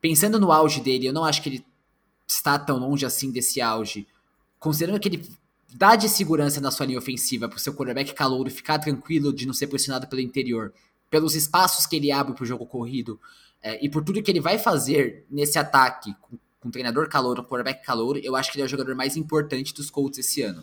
Pensando 0.00 0.40
no 0.40 0.50
auge 0.50 0.80
dele, 0.80 1.06
eu 1.06 1.12
não 1.12 1.22
acho 1.22 1.42
que 1.42 1.50
ele 1.50 1.66
está 2.26 2.58
tão 2.58 2.78
longe 2.78 3.06
assim 3.06 3.30
desse 3.30 3.60
auge, 3.60 4.06
considerando 4.58 4.98
que 4.98 5.08
ele 5.08 5.28
dá 5.74 5.94
de 5.96 6.08
segurança 6.08 6.60
na 6.60 6.70
sua 6.70 6.86
linha 6.86 6.98
ofensiva 6.98 7.48
para 7.48 7.56
o 7.56 7.60
seu 7.60 7.74
quarterback 7.74 8.14
calouro 8.14 8.50
ficar 8.50 8.78
tranquilo 8.78 9.32
de 9.32 9.46
não 9.46 9.54
ser 9.54 9.66
pressionado 9.66 10.06
pelo 10.06 10.20
interior, 10.20 10.72
pelos 11.10 11.34
espaços 11.34 11.86
que 11.86 11.96
ele 11.96 12.10
abre 12.10 12.34
para 12.34 12.42
o 12.42 12.46
jogo 12.46 12.66
corrido 12.66 13.20
é, 13.62 13.84
e 13.84 13.88
por 13.88 14.04
tudo 14.04 14.22
que 14.22 14.30
ele 14.30 14.40
vai 14.40 14.58
fazer 14.58 15.26
nesse 15.30 15.58
ataque 15.58 16.14
com, 16.20 16.38
com 16.60 16.70
treinador 16.70 17.08
calouro, 17.08 17.42
um 17.42 17.44
quarterback 17.44 17.84
calouro, 17.84 18.18
eu 18.22 18.36
acho 18.36 18.50
que 18.50 18.58
ele 18.58 18.62
é 18.62 18.66
o 18.66 18.68
jogador 18.68 18.94
mais 18.94 19.16
importante 19.16 19.74
dos 19.74 19.90
Colts 19.90 20.18
esse 20.18 20.42
ano. 20.42 20.62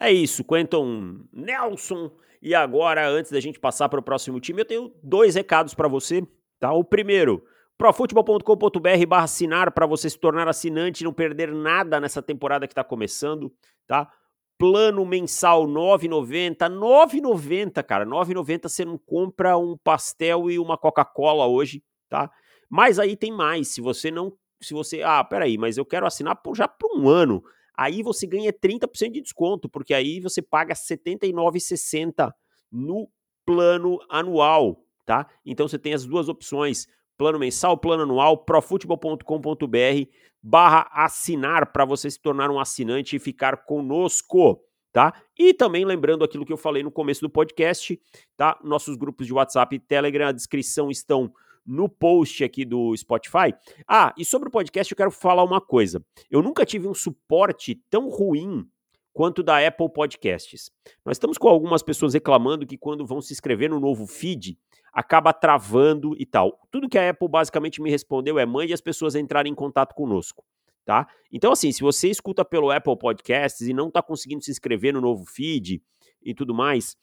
É 0.00 0.12
isso, 0.12 0.42
Quentin 0.44 1.26
Nelson. 1.32 2.10
E 2.42 2.54
agora, 2.54 3.08
antes 3.08 3.30
da 3.30 3.40
gente 3.40 3.58
passar 3.58 3.88
para 3.88 4.00
o 4.00 4.02
próximo 4.02 4.40
time, 4.40 4.60
eu 4.60 4.66
tenho 4.66 4.92
dois 5.02 5.34
recados 5.34 5.72
para 5.72 5.88
você. 5.88 6.26
Tá? 6.60 6.72
O 6.72 6.84
primeiro, 6.84 7.44
profutebol.com.br 7.76 9.06
barra 9.08 9.24
assinar 9.24 9.72
para 9.72 9.86
você 9.86 10.08
se 10.08 10.18
tornar 10.18 10.48
assinante 10.48 11.00
e 11.00 11.04
não 11.04 11.12
perder 11.12 11.52
nada 11.52 12.00
nessa 12.00 12.22
temporada 12.22 12.66
que 12.66 12.72
está 12.72 12.84
começando, 12.84 13.52
tá? 13.86 14.10
Plano 14.56 15.04
mensal 15.04 15.66
9,90, 15.66 16.56
9,90, 16.70 17.82
cara, 17.82 18.06
9,90 18.06 18.68
você 18.68 18.84
não 18.84 18.96
compra 18.96 19.58
um 19.58 19.76
pastel 19.76 20.48
e 20.50 20.58
uma 20.58 20.78
Coca-Cola 20.78 21.46
hoje, 21.46 21.82
tá? 22.08 22.30
Mas 22.70 22.98
aí 22.98 23.16
tem 23.16 23.32
mais, 23.32 23.68
se 23.68 23.80
você 23.80 24.10
não, 24.10 24.32
se 24.62 24.72
você, 24.72 25.02
ah, 25.02 25.22
peraí, 25.24 25.58
mas 25.58 25.76
eu 25.76 25.84
quero 25.84 26.06
assinar 26.06 26.40
já 26.54 26.68
por 26.68 26.96
um 26.96 27.08
ano, 27.08 27.42
aí 27.76 28.02
você 28.02 28.26
ganha 28.26 28.52
30% 28.52 29.12
de 29.12 29.20
desconto, 29.20 29.68
porque 29.68 29.92
aí 29.92 30.20
você 30.20 30.40
paga 30.40 30.74
R$ 30.74 30.80
79,60 30.80 32.32
no 32.70 33.08
plano 33.44 33.98
anual, 34.08 34.84
tá? 35.04 35.26
Então 35.44 35.66
você 35.68 35.78
tem 35.78 35.94
as 35.94 36.06
duas 36.06 36.28
opções, 36.28 36.86
plano 37.16 37.38
mensal, 37.38 37.76
plano 37.76 38.02
anual, 38.02 38.38
profutebol.com.br 38.38 40.08
barra 40.42 40.90
assinar 40.92 41.72
para 41.72 41.86
você 41.86 42.10
se 42.10 42.20
tornar 42.20 42.50
um 42.50 42.60
assinante 42.60 43.16
e 43.16 43.18
ficar 43.18 43.64
conosco, 43.64 44.60
tá? 44.92 45.14
E 45.38 45.54
também 45.54 45.84
lembrando 45.84 46.22
aquilo 46.22 46.44
que 46.44 46.52
eu 46.52 46.56
falei 46.58 46.82
no 46.82 46.90
começo 46.90 47.22
do 47.22 47.30
podcast, 47.30 47.98
tá? 48.36 48.58
Nossos 48.62 48.96
grupos 48.96 49.26
de 49.26 49.32
WhatsApp 49.32 49.74
e 49.74 49.78
Telegram, 49.78 50.28
a 50.28 50.32
descrição 50.32 50.90
estão 50.90 51.32
no 51.64 51.88
post 51.88 52.44
aqui 52.44 52.64
do 52.64 52.94
Spotify. 52.94 53.54
Ah, 53.88 54.12
e 54.18 54.24
sobre 54.24 54.48
o 54.48 54.52
podcast 54.52 54.92
eu 54.92 54.96
quero 54.96 55.10
falar 55.10 55.44
uma 55.44 55.60
coisa. 55.60 56.04
Eu 56.30 56.42
nunca 56.42 56.66
tive 56.66 56.86
um 56.86 56.94
suporte 56.94 57.80
tão 57.88 58.10
ruim 58.10 58.68
quanto 59.14 59.42
da 59.42 59.66
Apple 59.66 59.90
Podcasts. 59.90 60.70
Nós 61.06 61.16
estamos 61.16 61.38
com 61.38 61.48
algumas 61.48 61.82
pessoas 61.82 62.12
reclamando 62.12 62.66
que 62.66 62.76
quando 62.76 63.06
vão 63.06 63.22
se 63.22 63.32
inscrever 63.32 63.70
no 63.70 63.80
novo 63.80 64.06
feed, 64.06 64.58
acaba 64.94 65.32
travando 65.32 66.14
e 66.16 66.24
tal. 66.24 66.60
Tudo 66.70 66.88
que 66.88 66.96
a 66.96 67.10
Apple 67.10 67.28
basicamente 67.28 67.82
me 67.82 67.90
respondeu 67.90 68.38
é 68.38 68.46
mande 68.46 68.72
as 68.72 68.80
pessoas 68.80 69.16
entrarem 69.16 69.50
em 69.50 69.54
contato 69.54 69.92
conosco, 69.94 70.44
tá? 70.84 71.08
Então, 71.32 71.50
assim, 71.50 71.72
se 71.72 71.82
você 71.82 72.08
escuta 72.08 72.44
pelo 72.44 72.70
Apple 72.70 72.96
Podcasts 72.96 73.66
e 73.66 73.74
não 73.74 73.88
está 73.88 74.00
conseguindo 74.00 74.44
se 74.44 74.52
inscrever 74.52 74.94
no 74.94 75.00
novo 75.00 75.24
feed 75.26 75.82
e 76.22 76.32
tudo 76.32 76.54
mais, 76.54 76.96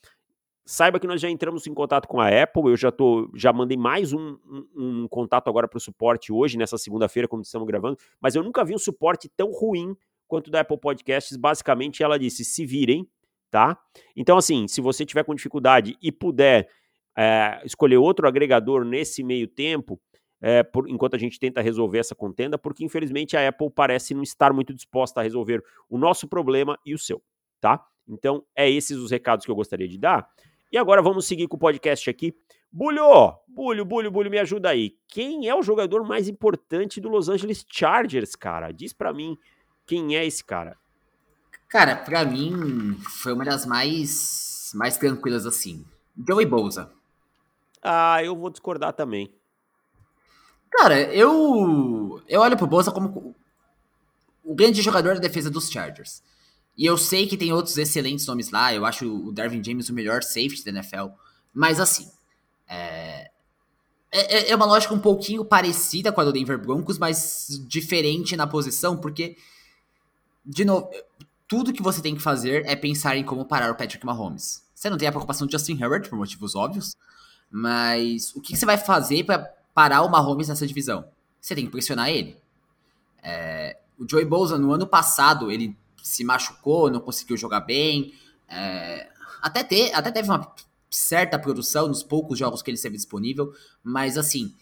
saiba 0.64 0.98
que 0.98 1.06
nós 1.06 1.20
já 1.20 1.28
entramos 1.28 1.66
em 1.66 1.74
contato 1.74 2.08
com 2.08 2.18
a 2.18 2.28
Apple. 2.28 2.70
Eu 2.70 2.76
já 2.76 2.90
tô, 2.90 3.30
já 3.34 3.52
mandei 3.52 3.76
mais 3.76 4.14
um, 4.14 4.38
um, 4.46 5.02
um 5.02 5.08
contato 5.08 5.48
agora 5.48 5.68
para 5.68 5.76
o 5.76 5.80
suporte 5.80 6.32
hoje, 6.32 6.56
nessa 6.56 6.78
segunda-feira, 6.78 7.28
quando 7.28 7.44
estamos 7.44 7.68
gravando, 7.68 7.98
mas 8.20 8.34
eu 8.34 8.42
nunca 8.42 8.64
vi 8.64 8.74
um 8.74 8.78
suporte 8.78 9.28
tão 9.36 9.52
ruim 9.52 9.94
quanto 10.26 10.50
da 10.50 10.60
Apple 10.60 10.78
Podcasts. 10.80 11.36
Basicamente, 11.36 12.02
ela 12.02 12.18
disse: 12.18 12.42
se 12.42 12.64
virem, 12.64 13.06
tá? 13.50 13.78
Então, 14.16 14.38
assim, 14.38 14.66
se 14.66 14.80
você 14.80 15.04
tiver 15.04 15.24
com 15.24 15.34
dificuldade 15.34 15.94
e 16.00 16.10
puder 16.10 16.68
é, 17.16 17.60
escolher 17.64 17.96
outro 17.96 18.26
agregador 18.26 18.84
nesse 18.84 19.22
meio 19.22 19.46
tempo, 19.46 20.00
é, 20.40 20.62
por, 20.62 20.88
enquanto 20.88 21.14
a 21.14 21.18
gente 21.18 21.38
tenta 21.38 21.60
resolver 21.60 21.98
essa 21.98 22.14
contenda, 22.14 22.58
porque 22.58 22.84
infelizmente 22.84 23.36
a 23.36 23.48
Apple 23.48 23.70
parece 23.70 24.14
não 24.14 24.22
estar 24.22 24.52
muito 24.52 24.74
disposta 24.74 25.20
a 25.20 25.22
resolver 25.22 25.62
o 25.88 25.96
nosso 25.96 26.26
problema 26.26 26.78
e 26.84 26.94
o 26.94 26.98
seu, 26.98 27.22
tá? 27.60 27.84
Então, 28.08 28.44
é 28.56 28.68
esses 28.68 28.96
os 28.96 29.10
recados 29.10 29.44
que 29.44 29.50
eu 29.50 29.54
gostaria 29.54 29.86
de 29.86 29.98
dar. 29.98 30.28
E 30.70 30.76
agora 30.76 31.00
vamos 31.00 31.26
seguir 31.26 31.46
com 31.46 31.56
o 31.56 31.60
podcast 31.60 32.08
aqui. 32.10 32.34
Bulho, 32.70 33.34
Bulho, 33.46 33.84
Bulho, 33.84 34.10
Bulho, 34.10 34.30
me 34.30 34.38
ajuda 34.38 34.70
aí. 34.70 34.96
Quem 35.06 35.46
é 35.46 35.54
o 35.54 35.62
jogador 35.62 36.02
mais 36.04 36.26
importante 36.26 37.00
do 37.00 37.08
Los 37.10 37.28
Angeles 37.28 37.64
Chargers, 37.68 38.34
cara? 38.34 38.72
Diz 38.72 38.92
para 38.92 39.12
mim 39.12 39.36
quem 39.86 40.16
é 40.16 40.24
esse 40.24 40.42
cara. 40.42 40.76
Cara, 41.68 41.96
para 41.96 42.24
mim 42.24 42.96
foi 43.20 43.34
uma 43.34 43.44
das 43.44 43.66
mais 43.66 44.72
mais 44.74 44.96
tranquilas 44.96 45.44
assim. 45.44 45.84
Joey 46.26 46.46
Bosa. 46.46 46.90
Ah, 47.82 48.22
eu 48.22 48.36
vou 48.36 48.50
discordar 48.50 48.92
também. 48.92 49.32
Cara, 50.70 51.00
eu 51.12 52.22
eu 52.28 52.40
olho 52.40 52.56
pro 52.56 52.66
Bolsa 52.66 52.90
como 52.90 53.34
o 54.44 54.54
grande 54.54 54.80
jogador 54.82 55.14
da 55.14 55.20
defesa 55.20 55.50
dos 55.50 55.70
Chargers. 55.70 56.22
E 56.76 56.86
eu 56.86 56.96
sei 56.96 57.26
que 57.26 57.36
tem 57.36 57.52
outros 57.52 57.76
excelentes 57.76 58.26
nomes 58.26 58.50
lá. 58.50 58.72
Eu 58.72 58.84
acho 58.86 59.06
o 59.06 59.32
Darwin 59.32 59.62
James 59.62 59.88
o 59.88 59.94
melhor 59.94 60.22
safety 60.22 60.64
da 60.64 60.70
NFL. 60.70 61.08
Mas 61.52 61.78
assim, 61.78 62.10
é, 62.68 63.30
é, 64.10 64.50
é 64.50 64.56
uma 64.56 64.66
lógica 64.66 64.94
um 64.94 64.98
pouquinho 64.98 65.44
parecida 65.44 66.12
com 66.12 66.20
a 66.20 66.24
do 66.24 66.32
Denver 66.32 66.58
Broncos, 66.58 66.98
mas 66.98 67.48
diferente 67.66 68.36
na 68.36 68.46
posição, 68.46 68.96
porque, 68.96 69.36
de 70.44 70.64
novo, 70.64 70.90
tudo 71.48 71.72
que 71.72 71.82
você 71.82 72.00
tem 72.02 72.14
que 72.14 72.22
fazer 72.22 72.64
é 72.66 72.76
pensar 72.76 73.16
em 73.16 73.24
como 73.24 73.44
parar 73.44 73.70
o 73.70 73.74
Patrick 73.74 74.04
Mahomes. 74.04 74.62
Você 74.74 74.90
não 74.90 74.98
tem 74.98 75.08
a 75.08 75.12
preocupação 75.12 75.46
do 75.46 75.50
Justin 75.50 75.80
Herbert, 75.80 76.08
por 76.08 76.18
motivos 76.18 76.54
óbvios, 76.54 76.96
mas 77.52 78.34
o 78.34 78.40
que 78.40 78.56
você 78.56 78.64
vai 78.64 78.78
fazer 78.78 79.24
para 79.24 79.40
parar 79.74 80.00
o 80.02 80.08
Mahomes 80.08 80.48
nessa 80.48 80.66
divisão? 80.66 81.04
Você 81.38 81.54
tem 81.54 81.66
que 81.66 81.70
pressionar 81.70 82.08
ele. 82.08 82.36
É, 83.22 83.76
o 83.98 84.08
Joey 84.08 84.24
Bosa, 84.24 84.56
no 84.56 84.72
ano 84.72 84.86
passado, 84.86 85.50
ele 85.50 85.76
se 86.02 86.24
machucou, 86.24 86.90
não 86.90 87.00
conseguiu 87.00 87.36
jogar 87.36 87.60
bem. 87.60 88.14
É, 88.48 89.10
até, 89.42 89.62
ter, 89.62 89.92
até 89.92 90.10
teve 90.10 90.30
uma 90.30 90.50
certa 90.90 91.38
produção 91.38 91.88
nos 91.88 92.02
poucos 92.02 92.38
jogos 92.38 92.62
que 92.62 92.70
ele 92.70 92.76
esteve 92.76 92.96
disponível, 92.96 93.54
mas 93.84 94.16
assim, 94.16 94.54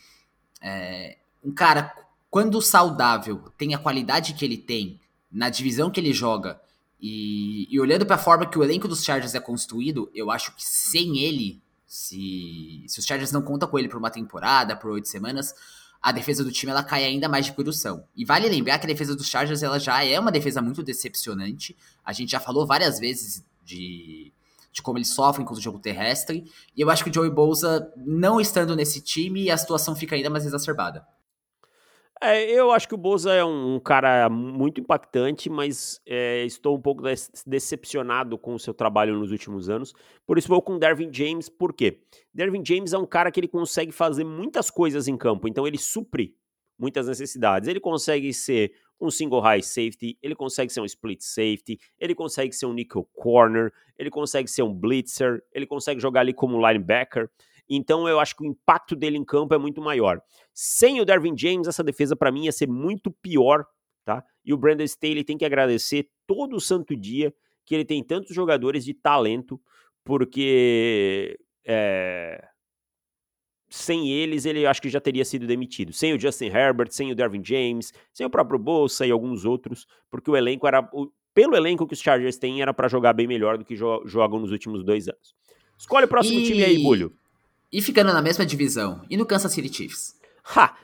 é, 0.60 1.16
um 1.44 1.52
cara, 1.52 1.94
quando 2.28 2.60
saudável, 2.60 3.52
tem 3.56 3.74
a 3.74 3.78
qualidade 3.78 4.34
que 4.34 4.44
ele 4.44 4.56
tem, 4.56 4.98
na 5.30 5.48
divisão 5.48 5.90
que 5.90 6.00
ele 6.00 6.12
joga, 6.12 6.60
e, 7.00 7.66
e 7.70 7.80
olhando 7.80 8.04
para 8.04 8.16
a 8.16 8.18
forma 8.18 8.46
que 8.46 8.58
o 8.58 8.64
elenco 8.64 8.86
dos 8.86 9.04
Chargers 9.04 9.34
é 9.34 9.40
construído, 9.40 10.10
eu 10.14 10.30
acho 10.30 10.54
que 10.54 10.64
sem 10.64 11.18
ele, 11.18 11.60
se, 11.90 12.84
se 12.86 13.00
os 13.00 13.04
Chargers 13.04 13.32
não 13.32 13.42
contam 13.42 13.68
com 13.68 13.76
ele 13.76 13.88
por 13.88 13.98
uma 13.98 14.12
temporada, 14.12 14.76
por 14.76 14.92
oito 14.92 15.08
semanas, 15.08 15.52
a 16.00 16.12
defesa 16.12 16.44
do 16.44 16.52
time 16.52 16.70
ela 16.70 16.84
cai 16.84 17.04
ainda 17.04 17.28
mais 17.28 17.46
de 17.46 17.52
produção. 17.52 18.04
E 18.14 18.24
vale 18.24 18.48
lembrar 18.48 18.78
que 18.78 18.86
a 18.86 18.88
defesa 18.88 19.16
dos 19.16 19.26
Chargers 19.26 19.60
ela 19.64 19.76
já 19.80 20.04
é 20.04 20.18
uma 20.20 20.30
defesa 20.30 20.62
muito 20.62 20.84
decepcionante. 20.84 21.76
A 22.04 22.12
gente 22.12 22.30
já 22.30 22.38
falou 22.38 22.64
várias 22.64 23.00
vezes 23.00 23.44
de, 23.64 24.32
de 24.70 24.80
como 24.82 24.98
eles 24.98 25.08
sofrem 25.08 25.44
com 25.44 25.52
o 25.52 25.60
jogo 25.60 25.80
terrestre. 25.80 26.44
E 26.76 26.80
eu 26.80 26.88
acho 26.90 27.02
que 27.02 27.10
o 27.10 27.12
Joey 27.12 27.28
Bosa, 27.28 27.92
não 27.96 28.40
estando 28.40 28.76
nesse 28.76 29.00
time, 29.00 29.50
a 29.50 29.56
situação 29.56 29.96
fica 29.96 30.14
ainda 30.14 30.30
mais 30.30 30.46
exacerbada. 30.46 31.04
É, 32.22 32.50
eu 32.50 32.70
acho 32.70 32.86
que 32.86 32.94
o 32.94 32.98
Boza 32.98 33.32
é 33.32 33.42
um, 33.42 33.80
cara 33.80 34.28
muito 34.28 34.78
impactante, 34.78 35.48
mas 35.48 36.02
é, 36.06 36.44
estou 36.44 36.76
um 36.76 36.80
pouco 36.80 37.02
decepcionado 37.46 38.36
com 38.36 38.54
o 38.54 38.58
seu 38.58 38.74
trabalho 38.74 39.18
nos 39.18 39.32
últimos 39.32 39.70
anos. 39.70 39.94
Por 40.26 40.36
isso 40.36 40.46
vou 40.46 40.60
com 40.60 40.74
o 40.74 40.78
Dervin 40.78 41.10
James, 41.10 41.48
por 41.48 41.72
quê? 41.72 42.02
Dervin 42.34 42.62
James 42.62 42.92
é 42.92 42.98
um 42.98 43.06
cara 43.06 43.30
que 43.30 43.40
ele 43.40 43.48
consegue 43.48 43.90
fazer 43.90 44.24
muitas 44.24 44.70
coisas 44.70 45.08
em 45.08 45.16
campo, 45.16 45.48
então 45.48 45.66
ele 45.66 45.78
supre 45.78 46.36
muitas 46.78 47.08
necessidades. 47.08 47.66
Ele 47.68 47.80
consegue 47.80 48.34
ser 48.34 48.72
um 49.00 49.10
single 49.10 49.40
high 49.40 49.62
safety, 49.62 50.18
ele 50.22 50.34
consegue 50.34 50.70
ser 50.70 50.82
um 50.82 50.84
split 50.84 51.22
safety, 51.22 51.78
ele 51.98 52.14
consegue 52.14 52.54
ser 52.54 52.66
um 52.66 52.74
nickel 52.74 53.08
corner, 53.14 53.72
ele 53.98 54.10
consegue 54.10 54.48
ser 54.50 54.62
um 54.62 54.74
blitzer, 54.74 55.42
ele 55.54 55.66
consegue 55.66 55.98
jogar 55.98 56.20
ali 56.20 56.34
como 56.34 56.60
linebacker. 56.60 57.30
Então 57.70 58.08
eu 58.08 58.18
acho 58.18 58.34
que 58.36 58.42
o 58.42 58.46
impacto 58.46 58.96
dele 58.96 59.16
em 59.16 59.24
campo 59.24 59.54
é 59.54 59.58
muito 59.58 59.80
maior. 59.80 60.20
Sem 60.52 61.00
o 61.00 61.04
Dervin 61.04 61.38
James, 61.38 61.68
essa 61.68 61.84
defesa 61.84 62.16
para 62.16 62.32
mim 62.32 62.46
ia 62.46 62.52
ser 62.52 62.68
muito 62.68 63.12
pior, 63.22 63.64
tá? 64.04 64.24
E 64.44 64.52
o 64.52 64.56
Brandon 64.56 64.82
Staley 64.82 65.22
tem 65.22 65.38
que 65.38 65.44
agradecer 65.44 66.08
todo 66.26 66.56
o 66.56 66.60
santo 66.60 66.96
dia 66.96 67.32
que 67.64 67.74
ele 67.74 67.84
tem 67.84 68.02
tantos 68.02 68.34
jogadores 68.34 68.84
de 68.84 68.92
talento, 68.92 69.60
porque 70.04 71.38
é, 71.64 72.44
sem 73.68 74.10
eles 74.10 74.44
ele 74.44 74.66
acho 74.66 74.82
que 74.82 74.88
já 74.88 75.00
teria 75.00 75.24
sido 75.24 75.46
demitido. 75.46 75.92
Sem 75.92 76.12
o 76.12 76.20
Justin 76.20 76.46
Herbert, 76.46 76.90
sem 76.90 77.12
o 77.12 77.14
Dervin 77.14 77.44
James, 77.44 77.92
sem 78.12 78.26
o 78.26 78.30
próprio 78.30 78.58
Bolsa 78.58 79.06
e 79.06 79.12
alguns 79.12 79.44
outros, 79.44 79.86
porque 80.10 80.28
o 80.28 80.36
elenco 80.36 80.66
era 80.66 80.82
pelo 81.32 81.54
elenco 81.54 81.86
que 81.86 81.94
os 81.94 82.00
Chargers 82.00 82.36
têm 82.36 82.60
era 82.60 82.74
para 82.74 82.88
jogar 82.88 83.12
bem 83.12 83.28
melhor 83.28 83.56
do 83.56 83.64
que 83.64 83.76
jo 83.76 84.02
jogam 84.06 84.40
nos 84.40 84.50
últimos 84.50 84.84
dois 84.84 85.08
anos. 85.08 85.36
Escolhe 85.78 86.06
o 86.06 86.08
próximo 86.08 86.40
e... 86.40 86.44
time 86.44 86.64
aí, 86.64 86.82
Bulho. 86.82 87.14
E 87.72 87.80
ficando 87.80 88.12
na 88.12 88.20
mesma 88.20 88.44
divisão, 88.44 89.04
e 89.08 89.16
no 89.16 89.26
Kansas 89.26 89.52
City 89.52 89.72
Chiefs? 89.72 90.14
Ha! 90.56 90.76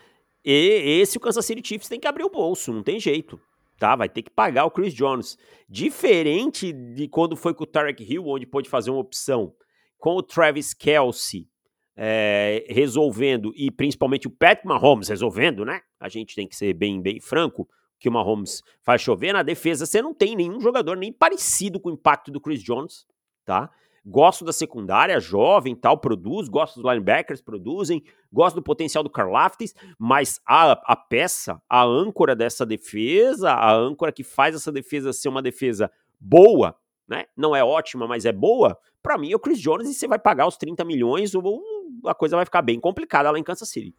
E 0.44 1.00
esse 1.00 1.16
o 1.16 1.20
Kansas 1.20 1.44
City 1.44 1.66
Chiefs 1.66 1.88
tem 1.88 1.98
que 1.98 2.06
abrir 2.06 2.24
o 2.24 2.30
bolso, 2.30 2.72
não 2.72 2.82
tem 2.82 3.00
jeito. 3.00 3.40
Tá, 3.78 3.94
vai 3.94 4.08
ter 4.08 4.22
que 4.22 4.30
pagar 4.30 4.64
o 4.64 4.70
Chris 4.70 4.94
Jones. 4.94 5.36
Diferente 5.68 6.72
de 6.72 7.08
quando 7.08 7.36
foi 7.36 7.52
com 7.52 7.64
o 7.64 7.66
Tarek 7.66 8.02
Hill, 8.02 8.26
onde 8.26 8.46
pôde 8.46 8.70
fazer 8.70 8.90
uma 8.90 9.00
opção, 9.00 9.52
com 9.98 10.14
o 10.16 10.22
Travis 10.22 10.72
Kelsey 10.72 11.48
é, 11.96 12.64
resolvendo, 12.68 13.52
e 13.56 13.70
principalmente 13.70 14.26
o 14.26 14.30
Pat 14.30 14.62
Mahomes 14.64 15.08
resolvendo, 15.08 15.64
né? 15.64 15.80
A 15.98 16.08
gente 16.08 16.34
tem 16.34 16.46
que 16.46 16.54
ser 16.54 16.74
bem, 16.74 17.00
bem 17.00 17.20
franco, 17.20 17.68
que 17.98 18.08
o 18.08 18.12
Mahomes 18.12 18.62
faz 18.82 19.00
chover 19.00 19.32
na 19.32 19.42
defesa. 19.42 19.86
Você 19.86 20.02
não 20.02 20.14
tem 20.14 20.36
nenhum 20.36 20.60
jogador 20.60 20.96
nem 20.96 21.12
parecido 21.12 21.80
com 21.80 21.88
o 21.88 21.92
impacto 21.92 22.30
do 22.30 22.40
Chris 22.40 22.62
Jones, 22.62 23.06
tá? 23.44 23.70
Gosto 24.08 24.44
da 24.44 24.52
secundária, 24.52 25.18
jovem 25.18 25.74
tal, 25.74 25.98
produz, 25.98 26.48
gosto 26.48 26.80
dos 26.80 26.88
linebackers, 26.88 27.40
produzem, 27.40 28.04
gosto 28.32 28.54
do 28.54 28.62
potencial 28.62 29.02
do 29.02 29.10
Karlaftis, 29.10 29.74
mas 29.98 30.40
a, 30.46 30.80
a 30.84 30.94
peça, 30.94 31.60
a 31.68 31.82
âncora 31.84 32.36
dessa 32.36 32.64
defesa, 32.64 33.50
a 33.50 33.74
âncora 33.74 34.12
que 34.12 34.22
faz 34.22 34.54
essa 34.54 34.70
defesa 34.70 35.12
ser 35.12 35.28
uma 35.28 35.42
defesa 35.42 35.90
boa, 36.20 36.76
né? 37.08 37.24
Não 37.36 37.54
é 37.56 37.64
ótima, 37.64 38.06
mas 38.06 38.24
é 38.24 38.32
boa, 38.32 38.78
para 39.02 39.18
mim 39.18 39.32
é 39.32 39.34
o 39.34 39.40
Chris 39.40 39.60
Jones 39.60 39.88
e 39.88 39.94
você 39.94 40.06
vai 40.06 40.20
pagar 40.20 40.46
os 40.46 40.56
30 40.56 40.84
milhões 40.84 41.34
ou 41.34 41.60
a 42.04 42.14
coisa 42.14 42.36
vai 42.36 42.44
ficar 42.44 42.62
bem 42.62 42.78
complicada 42.78 43.28
lá 43.28 43.38
em 43.38 43.42
Kansas 43.42 43.68
City. 43.68 43.92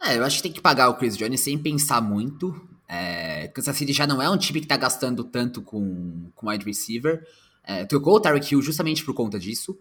É, 0.00 0.16
eu 0.16 0.24
acho 0.24 0.36
que 0.36 0.42
tem 0.44 0.52
que 0.52 0.60
pagar 0.60 0.90
o 0.90 0.94
Chris 0.94 1.16
Jones 1.16 1.40
sem 1.40 1.58
pensar 1.58 2.00
muito. 2.00 2.54
É, 2.88 3.48
Kansas 3.48 3.76
City 3.76 3.92
já 3.92 4.06
não 4.06 4.22
é 4.22 4.30
um 4.30 4.38
time 4.38 4.60
que 4.60 4.66
tá 4.66 4.76
gastando 4.76 5.24
tanto 5.24 5.60
com, 5.60 6.30
com 6.36 6.48
wide 6.48 6.64
receiver. 6.64 7.26
É, 7.68 7.84
trocou 7.84 8.14
o 8.14 8.20
Tyreek 8.20 8.50
Hill 8.50 8.62
justamente 8.62 9.04
por 9.04 9.12
conta 9.12 9.38
disso. 9.38 9.78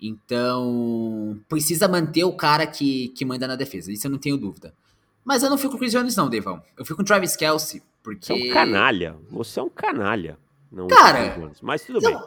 Então, 0.00 1.38
precisa 1.46 1.86
manter 1.86 2.24
o 2.24 2.32
cara 2.34 2.66
que, 2.66 3.08
que 3.08 3.26
manda 3.26 3.46
na 3.46 3.54
defesa. 3.54 3.92
Isso 3.92 4.06
eu 4.06 4.10
não 4.10 4.16
tenho 4.16 4.38
dúvida. 4.38 4.72
Mas 5.22 5.42
eu 5.42 5.50
não 5.50 5.58
fico 5.58 5.72
com 5.72 5.76
o 5.76 5.78
Chris 5.78 5.92
Jones, 5.92 6.16
não, 6.16 6.30
Devão. 6.30 6.62
Eu 6.78 6.84
fico 6.86 6.96
com 6.96 7.02
o 7.02 7.04
Travis 7.04 7.36
Kelsey, 7.36 7.82
porque... 8.02 8.24
Você 8.24 8.32
é 8.32 8.50
um 8.50 8.54
canalha. 8.54 9.16
Você 9.30 9.60
é 9.60 9.62
um 9.62 9.68
canalha. 9.68 10.38
Não 10.72 10.86
cara... 10.86 11.52
Mas 11.60 11.82
tudo 11.82 11.98
eu, 11.98 12.10
bem. 12.10 12.18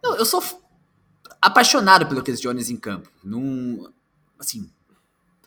Não, 0.00 0.16
eu 0.16 0.24
sou 0.24 0.40
apaixonado 1.42 2.06
pelo 2.06 2.22
Chris 2.22 2.40
Jones 2.40 2.70
em 2.70 2.76
campo. 2.76 3.08
Num... 3.24 3.88
Assim... 4.38 4.70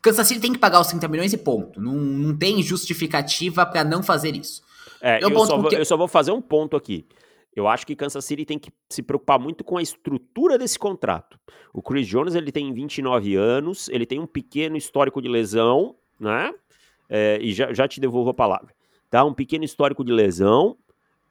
Kansas 0.01 0.28
City 0.28 0.41
tem 0.41 0.53
que 0.53 0.60
pagar 0.60 0.82
os 0.82 0.88
30 0.88 1.08
milhões 1.08 1.32
e 1.32 1.38
ponto. 1.38 1.80
Não, 1.80 1.93
não 1.93 2.36
tem 2.36 2.62
justificativa 2.62 3.66
para 3.66 3.84
não 3.86 4.03
fazer 4.03 4.36
isso. 4.36 4.62
É, 5.01 5.24
eu, 5.24 5.30
eu, 5.30 5.45
só 5.45 5.58
vou, 5.58 5.72
eu 5.72 5.86
só 5.86 5.97
vou 5.97 6.08
fazer 6.08 6.32
um 6.32 6.41
ponto 6.41 6.76
aqui. 6.76 7.05
Eu 7.58 7.68
acho 7.68 7.88
que 7.88 7.95
Kansas 7.95 8.24
City 8.24 8.45
tem 8.45 8.60
que 8.60 8.72
se 8.88 9.01
preocupar 9.01 9.39
muito 9.39 9.64
com 9.64 9.78
a 9.78 9.82
estrutura 9.82 10.60
desse 10.60 10.78
contrato. 10.78 11.39
O 11.74 11.82
Chris 11.82 12.08
Jones 12.08 12.36
ele 12.36 12.51
tem 12.51 12.72
29 12.72 13.36
anos, 13.36 13.89
ele 13.89 14.05
tem 14.05 14.20
um 14.20 14.28
pequeno 14.28 14.78
histórico 14.78 15.20
de 15.20 15.28
lesão, 15.28 15.95
né? 16.20 16.53
É, 17.10 17.39
e 17.41 17.51
já, 17.53 17.74
já 17.74 17.88
te 17.88 17.99
devolvo 17.99 18.30
a 18.30 18.34
palavra. 18.36 18.76
Tá? 19.10 19.24
Um 19.24 19.34
pequeno 19.34 19.66
histórico 19.66 20.03
de 20.03 20.12
lesão. 20.12 20.78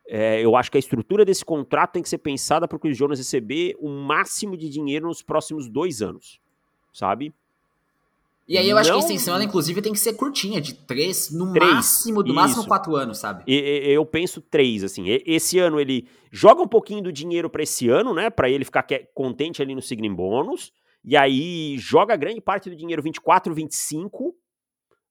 É, 0.08 0.44
eu 0.44 0.56
acho 0.56 0.68
que 0.68 0.76
a 0.76 0.80
estrutura 0.80 1.24
desse 1.24 1.44
contrato 1.44 1.92
tem 1.92 2.02
que 2.02 2.08
ser 2.08 2.18
pensada 2.18 2.66
para 2.66 2.74
o 2.74 2.80
Chris 2.80 2.98
Jones 2.98 3.20
receber 3.20 3.76
o 3.78 3.88
máximo 3.88 4.56
de 4.56 4.68
dinheiro 4.68 5.06
nos 5.06 5.22
próximos 5.22 5.68
dois 5.68 6.02
anos, 6.02 6.40
sabe? 6.92 7.32
E 8.48 8.56
aí 8.56 8.68
eu 8.68 8.78
acho 8.78 8.90
não... 8.90 8.98
que 8.98 9.04
a 9.04 9.06
extensão, 9.08 9.34
ela, 9.34 9.44
inclusive, 9.44 9.82
tem 9.82 9.92
que 9.92 9.98
ser 9.98 10.12
curtinha, 10.12 10.60
de 10.60 10.74
três, 10.74 11.30
no 11.32 11.52
três, 11.52 11.72
máximo, 11.72 12.22
do 12.22 12.28
isso. 12.28 12.34
máximo 12.34 12.66
quatro 12.66 12.94
anos, 12.94 13.18
sabe? 13.18 13.42
E, 13.46 13.54
eu 13.90 14.06
penso 14.06 14.40
três, 14.40 14.84
assim. 14.84 15.04
Esse 15.26 15.58
ano 15.58 15.80
ele 15.80 16.06
joga 16.30 16.62
um 16.62 16.68
pouquinho 16.68 17.02
do 17.02 17.12
dinheiro 17.12 17.50
para 17.50 17.64
esse 17.64 17.88
ano, 17.88 18.14
né? 18.14 18.30
Para 18.30 18.48
ele 18.48 18.64
ficar 18.64 18.86
contente 19.14 19.60
ali 19.60 19.74
no 19.74 19.82
signing 19.82 20.14
bônus. 20.14 20.72
E 21.04 21.16
aí 21.16 21.76
joga 21.78 22.16
grande 22.16 22.40
parte 22.40 22.70
do 22.70 22.76
dinheiro 22.76 23.02
24, 23.02 23.52
25 23.52 24.34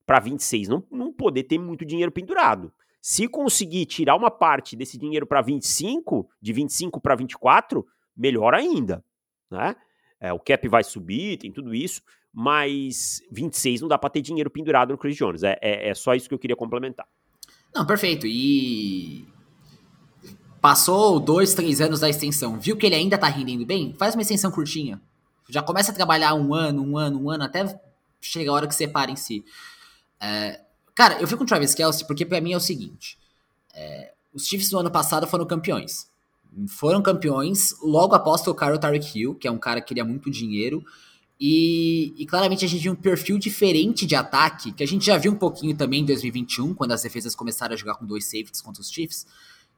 para 0.06 0.18
26. 0.18 0.68
Não, 0.68 0.82
não 0.90 1.12
poder 1.12 1.42
ter 1.44 1.58
muito 1.58 1.84
dinheiro 1.84 2.12
pendurado. 2.12 2.72
Se 3.02 3.28
conseguir 3.28 3.86
tirar 3.86 4.16
uma 4.16 4.30
parte 4.30 4.74
desse 4.74 4.98
dinheiro 4.98 5.26
para 5.26 5.40
25, 5.40 6.28
de 6.40 6.52
25 6.52 7.00
para 7.00 7.14
24, 7.14 7.86
melhor 8.16 8.54
ainda, 8.54 9.04
né? 9.50 9.76
É, 10.18 10.32
o 10.32 10.40
cap 10.40 10.66
vai 10.68 10.82
subir, 10.82 11.36
tem 11.36 11.52
tudo 11.52 11.74
isso, 11.74 12.02
mas 12.38 13.22
26 13.32 13.80
não 13.80 13.88
dá 13.88 13.96
para 13.96 14.10
ter 14.10 14.20
dinheiro 14.20 14.50
pendurado 14.50 14.90
no 14.90 14.98
Chris 14.98 15.16
Jones. 15.16 15.42
É, 15.42 15.58
é, 15.62 15.88
é, 15.88 15.94
só 15.94 16.14
isso 16.14 16.28
que 16.28 16.34
eu 16.34 16.38
queria 16.38 16.54
complementar. 16.54 17.08
Não, 17.74 17.86
perfeito. 17.86 18.26
E 18.26 19.26
passou 20.60 21.18
dois, 21.18 21.54
três 21.54 21.80
anos 21.80 22.00
da 22.00 22.10
extensão, 22.10 22.60
viu 22.60 22.76
que 22.76 22.84
ele 22.84 22.94
ainda 22.94 23.16
tá 23.16 23.26
rendendo 23.26 23.64
bem? 23.64 23.94
Faz 23.98 24.14
uma 24.14 24.20
extensão 24.20 24.50
curtinha. 24.50 25.00
Já 25.48 25.62
começa 25.62 25.92
a 25.92 25.94
trabalhar 25.94 26.34
um 26.34 26.52
ano, 26.52 26.82
um 26.82 26.98
ano, 26.98 27.22
um 27.22 27.30
ano, 27.30 27.44
até 27.44 27.80
chega 28.20 28.50
a 28.50 28.52
hora 28.52 28.66
que 28.66 28.74
separa 28.74 29.10
em 29.10 29.16
si. 29.16 29.42
É, 30.20 30.60
cara, 30.94 31.18
eu 31.18 31.26
fico 31.26 31.38
com 31.38 31.44
o 31.44 31.46
Travis 31.46 31.74
Kelsey 31.74 32.06
porque 32.06 32.26
para 32.26 32.42
mim 32.42 32.52
é 32.52 32.56
o 32.58 32.60
seguinte: 32.60 33.18
é, 33.72 34.12
os 34.34 34.46
Chiefs 34.46 34.68
do 34.68 34.78
ano 34.78 34.90
passado 34.90 35.26
foram 35.26 35.46
campeões. 35.46 36.06
Foram 36.68 37.00
campeões 37.00 37.74
logo 37.82 38.14
após 38.14 38.42
tocar 38.42 38.74
o 38.74 38.78
Tarek 38.78 39.18
Hill, 39.18 39.34
que 39.34 39.48
é 39.48 39.50
um 39.50 39.58
cara 39.58 39.80
que 39.80 39.88
queria 39.88 40.04
muito 40.04 40.30
dinheiro. 40.30 40.84
E, 41.38 42.14
e, 42.16 42.24
claramente 42.24 42.64
a 42.64 42.68
gente 42.68 42.82
viu 42.82 42.92
um 42.92 42.96
perfil 42.96 43.38
diferente 43.38 44.06
de 44.06 44.14
ataque, 44.14 44.72
que 44.72 44.82
a 44.82 44.86
gente 44.86 45.04
já 45.04 45.18
viu 45.18 45.32
um 45.32 45.36
pouquinho 45.36 45.76
também 45.76 46.00
em 46.00 46.06
2021, 46.06 46.72
quando 46.72 46.92
as 46.92 47.02
defesas 47.02 47.34
começaram 47.34 47.74
a 47.74 47.76
jogar 47.76 47.96
com 47.96 48.06
dois 48.06 48.24
safeties 48.24 48.62
contra 48.62 48.80
os 48.80 48.90
Chiefs. 48.90 49.26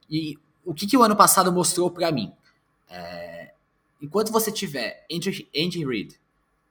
E 0.09 0.37
o 0.63 0.73
que, 0.73 0.87
que 0.87 0.95
o 0.95 1.03
ano 1.03 1.17
passado 1.17 1.51
mostrou 1.51 1.91
para 1.91 2.11
mim? 2.11 2.31
É, 2.89 3.51
enquanto 4.01 4.31
você 4.31 4.51
tiver 4.51 5.05
Andy, 5.11 5.49
Andy 5.55 5.85
Reid, 5.85 6.19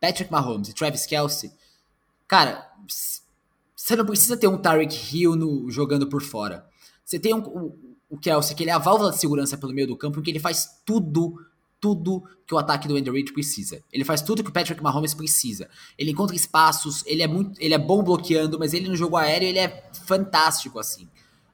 Patrick 0.01 0.33
Mahomes 0.33 0.71
e 0.71 0.75
Travis 0.75 1.05
Kelsey, 1.05 1.53
cara, 2.27 2.73
você 3.77 3.95
não 3.95 4.07
precisa 4.07 4.39
ter 4.39 4.49
um 4.49 4.57
Tyreek 4.57 5.15
Hill 5.15 5.37
no, 5.37 5.71
jogando 5.71 6.09
por 6.09 6.23
fora. 6.23 6.67
Você 7.05 7.19
tem 7.19 7.35
um, 7.35 7.73
o 8.09 8.19
Kelsey, 8.19 8.57
que 8.57 8.63
ele 8.63 8.71
é 8.71 8.75
a 8.75 8.79
válvula 8.79 9.11
de 9.11 9.19
segurança 9.19 9.59
pelo 9.59 9.75
meio 9.75 9.87
do 9.87 9.97
campo, 9.97 10.19
em 10.19 10.23
que 10.23 10.31
ele 10.31 10.41
faz 10.41 10.81
tudo, 10.85 11.45
tudo 11.81 12.23
que 12.47 12.55
o 12.55 12.59
ataque 12.59 12.89
do 12.89 12.97
Andy 12.97 13.11
Reid 13.11 13.33
precisa. 13.33 13.83
Ele 13.93 14.05
faz 14.05 14.23
tudo 14.23 14.43
que 14.43 14.51
o 14.51 14.53
Patrick 14.53 14.83
Mahomes 14.83 15.15
precisa. 15.15 15.69
Ele 15.97 16.11
encontra 16.11 16.35
espaços, 16.35 17.05
ele 17.07 17.23
é 17.23 17.27
muito, 17.27 17.61
ele 17.61 17.75
é 17.75 17.79
bom 17.79 18.03
bloqueando, 18.03 18.59
mas 18.59 18.73
ele 18.73 18.89
no 18.89 18.97
jogo 18.97 19.17
aéreo 19.17 19.49
ele 19.49 19.59
é 19.59 19.91
fantástico 20.07 20.79
assim. 20.79 21.09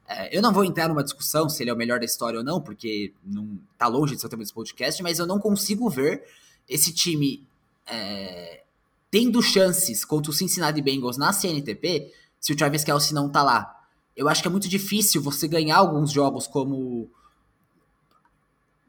É, 0.07 0.37
eu 0.37 0.43
não 0.43 0.53
vou 0.53 0.65
entrar 0.65 0.89
numa 0.89 1.03
discussão 1.03 1.49
se 1.49 1.63
ele 1.63 1.71
é 1.71 1.73
o 1.75 1.77
melhor 1.77 1.99
da 1.99 2.05
história 2.05 2.39
ou 2.39 2.45
não, 2.45 2.61
porque 2.61 3.13
não 3.25 3.59
tá 3.79 3.87
longe 3.87 4.15
de 4.15 4.21
ser 4.21 4.27
o 4.27 4.31
tema 4.31 4.43
desse 4.43 4.55
podcast, 4.55 5.03
mas 5.03 5.19
eu 5.19 5.27
não 5.27 5.39
consigo 5.39 5.89
ver 5.89 6.23
esse 6.69 6.93
time 6.93 7.47
é, 7.87 8.63
tendo 9.11 9.43
chances 9.43 10.05
contra 10.05 10.31
o 10.31 10.35
Cincinnati 10.35 10.81
Bengals 10.83 11.17
na 11.17 11.33
CNTP 11.33 12.13
se 12.39 12.53
o 12.53 12.57
Travis 12.57 12.85
Kelsey 12.85 13.15
não 13.15 13.29
tá 13.29 13.43
lá. 13.43 13.75
Eu 14.17 14.29
acho 14.29 14.43
que 14.43 14.49
é 14.49 14.51
muito 14.51 14.69
difícil 14.69 15.23
você 15.23 15.49
ganhar 15.49 15.79
alguns 15.79 16.13
jogos 16.13 16.47
como 16.47 17.11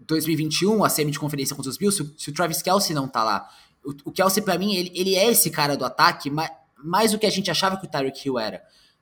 2021, 0.07 0.83
a 0.83 0.89
semi 0.89 1.11
de 1.11 1.19
conferência 1.19 1.55
contra 1.55 1.69
os 1.69 1.77
Bills, 1.77 1.97
se 1.97 2.13
se 2.17 2.29
o 2.29 2.33
Travis 2.33 2.61
Kelsey 2.61 2.95
não 2.95 3.07
tá 3.07 3.23
lá. 3.23 3.49
O, 3.83 4.09
o 4.09 4.11
Kelsey, 4.11 4.43
para 4.43 4.57
mim, 4.57 4.75
ele, 4.75 4.91
ele 4.95 5.15
é 5.15 5.29
esse 5.29 5.49
cara 5.49 5.75
do 5.75 5.85
ataque, 5.85 6.29
mais, 6.29 6.51
mais 6.83 7.11
do 7.11 7.19
que 7.19 7.25
a 7.25 7.29
gente 7.29 7.49
achava 7.51 7.77
que 7.77 7.85
o 7.85 7.89
Tyreek 7.89 8.27
Hill 8.27 8.39
era. 8.39 8.61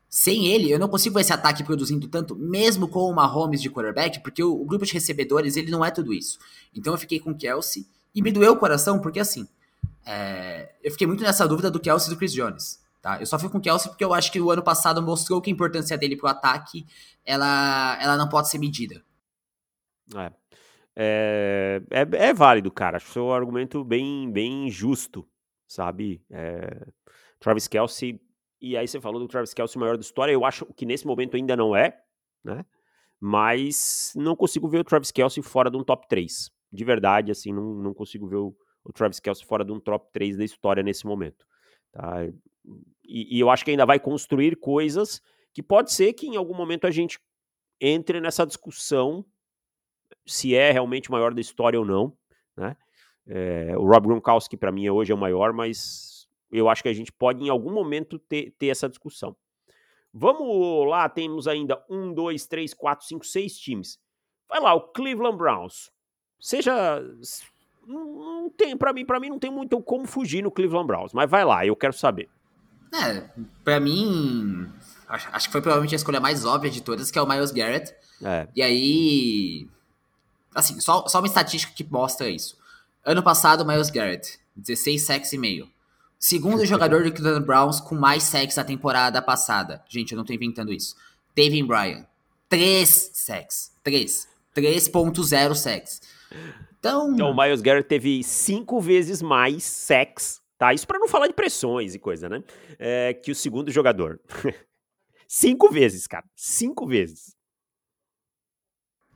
Sem 0.10 0.48
ele, 0.48 0.72
eu 0.72 0.78
não 0.78 0.88
consigo 0.88 1.16
ver 1.16 1.22
esse 1.22 1.34
ataque 1.34 1.64
produzindo 1.64 2.08
tanto, 2.08 2.36
mesmo 2.36 2.88
com 2.88 3.10
o 3.10 3.14
Mahomes 3.14 3.62
de 3.62 3.70
quarterback, 3.70 4.20
porque 4.20 4.44
o, 4.44 4.54
o 4.54 4.66
grupo 4.66 4.86
de 4.86 4.94
recebedores, 4.94 5.58
ele 5.58 5.72
não 5.72 5.84
é 5.84 5.90
tudo 5.90 6.14
isso. 6.14 6.38
Então 6.76 6.94
eu 6.94 7.00
fiquei 7.00 7.20
com 7.20 7.32
o 7.32 7.36
Kelsey, 7.36 7.88
e 8.14 8.22
me 8.22 8.32
doeu 8.32 8.54
o 8.54 8.58
coração, 8.58 9.00
porque 9.00 9.20
assim, 9.20 9.48
é, 10.06 10.70
eu 10.84 10.92
fiquei 10.92 11.08
muito 11.08 11.24
nessa 11.24 11.48
dúvida 11.48 11.72
do 11.72 11.80
Kelsey 11.80 12.12
e 12.12 12.14
do 12.14 12.18
Chris 12.18 12.34
Jones. 12.34 12.80
Tá? 13.02 13.20
Eu 13.20 13.26
só 13.26 13.38
fui 13.38 13.50
com 13.50 13.58
o 13.58 13.62
Kelsey 13.62 13.90
porque 13.90 14.04
eu 14.04 14.14
acho 14.14 14.32
que 14.32 14.40
o 14.40 14.50
ano 14.50 14.64
passado 14.64 15.02
mostrou 15.02 15.42
que 15.42 15.50
a 15.50 15.54
importância 15.54 15.98
dele 15.98 16.16
pro 16.16 16.28
ataque, 16.28 16.86
ela, 17.26 17.98
ela 18.02 18.16
não 18.16 18.30
pode 18.30 18.50
ser 18.50 18.58
medida. 18.60 19.04
É. 20.16 20.32
É, 20.96 21.82
é, 21.90 22.28
é 22.30 22.34
válido, 22.34 22.72
cara. 22.72 22.98
Acho 22.98 23.12
seu 23.12 23.32
argumento 23.32 23.84
bem, 23.84 24.32
bem 24.32 24.70
justo, 24.70 25.28
sabe? 25.68 26.24
É, 26.30 26.86
Travis 27.40 27.68
Kelsey 27.68 28.20
e 28.64 28.78
aí 28.78 28.88
você 28.88 29.02
falou 29.02 29.20
do 29.20 29.28
Travis 29.28 29.54
Kelsey, 29.54 29.78
maior 29.78 29.98
da 29.98 30.02
história. 30.02 30.32
Eu 30.32 30.46
acho 30.46 30.66
que 30.68 30.86
nesse 30.86 31.06
momento 31.06 31.36
ainda 31.36 31.54
não 31.54 31.76
é, 31.76 32.02
né? 32.42 32.66
Mas 33.20 34.14
não 34.16 34.38
consigo 34.38 34.70
ver 34.70 34.80
o 34.80 34.84
Travis 34.86 35.12
Kelsey 35.12 35.44
fora 35.44 35.70
de 35.70 35.76
um 35.76 35.84
top 35.84 36.08
3. 36.08 36.50
De 36.72 36.86
verdade, 36.86 37.30
assim, 37.30 37.52
não, 37.52 37.74
não 37.74 37.94
consigo 37.94 38.26
ver 38.26 38.38
o, 38.38 38.56
o 38.82 38.94
Travis 38.94 39.20
Kelsey 39.20 39.46
fora 39.46 39.66
de 39.66 39.74
um 39.74 39.82
top 39.82 40.10
3 40.14 40.38
da 40.38 40.46
história 40.46 40.82
nesse 40.82 41.06
momento. 41.06 41.46
Tá? 41.92 42.26
E, 43.04 43.36
e, 43.36 43.40
eu 43.40 43.50
acho 43.50 43.66
que 43.66 43.72
ainda 43.72 43.86
vai 43.86 44.00
construir 44.00 44.56
coisas 44.56 45.22
que 45.54 45.62
pode 45.62 45.92
ser 45.92 46.14
que 46.14 46.28
em 46.28 46.38
algum 46.38 46.56
momento 46.56 46.88
a 46.88 46.92
gente 46.92 47.20
entre 47.82 48.22
nessa 48.22 48.46
discussão 48.46 49.26
se 50.26 50.56
é 50.56 50.72
realmente 50.72 51.10
o 51.10 51.12
maior 51.12 51.34
da 51.34 51.42
história 51.42 51.80
ou 51.80 51.86
não, 51.86 52.14
né? 52.56 52.76
É, 53.26 53.74
o 53.78 53.88
Rob 53.88 54.08
Gronkowski 54.08 54.58
para 54.58 54.72
mim 54.72 54.90
hoje 54.90 55.12
é 55.12 55.16
o 55.16 55.18
maior, 55.18 55.54
mas 55.54 56.28
eu 56.52 56.70
acho 56.70 56.84
que 56.84 56.90
a 56.90 56.94
gente 56.94 57.12
pode, 57.12 57.44
em 57.44 57.50
algum 57.50 57.72
momento, 57.72 58.20
ter, 58.20 58.54
ter 58.58 58.68
essa 58.68 58.90
discussão. 58.90 59.36
Vamos 60.14 60.88
lá, 60.88 61.10
temos 61.10 61.48
ainda 61.48 61.84
um, 61.90 62.14
dois, 62.14 62.46
três, 62.46 62.74
quatro, 62.74 63.06
cinco, 63.06 63.26
seis 63.26 63.58
times. 63.58 64.00
Vai 64.48 64.60
lá, 64.60 64.74
o 64.74 64.82
Cleveland 64.82 65.38
Browns. 65.38 65.92
Seja. 66.40 67.02
Não 67.88 68.50
tem, 68.50 68.78
para 68.78 68.94
mim, 68.94 69.06
para 69.06 69.20
mim 69.20 69.30
não 69.30 69.40
tem 69.40 69.52
muito 69.52 69.82
como 69.82 70.06
fugir 70.06 70.44
no 70.44 70.52
Cleveland 70.52 70.88
Browns, 70.88 71.12
mas 71.12 71.30
vai 71.30 71.44
lá, 71.44 71.66
eu 71.66 71.76
quero 71.76 71.94
saber. 71.94 72.30
É, 72.94 73.28
para 73.64 73.80
mim, 73.80 74.70
acho, 75.08 75.28
acho, 75.32 75.48
que 75.48 75.52
foi 75.52 75.62
provavelmente 75.62 75.96
a 75.96 75.98
escolha 75.98 76.20
mais 76.20 76.46
óbvia 76.46 76.70
de 76.70 76.82
todas, 76.82 77.10
que 77.10 77.18
é 77.18 77.22
o 77.22 77.28
Miles 77.28 77.52
Garrett. 77.52 77.94
É. 78.24 78.48
E 78.56 78.62
aí, 78.62 79.68
assim, 80.56 80.80
só, 80.80 81.08
só 81.08 81.20
uma 81.20 81.28
estatística 81.28 81.74
que 81.74 81.84
mostra 81.84 82.30
isso. 82.30 82.58
Ano 83.06 83.22
passado, 83.22 83.66
Miles 83.66 83.90
Garrett, 83.90 84.40
16 84.56 85.06
sacks 85.06 85.34
e 85.34 85.38
meio. 85.38 85.70
Segundo 86.18 86.66
jogador 86.66 87.04
do 87.04 87.12
Cleveland 87.12 87.46
Browns 87.46 87.82
com 87.82 87.96
mais 87.96 88.24
sacks 88.24 88.56
na 88.56 88.64
temporada 88.64 89.22
passada. 89.22 89.84
Gente, 89.90 90.14
eu 90.14 90.18
não 90.18 90.24
tô 90.24 90.32
inventando 90.32 90.72
isso. 90.72 90.96
Taven 91.36 91.66
Bryan. 91.66 92.06
Três 92.48 93.12
sacks. 93.14 93.74
Três. 93.84 94.28
3.0 94.56 95.56
sacks. 95.56 96.02
Então... 96.80 97.14
então, 97.14 97.32
o 97.32 97.36
Miles 97.36 97.62
Garrett 97.62 97.88
teve 97.88 98.24
cinco 98.24 98.80
vezes 98.80 99.22
mais 99.22 99.64
sacks, 99.64 100.42
tá? 100.58 100.74
Isso 100.74 100.88
para 100.88 101.00
não 101.00 101.08
falar 101.08 101.28
de 101.28 101.34
pressões 101.34 101.96
e 101.96 102.00
coisa, 102.00 102.30
né? 102.30 102.44
É, 102.80 103.14
que 103.14 103.32
o 103.32 103.36
segundo 103.36 103.72
jogador. 103.72 104.20
cinco 105.28 105.70
vezes, 105.70 106.08
cara. 106.08 106.26
Cinco 106.36 106.86
vezes. 106.86 107.36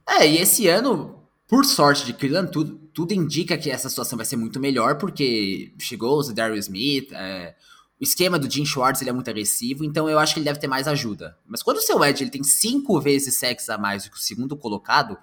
É, 0.10 0.26
e 0.28 0.38
esse 0.38 0.68
ano, 0.68 1.27
por 1.48 1.66
sorte 1.66 2.06
de 2.06 2.14
Cleveland, 2.14 2.52
tudo, 2.52 2.76
tudo 2.94 3.14
indica 3.14 3.58
que 3.58 3.72
essa 3.72 3.90
situação 3.90 4.18
vai 4.18 4.26
ser 4.26 4.36
muito 4.36 4.60
melhor, 4.60 4.98
porque 4.98 5.74
chegou 5.80 6.20
o 6.20 6.34
Darius 6.34 6.66
Smith, 6.66 7.12
é, 7.14 7.56
o 8.00 8.04
esquema 8.04 8.38
do 8.38 8.50
Jim 8.50 8.66
Schwartz 8.66 9.02
ele 9.02 9.10
é 9.10 9.14
muito 9.14 9.30
agressivo, 9.30 9.84
então 9.84 10.10
eu 10.10 10.20
acho 10.20 10.34
que 10.34 10.40
ele 10.40 10.46
deve 10.46 10.60
ter 10.60 10.68
mais 10.68 10.88
ajuda. 10.88 11.38
Mas 11.46 11.64
quando 11.64 11.78
o 11.78 11.82
seu 11.82 12.04
Ed 12.04 12.22
ele 12.22 12.30
tem 12.30 12.44
cinco 12.44 13.00
vezes 13.00 13.38
sexo 13.38 13.72
a 13.72 13.78
mais 13.78 14.04
do 14.04 14.12
que 14.12 14.18
o 14.18 14.22
segundo 14.22 14.58
colocado, 14.58 15.18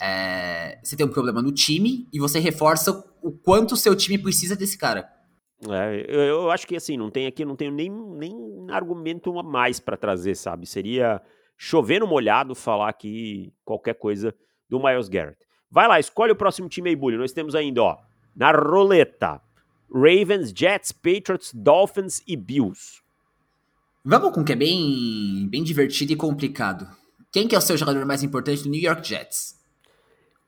é, 0.00 0.78
você 0.82 0.96
tem 0.96 1.06
um 1.06 1.10
problema 1.10 1.40
no 1.40 1.50
time 1.50 2.06
e 2.12 2.20
você 2.20 2.38
reforça 2.38 3.02
o 3.22 3.32
quanto 3.32 3.72
o 3.72 3.76
seu 3.76 3.96
time 3.96 4.18
precisa 4.18 4.54
desse 4.54 4.76
cara. 4.76 5.10
É, 5.66 6.04
eu, 6.08 6.20
eu, 6.20 6.50
acho 6.50 6.66
que 6.66 6.76
assim, 6.76 6.96
não 6.96 7.10
tem 7.10 7.26
aqui, 7.26 7.44
não 7.44 7.56
tenho 7.56 7.72
nem, 7.72 7.90
nem 7.90 8.66
argumento 8.70 9.36
a 9.38 9.42
mais 9.42 9.80
para 9.80 9.96
trazer, 9.96 10.36
sabe? 10.36 10.66
Seria 10.66 11.22
chover 11.56 12.00
no 12.00 12.06
molhado 12.06 12.54
falar 12.54 12.90
aqui 12.90 13.52
qualquer 13.64 13.94
coisa 13.94 14.34
do 14.68 14.78
Miles 14.82 15.08
Garrett. 15.08 15.43
Vai 15.74 15.88
lá, 15.88 15.98
escolhe 15.98 16.30
o 16.30 16.36
próximo 16.36 16.68
time 16.68 16.90
aí, 16.90 16.94
Bully. 16.94 17.16
Nós 17.16 17.32
temos 17.32 17.52
ainda, 17.56 17.82
ó, 17.82 17.98
na 18.36 18.52
roleta, 18.52 19.40
Ravens, 19.92 20.52
Jets, 20.54 20.92
Patriots, 20.92 21.52
Dolphins 21.52 22.22
e 22.28 22.36
Bills. 22.36 23.02
Vamos 24.04 24.30
com 24.32 24.42
o 24.42 24.44
que 24.44 24.52
é 24.52 24.56
bem, 24.56 25.48
bem 25.50 25.64
divertido 25.64 26.12
e 26.12 26.16
complicado. 26.16 26.86
Quem 27.32 27.48
que 27.48 27.56
é 27.56 27.58
o 27.58 27.60
seu 27.60 27.76
jogador 27.76 28.06
mais 28.06 28.22
importante 28.22 28.62
do 28.62 28.70
New 28.70 28.80
York 28.80 29.04
Jets? 29.04 29.60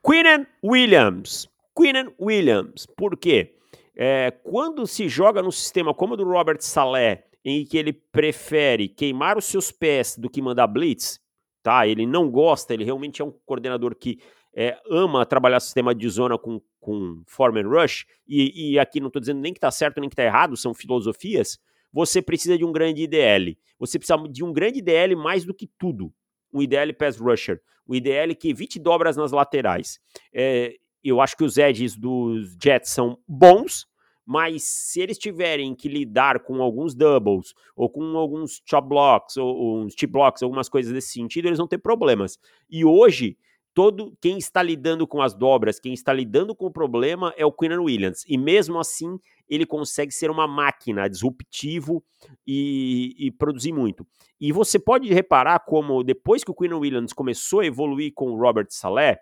Quinnen 0.01 0.47
Williams. 0.63 1.49
Quinnen 1.77 2.07
Williams. 2.17 2.85
Por 2.85 3.17
quê? 3.17 3.53
É, 3.97 4.31
quando 4.31 4.87
se 4.87 5.09
joga 5.09 5.41
num 5.41 5.51
sistema 5.51 5.93
como 5.93 6.13
o 6.13 6.17
do 6.17 6.23
Robert 6.23 6.61
Saleh, 6.61 7.25
em 7.43 7.65
que 7.65 7.77
ele 7.77 7.91
prefere 7.91 8.87
queimar 8.87 9.37
os 9.37 9.43
seus 9.43 9.73
pés 9.73 10.15
do 10.17 10.29
que 10.29 10.41
mandar 10.41 10.67
blitz, 10.67 11.19
tá? 11.61 11.85
Ele 11.85 12.05
não 12.05 12.31
gosta, 12.31 12.73
ele 12.73 12.85
realmente 12.85 13.21
é 13.21 13.25
um 13.25 13.33
coordenador 13.45 13.93
que 13.93 14.19
é, 14.55 14.77
ama 14.89 15.25
trabalhar 15.25 15.59
sistema 15.59 15.93
de 15.93 16.07
zona 16.09 16.37
com, 16.37 16.61
com 16.79 17.23
form 17.27 17.57
and 17.57 17.67
rush, 17.67 18.05
e, 18.27 18.73
e 18.73 18.79
aqui 18.79 18.99
não 18.99 19.07
estou 19.07 19.19
dizendo 19.19 19.39
nem 19.39 19.53
que 19.53 19.57
está 19.57 19.71
certo 19.71 19.99
nem 19.99 20.09
que 20.09 20.13
está 20.13 20.23
errado, 20.23 20.57
são 20.57 20.73
filosofias, 20.73 21.59
você 21.91 22.21
precisa 22.21 22.57
de 22.57 22.65
um 22.65 22.71
grande 22.71 23.03
IDL. 23.03 23.57
Você 23.79 23.97
precisa 23.97 24.17
de 24.29 24.43
um 24.43 24.51
grande 24.51 24.79
IDL 24.79 25.15
mais 25.15 25.45
do 25.45 25.53
que 25.53 25.67
tudo. 25.79 26.13
Um 26.53 26.61
IDL 26.61 26.93
pass 26.93 27.17
rusher. 27.17 27.61
Um 27.87 27.95
IDL 27.95 28.35
que 28.35 28.49
evite 28.49 28.79
dobras 28.79 29.15
nas 29.15 29.31
laterais. 29.31 29.99
É, 30.33 30.75
eu 31.03 31.21
acho 31.21 31.37
que 31.37 31.43
os 31.43 31.57
edges 31.57 31.95
dos 31.95 32.55
Jets 32.61 32.91
são 32.91 33.17
bons, 33.27 33.87
mas 34.25 34.63
se 34.63 34.99
eles 34.99 35.17
tiverem 35.17 35.73
que 35.73 35.87
lidar 35.87 36.43
com 36.43 36.61
alguns 36.61 36.93
doubles, 36.93 37.53
ou 37.75 37.89
com 37.89 38.03
alguns 38.17 38.61
chop 38.65 38.87
blocks, 38.87 39.37
ou, 39.37 39.47
ou 39.47 39.81
uns 39.83 39.93
chip 39.93 40.11
blocks, 40.11 40.43
algumas 40.43 40.67
coisas 40.67 40.91
desse 40.91 41.13
sentido, 41.13 41.47
eles 41.47 41.57
vão 41.57 41.67
ter 41.67 41.77
problemas. 41.77 42.37
E 42.69 42.83
hoje, 42.83 43.37
todo 43.77 44.17
quem 44.19 44.39
está 44.39 44.63
lidando 44.63 45.05
com 45.05 45.21
as 45.21 45.35
dobras, 45.35 45.79
quem 45.79 45.93
está 45.93 46.11
lidando 46.11 46.55
com 46.55 46.65
o 46.65 46.71
problema 46.71 47.31
é 47.37 47.45
o 47.45 47.51
Quinnan 47.51 47.83
Williams. 47.83 48.25
E 48.27 48.35
mesmo 48.35 48.79
assim, 48.79 49.19
ele 49.47 49.67
consegue 49.67 50.11
ser 50.11 50.31
uma 50.31 50.47
máquina 50.47 51.07
disruptivo 51.07 52.03
e, 52.43 53.13
e, 53.19 53.29
produzir 53.29 53.71
muito. 53.71 54.03
E 54.41 54.51
você 54.51 54.79
pode 54.79 55.13
reparar 55.13 55.59
como 55.59 56.03
depois 56.03 56.43
que 56.43 56.49
o 56.49 56.55
Quinnan 56.55 56.79
Williams 56.79 57.13
começou 57.13 57.59
a 57.59 57.67
evoluir 57.67 58.13
com 58.15 58.31
o 58.31 58.35
Robert 58.35 58.65
Saleh, 58.71 59.19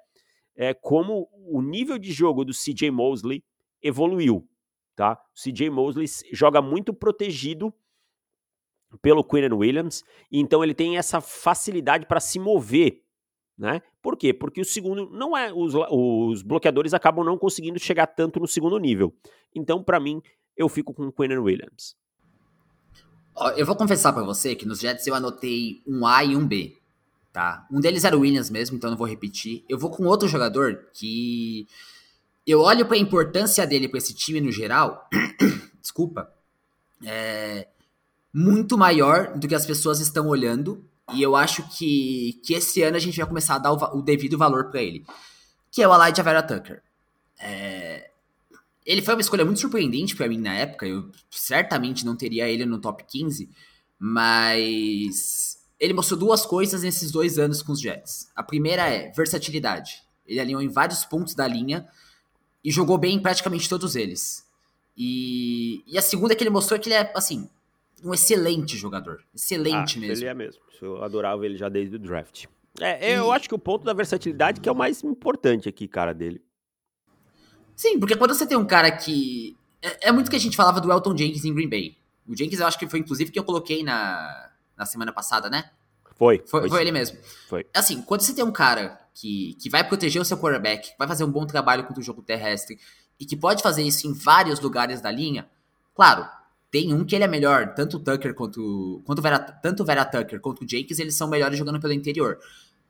é 0.55 0.73
como 0.73 1.27
o 1.33 1.61
nível 1.61 1.97
de 1.97 2.13
jogo 2.13 2.45
do 2.45 2.53
CJ 2.53 2.91
Mosley 2.91 3.43
evoluiu, 3.83 4.47
tá? 4.95 5.19
O 5.35 5.51
CJ 5.51 5.69
Mosley 5.69 6.07
joga 6.31 6.61
muito 6.61 6.93
protegido 6.93 7.73
pelo 9.01 9.21
Quinnan 9.21 9.57
Williams, 9.57 10.01
então 10.31 10.63
ele 10.63 10.73
tem 10.73 10.97
essa 10.97 11.19
facilidade 11.19 12.05
para 12.05 12.21
se 12.21 12.39
mover 12.39 13.04
né? 13.57 13.81
Por 14.01 14.17
quê? 14.17 14.33
Porque 14.33 14.61
o 14.61 14.65
segundo 14.65 15.09
não 15.09 15.35
é 15.35 15.51
os, 15.53 15.73
os 15.73 16.41
bloqueadores 16.41 16.93
acabam 16.93 17.25
não 17.25 17.37
conseguindo 17.37 17.79
chegar 17.79 18.07
tanto 18.07 18.39
no 18.39 18.47
segundo 18.47 18.77
nível. 18.77 19.13
Então, 19.53 19.81
para 19.81 19.99
mim, 19.99 20.21
eu 20.55 20.67
fico 20.69 20.93
com 20.93 21.07
o 21.07 21.11
Quinn 21.11 21.37
Williams. 21.39 21.95
Eu 23.57 23.65
vou 23.65 23.75
confessar 23.75 24.13
para 24.13 24.23
você 24.23 24.55
que 24.55 24.65
nos 24.65 24.79
Jets 24.79 25.05
eu 25.07 25.13
anotei 25.13 25.81
um 25.85 26.07
A 26.07 26.23
e 26.23 26.35
um 26.35 26.47
B, 26.47 26.77
tá? 27.33 27.67
Um 27.69 27.81
deles 27.81 28.05
era 28.05 28.15
o 28.15 28.21
Williams 28.21 28.49
mesmo, 28.49 28.77
então 28.77 28.89
não 28.89 28.97
vou 28.97 29.07
repetir. 29.07 29.65
Eu 29.67 29.77
vou 29.77 29.89
com 29.89 30.05
outro 30.05 30.27
jogador 30.27 30.87
que 30.93 31.67
eu 32.47 32.61
olho 32.61 32.85
para 32.85 32.95
a 32.95 32.99
importância 32.99 33.67
dele 33.67 33.89
para 33.89 33.97
esse 33.97 34.13
time 34.13 34.39
no 34.39 34.51
geral. 34.51 35.09
desculpa. 35.81 36.31
É 37.03 37.67
muito 38.33 38.77
maior 38.77 39.37
do 39.37 39.47
que 39.47 39.55
as 39.55 39.65
pessoas 39.65 39.99
estão 39.99 40.27
olhando 40.27 40.83
E 41.13 41.21
eu 41.21 41.35
acho 41.35 41.67
que, 41.69 42.39
que 42.43 42.53
esse 42.53 42.81
ano 42.81 42.97
a 42.97 42.99
gente 42.99 43.17
vai 43.17 43.27
começar 43.27 43.55
a 43.55 43.59
dar 43.59 43.73
o, 43.73 43.99
o 43.99 44.01
devido 44.01 44.37
valor 44.37 44.69
para 44.69 44.81
ele. 44.81 45.05
Que 45.71 45.81
é 45.81 45.87
o 45.87 45.93
Elijah 45.93 46.23
Vera 46.23 46.41
Tucker. 46.41 46.81
É, 47.39 48.09
ele 48.85 49.01
foi 49.01 49.13
uma 49.13 49.21
escolha 49.21 49.45
muito 49.45 49.59
surpreendente 49.59 50.15
para 50.15 50.27
mim 50.27 50.37
na 50.37 50.53
época. 50.53 50.87
Eu 50.87 51.11
certamente 51.29 52.05
não 52.05 52.15
teria 52.15 52.47
ele 52.47 52.65
no 52.65 52.79
top 52.79 53.03
15. 53.03 53.49
Mas 53.99 55.57
ele 55.79 55.93
mostrou 55.93 56.19
duas 56.19 56.45
coisas 56.45 56.83
nesses 56.83 57.11
dois 57.11 57.37
anos 57.37 57.61
com 57.61 57.71
os 57.71 57.79
Jets. 57.79 58.29
A 58.35 58.43
primeira 58.43 58.87
é 58.87 59.11
versatilidade. 59.11 60.03
Ele 60.25 60.39
alinhou 60.39 60.61
em 60.61 60.69
vários 60.69 61.05
pontos 61.05 61.35
da 61.35 61.47
linha 61.47 61.87
e 62.63 62.71
jogou 62.71 62.97
bem 62.97 63.15
em 63.15 63.21
praticamente 63.21 63.69
todos 63.69 63.95
eles. 63.95 64.45
E, 64.97 65.83
e 65.85 65.97
a 65.97 66.01
segunda 66.01 66.33
é 66.33 66.35
que 66.35 66.43
ele 66.43 66.49
mostrou 66.49 66.79
que 66.79 66.87
ele 66.87 66.95
é, 66.95 67.11
assim, 67.15 67.49
um 68.05 68.13
excelente 68.13 68.77
jogador. 68.77 69.23
Excelente 69.33 69.97
ah, 69.97 70.01
mesmo. 70.01 70.23
Ele 70.23 70.25
é 70.25 70.33
mesmo. 70.33 70.61
Eu 70.81 71.03
adorava 71.03 71.45
ele 71.45 71.57
já 71.57 71.67
desde 71.67 71.95
o 71.95 71.99
draft. 71.99 72.45
É, 72.79 73.17
eu 73.17 73.31
acho 73.31 73.47
que 73.47 73.55
o 73.55 73.59
ponto 73.59 73.83
da 73.83 73.93
versatilidade 73.93 74.61
que 74.61 74.69
é 74.69 74.71
o 74.71 74.75
mais 74.75 75.03
importante 75.03 75.67
aqui, 75.67 75.87
cara, 75.87 76.13
dele. 76.13 76.41
Sim, 77.75 77.99
porque 77.99 78.15
quando 78.15 78.35
você 78.35 78.45
tem 78.45 78.57
um 78.57 78.65
cara 78.65 78.91
que. 78.91 79.57
É, 79.81 80.09
é 80.09 80.11
muito 80.11 80.29
que 80.29 80.35
a 80.35 80.39
gente 80.39 80.55
falava 80.55 80.79
do 80.79 80.91
Elton 80.91 81.17
Jenkins 81.17 81.45
em 81.45 81.53
Green 81.53 81.69
Bay. 81.69 81.97
O 82.27 82.35
Jenkins 82.35 82.59
eu 82.59 82.67
acho 82.67 82.77
que 82.77 82.87
foi 82.87 82.99
inclusive 82.99 83.31
que 83.31 83.39
eu 83.39 83.43
coloquei 83.43 83.83
na, 83.83 84.51
na 84.77 84.85
semana 84.85 85.11
passada, 85.11 85.49
né? 85.49 85.71
Foi. 86.15 86.43
Foi, 86.45 86.61
foi, 86.61 86.69
foi 86.69 86.81
ele 86.81 86.91
mesmo. 86.91 87.17
Foi. 87.47 87.65
Assim, 87.73 88.01
quando 88.01 88.21
você 88.21 88.33
tem 88.33 88.43
um 88.43 88.51
cara 88.51 88.99
que, 89.13 89.55
que 89.59 89.69
vai 89.69 89.87
proteger 89.87 90.21
o 90.21 90.25
seu 90.25 90.37
quarterback, 90.37 90.93
vai 90.97 91.07
fazer 91.07 91.23
um 91.23 91.31
bom 91.31 91.45
trabalho 91.45 91.85
contra 91.85 92.01
o 92.01 92.03
jogo 92.03 92.21
terrestre 92.21 92.79
e 93.19 93.25
que 93.25 93.35
pode 93.35 93.63
fazer 93.63 93.83
isso 93.83 94.07
em 94.07 94.13
vários 94.13 94.59
lugares 94.59 95.01
da 95.01 95.11
linha, 95.11 95.49
claro, 95.93 96.27
tem 96.75 96.93
um 96.93 97.05
que 97.05 97.15
ele 97.15 97.23
é 97.23 97.27
melhor, 97.27 97.73
tanto 97.73 97.95
o 97.95 97.99
Tucker 98.01 98.33
quanto, 98.33 99.01
quanto 99.05 99.19
o 99.19 99.21
Vera, 99.21 99.39
tanto 99.39 99.81
o 99.81 99.85
Vera 99.85 100.03
Tucker 100.03 100.41
quanto 100.41 100.65
o 100.65 100.67
Jakes, 100.69 100.99
eles 100.99 101.15
são 101.15 101.25
melhores 101.25 101.57
jogando 101.57 101.79
pelo 101.79 101.93
interior. 101.93 102.37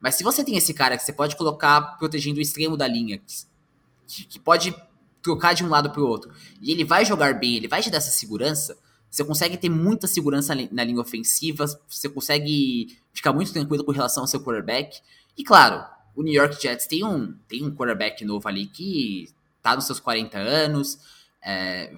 Mas 0.00 0.16
se 0.16 0.24
você 0.24 0.42
tem 0.42 0.56
esse 0.56 0.74
cara 0.74 0.96
que 0.96 1.04
você 1.04 1.12
pode 1.12 1.36
colocar 1.36 1.96
protegendo 1.96 2.40
o 2.40 2.42
extremo 2.42 2.76
da 2.76 2.88
linha, 2.88 3.22
que, 4.08 4.24
que 4.24 4.40
pode 4.40 4.74
trocar 5.22 5.54
de 5.54 5.64
um 5.64 5.68
lado 5.68 5.88
para 5.90 6.02
o 6.02 6.04
outro, 6.04 6.32
e 6.60 6.72
ele 6.72 6.82
vai 6.82 7.04
jogar 7.04 7.38
bem, 7.38 7.54
ele 7.54 7.68
vai 7.68 7.80
te 7.80 7.88
dar 7.88 7.98
essa 7.98 8.10
segurança, 8.10 8.76
você 9.08 9.22
consegue 9.22 9.56
ter 9.56 9.68
muita 9.68 10.08
segurança 10.08 10.52
na 10.52 10.82
linha 10.82 11.00
ofensiva, 11.00 11.64
você 11.88 12.08
consegue 12.08 12.98
ficar 13.14 13.32
muito 13.32 13.52
tranquilo 13.52 13.84
com 13.84 13.92
relação 13.92 14.24
ao 14.24 14.26
seu 14.26 14.40
quarterback. 14.40 14.98
E 15.38 15.44
claro, 15.44 15.84
o 16.16 16.24
New 16.24 16.34
York 16.34 16.60
Jets 16.60 16.88
tem 16.88 17.04
um, 17.04 17.32
tem 17.46 17.64
um 17.64 17.72
quarterback 17.72 18.24
novo 18.24 18.48
ali 18.48 18.66
que 18.66 19.28
tá 19.62 19.76
nos 19.76 19.86
seus 19.86 20.00
40 20.00 20.38
anos, 20.38 20.98
é, 21.40 21.94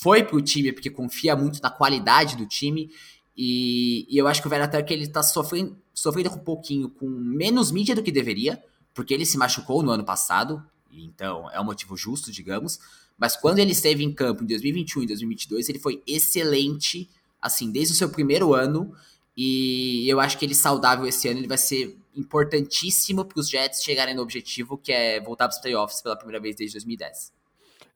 foi 0.00 0.22
pro 0.22 0.40
time 0.42 0.72
porque 0.72 0.90
confia 0.90 1.36
muito 1.36 1.60
na 1.62 1.70
qualidade 1.70 2.36
do 2.36 2.46
time. 2.46 2.90
E, 3.36 4.06
e 4.08 4.16
eu 4.16 4.26
acho 4.26 4.40
que 4.40 4.48
o 4.48 4.50
Tucker 4.50 4.92
ele 4.92 5.06
tá 5.06 5.22
sofrendo, 5.22 5.76
sofrendo 5.92 6.30
um 6.30 6.38
pouquinho 6.38 6.88
com 6.88 7.06
menos 7.06 7.70
mídia 7.70 7.94
do 7.94 8.02
que 8.02 8.10
deveria, 8.10 8.62
porque 8.94 9.12
ele 9.12 9.26
se 9.26 9.36
machucou 9.36 9.82
no 9.82 9.90
ano 9.90 10.04
passado, 10.04 10.64
então 10.90 11.50
é 11.50 11.60
um 11.60 11.64
motivo 11.64 11.96
justo, 11.96 12.32
digamos. 12.32 12.80
Mas 13.18 13.36
quando 13.36 13.58
ele 13.58 13.72
esteve 13.72 14.02
em 14.02 14.12
campo 14.12 14.42
em 14.42 14.46
2021 14.46 15.02
e 15.02 15.06
2022, 15.06 15.68
ele 15.68 15.78
foi 15.78 16.02
excelente, 16.06 17.08
assim, 17.40 17.70
desde 17.70 17.92
o 17.92 17.96
seu 17.96 18.08
primeiro 18.08 18.54
ano. 18.54 18.94
E 19.36 20.06
eu 20.08 20.18
acho 20.18 20.38
que 20.38 20.44
ele 20.44 20.54
saudável 20.54 21.06
esse 21.06 21.28
ano, 21.28 21.40
ele 21.40 21.48
vai 21.48 21.58
ser 21.58 21.98
importantíssimo 22.14 23.24
para 23.24 23.38
os 23.38 23.48
Jets 23.48 23.82
chegarem 23.82 24.14
no 24.14 24.22
objetivo, 24.22 24.78
que 24.78 24.90
é 24.90 25.20
voltar 25.20 25.46
para 25.46 25.54
os 25.54 25.60
playoffs 25.60 26.00
pela 26.00 26.16
primeira 26.16 26.40
vez 26.40 26.56
desde 26.56 26.74
2010. 26.76 27.32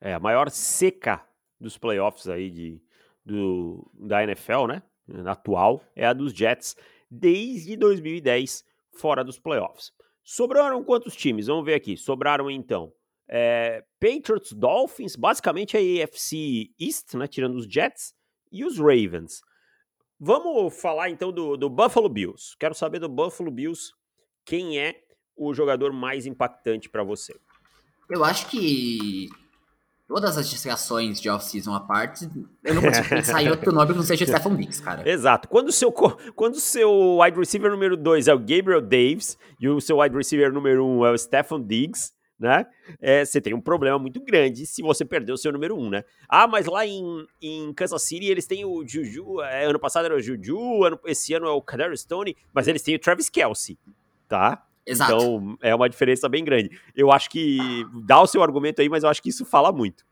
É, 0.01 0.14
a 0.14 0.20
maior 0.20 0.51
seca 0.51 1.22
dos 1.61 1.76
playoffs 1.76 2.28
aí 2.28 2.50
de, 2.50 2.82
do, 3.24 3.90
da 3.94 4.22
NFL, 4.22 4.66
né? 4.66 4.82
Atual, 5.26 5.82
é 5.94 6.06
a 6.06 6.12
dos 6.12 6.32
Jets 6.32 6.76
desde 7.11 7.76
2010, 7.76 8.64
fora 8.92 9.24
dos 9.24 9.38
playoffs. 9.38 9.92
Sobraram 10.22 10.84
quantos 10.84 11.16
times? 11.16 11.48
Vamos 11.48 11.64
ver 11.64 11.74
aqui. 11.74 11.96
Sobraram 11.96 12.50
então 12.50 12.92
é, 13.32 13.84
Patriots, 14.00 14.52
Dolphins, 14.52 15.14
basicamente 15.14 15.76
a 15.76 15.80
AFC 15.80 16.70
East, 16.80 17.14
né, 17.14 17.28
tirando 17.28 17.54
os 17.54 17.64
Jets, 17.64 18.12
e 18.50 18.64
os 18.64 18.76
Ravens. 18.76 19.40
Vamos 20.18 20.74
falar 20.80 21.11
então 21.11 21.30
do, 21.30 21.56
do 21.56 21.70
Buffalo 21.70 22.08
Bills. 22.08 22.56
Quero 22.58 22.74
saber 22.74 22.98
do 22.98 23.08
Buffalo 23.08 23.50
Bills 23.50 23.92
quem 24.44 24.80
é 24.80 25.00
o 25.36 25.54
jogador 25.54 25.92
mais 25.92 26.26
impactante 26.26 26.88
para 26.88 27.04
você. 27.04 27.38
Eu 28.11 28.24
acho 28.24 28.50
que 28.50 29.28
todas 30.11 30.36
as 30.36 30.50
distrações 30.50 31.20
de 31.20 31.30
off-season 31.30 31.72
à 31.72 31.78
parte, 31.78 32.28
eu 32.64 32.74
não 32.74 32.82
consigo 32.82 33.08
pensar 33.08 33.44
em 33.44 33.48
outro 33.48 33.70
nome 33.70 33.92
que 33.92 33.96
não 33.96 34.02
seja 34.02 34.26
Stephon 34.26 34.56
Diggs, 34.56 34.82
cara. 34.82 35.08
Exato. 35.08 35.48
Quando 35.48 35.68
o 35.68 35.72
seu, 35.72 35.92
quando 35.92 36.58
seu 36.58 37.18
wide 37.20 37.38
receiver 37.38 37.70
número 37.70 37.96
2 37.96 38.26
é 38.26 38.34
o 38.34 38.38
Gabriel 38.40 38.80
Davis 38.80 39.38
e 39.61 39.68
o 39.68 39.80
seu 39.80 40.00
wide 40.00 40.16
receiver 40.16 40.52
número 40.52 40.84
1 40.84 40.98
um 40.98 41.06
é 41.06 41.12
o 41.12 41.16
Stephon 41.16 41.62
Diggs, 41.62 42.11
né? 42.36 42.66
É, 43.00 43.24
você 43.24 43.40
tem 43.40 43.54
um 43.54 43.61
problema 43.61 44.00
muito 44.00 44.20
grande 44.20 44.66
se 44.66 44.82
você 44.82 45.04
perder 45.04 45.32
o 45.32 45.36
seu 45.36 45.52
número 45.52 45.78
um, 45.78 45.88
né? 45.88 46.02
Ah, 46.28 46.48
mas 46.48 46.66
lá 46.66 46.84
em, 46.84 47.24
em 47.40 47.72
Kansas 47.72 48.02
City 48.02 48.26
eles 48.26 48.48
têm 48.48 48.64
o 48.64 48.84
Juju, 48.84 49.40
é, 49.42 49.66
ano 49.66 49.78
passado 49.78 50.06
era 50.06 50.16
o 50.16 50.20
Juju, 50.20 50.82
ano, 50.82 50.98
esse 51.06 51.32
ano 51.34 51.46
é 51.46 51.50
o 51.50 51.62
Kadar 51.62 51.96
Stone, 51.96 52.36
mas 52.52 52.66
eles 52.66 52.82
têm 52.82 52.96
o 52.96 52.98
Travis 52.98 53.30
Kelsey, 53.30 53.78
tá? 54.28 54.61
Exato. 54.87 55.12
Então 55.12 55.59
é 55.62 55.74
uma 55.74 55.89
diferença 55.89 56.28
bem 56.28 56.45
grande. 56.45 56.78
Eu 56.95 57.12
acho 57.12 57.31
que 57.31 57.59
dá 58.05 58.20
o 58.20 58.26
seu 58.26 58.43
argumento 58.43 58.81
aí, 58.81 58.89
mas 58.89 59.03
eu 59.03 59.11
acho 59.11 59.22
que 59.22 59.28
isso 59.28 59.45
fala 59.45 59.70
muito. 59.72 60.05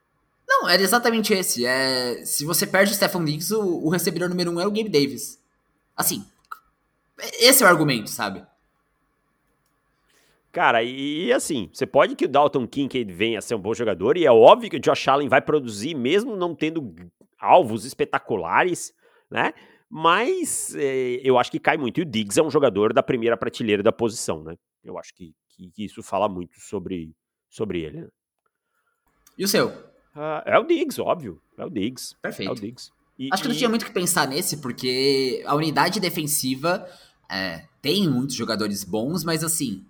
Não, 0.47 0.69
era 0.69 0.81
exatamente 0.81 1.35
esse. 1.35 1.67
É, 1.67 2.25
se 2.25 2.45
você 2.45 2.67
perde 2.67 2.93
o 2.93 2.95
Stephon 2.95 3.25
Diggs, 3.25 3.55
o, 3.55 3.85
o 3.85 3.91
recebedor 3.91 4.29
número 4.29 4.51
um 4.51 4.61
é 4.61 4.67
o 4.67 4.71
Gabe 4.71 4.89
Davis. 4.89 5.39
Assim, 5.97 6.25
esse 7.39 7.63
é 7.63 7.67
o 7.67 7.69
argumento, 7.69 8.09
sabe? 8.09 8.45
Cara, 10.51 10.83
e, 10.83 11.27
e, 11.27 11.33
assim, 11.33 11.69
você 11.73 11.87
pode 11.87 12.17
que 12.17 12.25
o 12.25 12.29
Dalton 12.29 12.67
Kincaid 12.67 13.13
venha 13.13 13.39
a 13.39 13.43
ser 13.43 13.55
um 13.55 13.61
bom 13.61 13.75
jogador, 13.75 14.17
e 14.17 14.25
é 14.25 14.33
óbvio 14.33 14.71
que 14.71 14.77
o 14.77 14.81
Josh 14.81 15.07
Allen 15.07 15.29
vai 15.29 15.43
produzir, 15.43 15.95
mesmo 15.95 16.35
não 16.35 16.55
tendo 16.55 16.95
alvos 17.39 17.85
espetaculares, 17.85 18.95
né? 19.31 19.53
Mas 19.91 20.75
é, 20.75 21.21
eu 21.23 21.39
acho 21.39 21.51
que 21.51 21.59
cai 21.59 21.77
muito. 21.77 21.99
E 21.99 22.03
o 22.03 22.07
Diggs 22.07 22.39
é 22.39 22.43
um 22.43 22.51
jogador 22.51 22.93
da 22.93 23.03
primeira 23.03 23.37
prateleira 23.37 23.83
da 23.83 23.93
posição, 23.93 24.43
né? 24.43 24.57
Eu 24.85 24.99
acho 24.99 25.15
que, 25.15 25.35
que, 25.49 25.71
que 25.71 25.85
isso 25.85 26.03
fala 26.03 26.29
muito 26.29 26.61
sobre, 26.61 27.15
sobre 27.49 27.83
ele. 27.83 28.03
Né? 28.03 28.09
E 29.37 29.45
o 29.45 29.49
seu? 29.49 29.69
Uh, 29.69 30.43
é 30.45 30.59
o 30.59 30.65
Diggs, 30.65 31.01
óbvio. 31.01 31.41
É 31.57 31.65
o 31.65 31.71
Diggs. 31.71 32.15
Perfeito. 32.21 32.51
É 32.51 32.53
o 32.53 32.55
Diggs. 32.55 32.91
E, 33.19 33.29
acho 33.33 33.43
que 33.43 33.49
não 33.49 33.57
tinha 33.57 33.69
muito 33.69 33.85
que 33.85 33.93
pensar 33.93 34.29
nesse, 34.29 34.59
porque 34.59 35.43
a 35.47 35.55
unidade 35.55 35.99
defensiva 35.99 36.89
é, 37.29 37.65
tem 37.83 38.09
muitos 38.09 38.37
jogadores 38.37 38.85
bons, 38.85 39.25
mas 39.25 39.43
assim, 39.43 39.85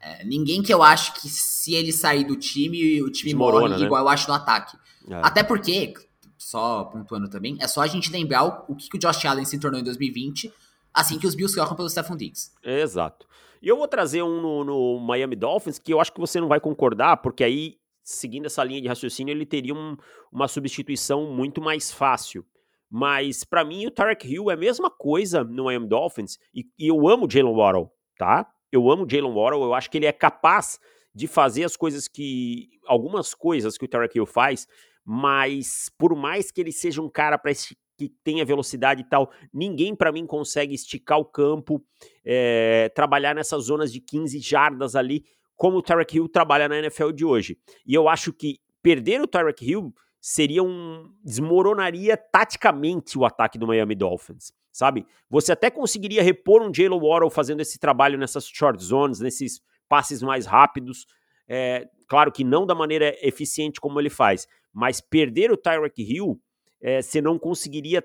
é, 0.00 0.24
ninguém 0.24 0.62
que 0.62 0.72
eu 0.72 0.82
acho 0.82 1.14
que 1.14 1.28
se 1.28 1.74
ele 1.74 1.92
sair 1.92 2.24
do 2.24 2.36
time, 2.36 3.02
o 3.02 3.10
time 3.10 3.30
Desmorona, 3.30 3.68
morre 3.68 3.80
né? 3.80 3.86
igual 3.86 4.02
eu 4.02 4.08
acho 4.08 4.28
no 4.28 4.34
ataque. 4.34 4.76
É. 5.08 5.14
Até 5.22 5.42
porque, 5.42 5.94
só 6.38 6.84
pontuando 6.84 7.28
também, 7.28 7.56
é 7.60 7.66
só 7.66 7.80
a 7.80 7.86
gente 7.86 8.10
lembrar 8.10 8.44
o, 8.44 8.72
o 8.72 8.76
que, 8.76 8.88
que 8.88 8.96
o 8.96 9.00
Josh 9.00 9.24
Allen 9.24 9.44
se 9.44 9.58
tornou 9.58 9.80
em 9.80 9.84
2020, 9.84 10.52
assim 10.94 11.18
que 11.18 11.26
os 11.26 11.34
Bills 11.34 11.54
trocam 11.54 11.76
pelo 11.76 11.88
Stephon 11.88 12.16
Diggs. 12.16 12.52
Exato. 12.62 13.26
E 13.60 13.68
eu 13.68 13.76
vou 13.76 13.88
trazer 13.88 14.22
um 14.22 14.40
no, 14.40 14.64
no, 14.64 15.00
Miami 15.00 15.34
Dolphins 15.34 15.78
que 15.78 15.92
eu 15.92 16.00
acho 16.00 16.12
que 16.12 16.20
você 16.20 16.40
não 16.40 16.48
vai 16.48 16.60
concordar, 16.60 17.16
porque 17.18 17.42
aí, 17.42 17.76
seguindo 18.04 18.46
essa 18.46 18.62
linha 18.62 18.80
de 18.80 18.88
raciocínio, 18.88 19.32
ele 19.32 19.44
teria 19.44 19.74
um, 19.74 19.96
uma 20.32 20.46
substituição 20.46 21.32
muito 21.32 21.60
mais 21.60 21.90
fácil. 21.90 22.46
Mas 22.90 23.44
para 23.44 23.64
mim 23.64 23.86
o 23.86 23.90
Tarek 23.90 24.26
Hill 24.26 24.50
é 24.50 24.54
a 24.54 24.56
mesma 24.56 24.88
coisa 24.88 25.44
no 25.44 25.64
Miami 25.64 25.88
Dolphins 25.88 26.38
e, 26.54 26.64
e 26.78 26.88
eu 26.88 27.06
amo 27.08 27.26
o 27.26 27.30
Jalen 27.30 27.54
Waddle, 27.54 27.90
tá? 28.16 28.50
eu 28.70 28.90
amo 28.90 29.06
Jalen 29.08 29.32
Waddle, 29.32 29.62
eu 29.62 29.74
acho 29.74 29.90
que 29.90 29.98
ele 29.98 30.06
é 30.06 30.12
capaz 30.12 30.78
de 31.14 31.26
fazer 31.26 31.64
as 31.64 31.76
coisas 31.76 32.06
que. 32.06 32.68
algumas 32.86 33.34
coisas 33.34 33.76
que 33.76 33.84
o 33.84 33.88
Tarek 33.88 34.16
Hill 34.16 34.26
faz, 34.26 34.68
mas 35.10 35.90
por 35.96 36.14
mais 36.14 36.50
que 36.50 36.60
ele 36.60 36.70
seja 36.70 37.00
um 37.00 37.08
cara 37.08 37.38
para 37.38 37.50
que 37.96 38.10
tenha 38.22 38.44
velocidade 38.44 39.00
e 39.00 39.08
tal, 39.08 39.30
ninguém 39.50 39.96
para 39.96 40.12
mim 40.12 40.26
consegue 40.26 40.74
esticar 40.74 41.18
o 41.18 41.24
campo, 41.24 41.82
é, 42.22 42.90
trabalhar 42.94 43.34
nessas 43.34 43.64
zonas 43.64 43.90
de 43.90 44.00
15 44.00 44.38
jardas 44.38 44.94
ali, 44.94 45.24
como 45.56 45.78
o 45.78 45.82
Tarek 45.82 46.14
Hill 46.14 46.28
trabalha 46.28 46.68
na 46.68 46.78
NFL 46.78 47.12
de 47.12 47.24
hoje. 47.24 47.58
E 47.86 47.94
eu 47.94 48.06
acho 48.06 48.34
que 48.34 48.58
perder 48.82 49.22
o 49.22 49.26
Tarek 49.26 49.64
Hill 49.64 49.94
seria 50.20 50.62
um 50.62 51.10
desmoronaria 51.24 52.14
taticamente 52.14 53.18
o 53.18 53.24
ataque 53.24 53.58
do 53.58 53.66
Miami 53.66 53.94
Dolphins 53.94 54.52
sabe? 54.70 55.04
Você 55.28 55.50
até 55.50 55.70
conseguiria 55.70 56.22
repor 56.22 56.62
um 56.62 56.72
Jalen 56.72 57.00
Waddle 57.00 57.30
fazendo 57.30 57.60
esse 57.60 57.80
trabalho 57.80 58.16
nessas 58.16 58.46
short 58.46 58.80
zones, 58.80 59.18
nesses 59.18 59.60
passes 59.88 60.22
mais 60.22 60.46
rápidos. 60.46 61.04
É, 61.48 61.88
claro 62.06 62.30
que 62.30 62.44
não 62.44 62.64
da 62.64 62.76
maneira 62.76 63.16
eficiente 63.20 63.80
como 63.80 63.98
ele 63.98 64.10
faz, 64.10 64.46
mas 64.72 65.00
perder 65.00 65.50
o 65.50 65.56
Tyreek 65.56 66.02
Hill, 66.02 66.40
é, 66.80 67.02
você 67.02 67.20
não 67.20 67.38
conseguiria 67.38 68.02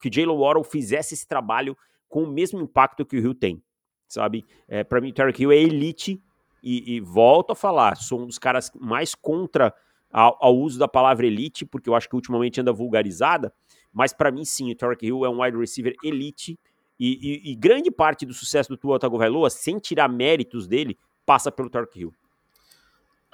que 0.00 0.10
Jalen 0.12 0.36
Waddle 0.36 0.64
fizesse 0.64 1.14
esse 1.14 1.26
trabalho 1.26 1.76
com 2.08 2.24
o 2.24 2.30
mesmo 2.30 2.60
impacto 2.60 3.04
que 3.04 3.16
o 3.16 3.20
Hill 3.20 3.34
tem, 3.34 3.62
sabe? 4.08 4.44
É, 4.68 4.82
Para 4.82 5.00
mim, 5.00 5.10
o 5.10 5.12
Tyreek 5.12 5.42
Hill 5.42 5.52
é 5.52 5.56
elite 5.56 6.22
e, 6.62 6.96
e, 6.96 7.00
volto 7.00 7.52
a 7.52 7.54
falar, 7.54 7.96
sou 7.96 8.20
um 8.20 8.26
dos 8.26 8.38
caras 8.38 8.70
mais 8.74 9.14
contra 9.14 9.72
ao, 10.10 10.36
ao 10.40 10.56
uso 10.56 10.78
da 10.78 10.88
palavra 10.88 11.26
elite, 11.26 11.64
porque 11.64 11.88
eu 11.88 11.94
acho 11.94 12.08
que 12.08 12.16
ultimamente 12.16 12.60
anda 12.60 12.72
vulgarizada, 12.72 13.52
mas 13.92 14.12
para 14.12 14.30
mim, 14.30 14.44
sim, 14.44 14.70
o 14.70 14.76
Tarek 14.76 15.06
Hill 15.06 15.24
é 15.24 15.28
um 15.28 15.42
wide 15.42 15.56
receiver 15.56 15.94
elite 16.02 16.58
E, 16.98 17.18
e, 17.48 17.52
e, 17.52 17.54
grande 17.54 17.90
parte 17.90 18.24
do 18.24 18.32
sucesso 18.32 18.70
do 18.70 18.76
Tua 18.76 18.98
Tagovailoa, 18.98 19.50
sem 19.50 19.78
tirar 19.78 20.08
méritos 20.08 20.66
dele, 20.66 20.98
passa 21.26 21.52
pelo 21.52 21.68
Tark 21.68 21.94
Hill. 21.94 22.12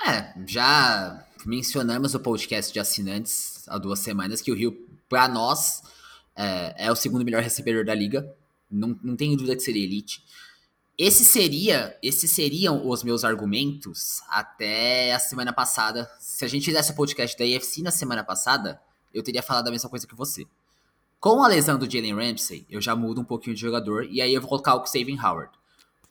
É, 0.00 0.32
já 0.46 1.26
mencionamos 1.44 2.14
o 2.14 2.20
podcast 2.20 2.72
de 2.72 2.80
assinantes 2.80 3.64
há 3.68 3.78
duas 3.78 3.98
semanas 3.98 4.40
que 4.40 4.50
o 4.50 4.54
Rio, 4.54 4.88
para 5.08 5.28
nós, 5.28 5.82
é, 6.34 6.86
é, 6.86 6.92
o 6.92 6.96
segundo 6.96 7.24
melhor 7.24 7.42
recebedor 7.42 7.84
da 7.84 7.94
liga. 7.94 8.28
Não, 8.70 8.98
não 9.02 9.16
tenho 9.16 9.36
dúvida 9.36 9.56
que 9.56 9.62
seria 9.62 9.84
elite. 9.84 10.24
Esse 10.96 11.24
seria, 11.24 11.96
esses 12.02 12.30
seriam 12.30 12.86
os 12.88 13.02
meus 13.02 13.24
argumentos 13.24 14.20
até 14.28 15.12
a 15.12 15.18
semana 15.18 15.52
passada. 15.52 16.10
Se 16.20 16.44
a 16.44 16.48
gente 16.48 16.64
fizesse 16.64 16.92
o 16.92 16.94
podcast 16.94 17.36
da 17.36 17.44
EFC 17.44 17.82
na 17.82 17.90
semana 17.90 18.22
passada, 18.22 18.80
eu 19.12 19.22
teria 19.22 19.42
falado 19.42 19.68
a 19.68 19.70
mesma 19.70 19.88
coisa 19.88 20.06
que 20.06 20.14
você. 20.14 20.46
Com 21.18 21.42
a 21.42 21.48
lesão 21.48 21.78
do 21.78 21.90
Jalen 21.90 22.14
Ramsey, 22.14 22.66
eu 22.68 22.80
já 22.80 22.96
mudo 22.96 23.20
um 23.20 23.24
pouquinho 23.24 23.54
de 23.54 23.62
jogador 23.62 24.04
e 24.10 24.20
aí 24.20 24.34
eu 24.34 24.40
vou 24.40 24.48
colocar 24.48 24.74
o 24.74 24.86
Xavier 24.86 25.24
Howard. 25.24 25.52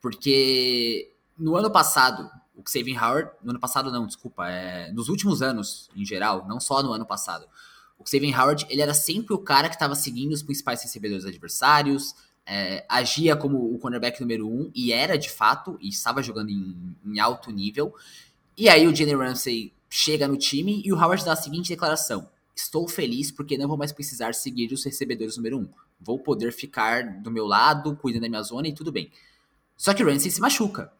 Porque 0.01 1.13
no 1.37 1.55
ano 1.55 1.69
passado, 1.69 2.29
o 2.55 2.63
Xavier 2.67 3.03
Howard, 3.03 3.31
no 3.43 3.51
ano 3.51 3.59
passado 3.59 3.91
não, 3.91 4.05
desculpa, 4.05 4.49
é, 4.49 4.91
nos 4.91 5.09
últimos 5.09 5.41
anos 5.41 5.89
em 5.95 6.05
geral, 6.05 6.47
não 6.47 6.59
só 6.59 6.83
no 6.83 6.91
ano 6.91 7.05
passado, 7.05 7.47
o 7.97 8.09
Xavier 8.09 8.39
Howard, 8.39 8.65
ele 8.69 8.81
era 8.81 8.93
sempre 8.93 9.33
o 9.33 9.37
cara 9.37 9.69
que 9.69 9.75
estava 9.75 9.95
seguindo 9.95 10.33
os 10.33 10.41
principais 10.41 10.81
recebedores 10.81 11.25
adversários, 11.25 12.15
é, 12.45 12.85
agia 12.89 13.35
como 13.35 13.73
o 13.73 13.77
cornerback 13.77 14.19
número 14.19 14.47
um, 14.47 14.71
e 14.73 14.91
era 14.91 15.17
de 15.17 15.29
fato, 15.29 15.77
e 15.79 15.89
estava 15.89 16.23
jogando 16.23 16.49
em, 16.49 16.95
em 17.05 17.19
alto 17.19 17.51
nível. 17.51 17.93
E 18.57 18.67
aí 18.67 18.87
o 18.87 18.95
Jalen 18.95 19.15
Ramsey 19.15 19.73
chega 19.89 20.27
no 20.27 20.37
time 20.37 20.81
e 20.83 20.91
o 20.91 20.95
Howard 20.95 21.23
dá 21.23 21.33
a 21.33 21.35
seguinte 21.35 21.69
declaração: 21.69 22.27
Estou 22.55 22.87
feliz 22.87 23.31
porque 23.31 23.57
não 23.57 23.67
vou 23.67 23.77
mais 23.77 23.91
precisar 23.91 24.33
seguir 24.33 24.73
os 24.73 24.83
recebedores 24.83 25.37
número 25.37 25.59
um. 25.59 25.69
Vou 25.99 26.17
poder 26.17 26.51
ficar 26.51 27.21
do 27.21 27.29
meu 27.29 27.45
lado, 27.45 27.95
cuidando 27.95 28.23
da 28.23 28.29
minha 28.29 28.41
zona 28.41 28.67
e 28.67 28.73
tudo 28.73 28.91
bem. 28.91 29.11
Só 29.77 29.93
que 29.93 30.03
o 30.03 30.07
Ramsey 30.07 30.31
se 30.31 30.41
machuca. 30.41 30.91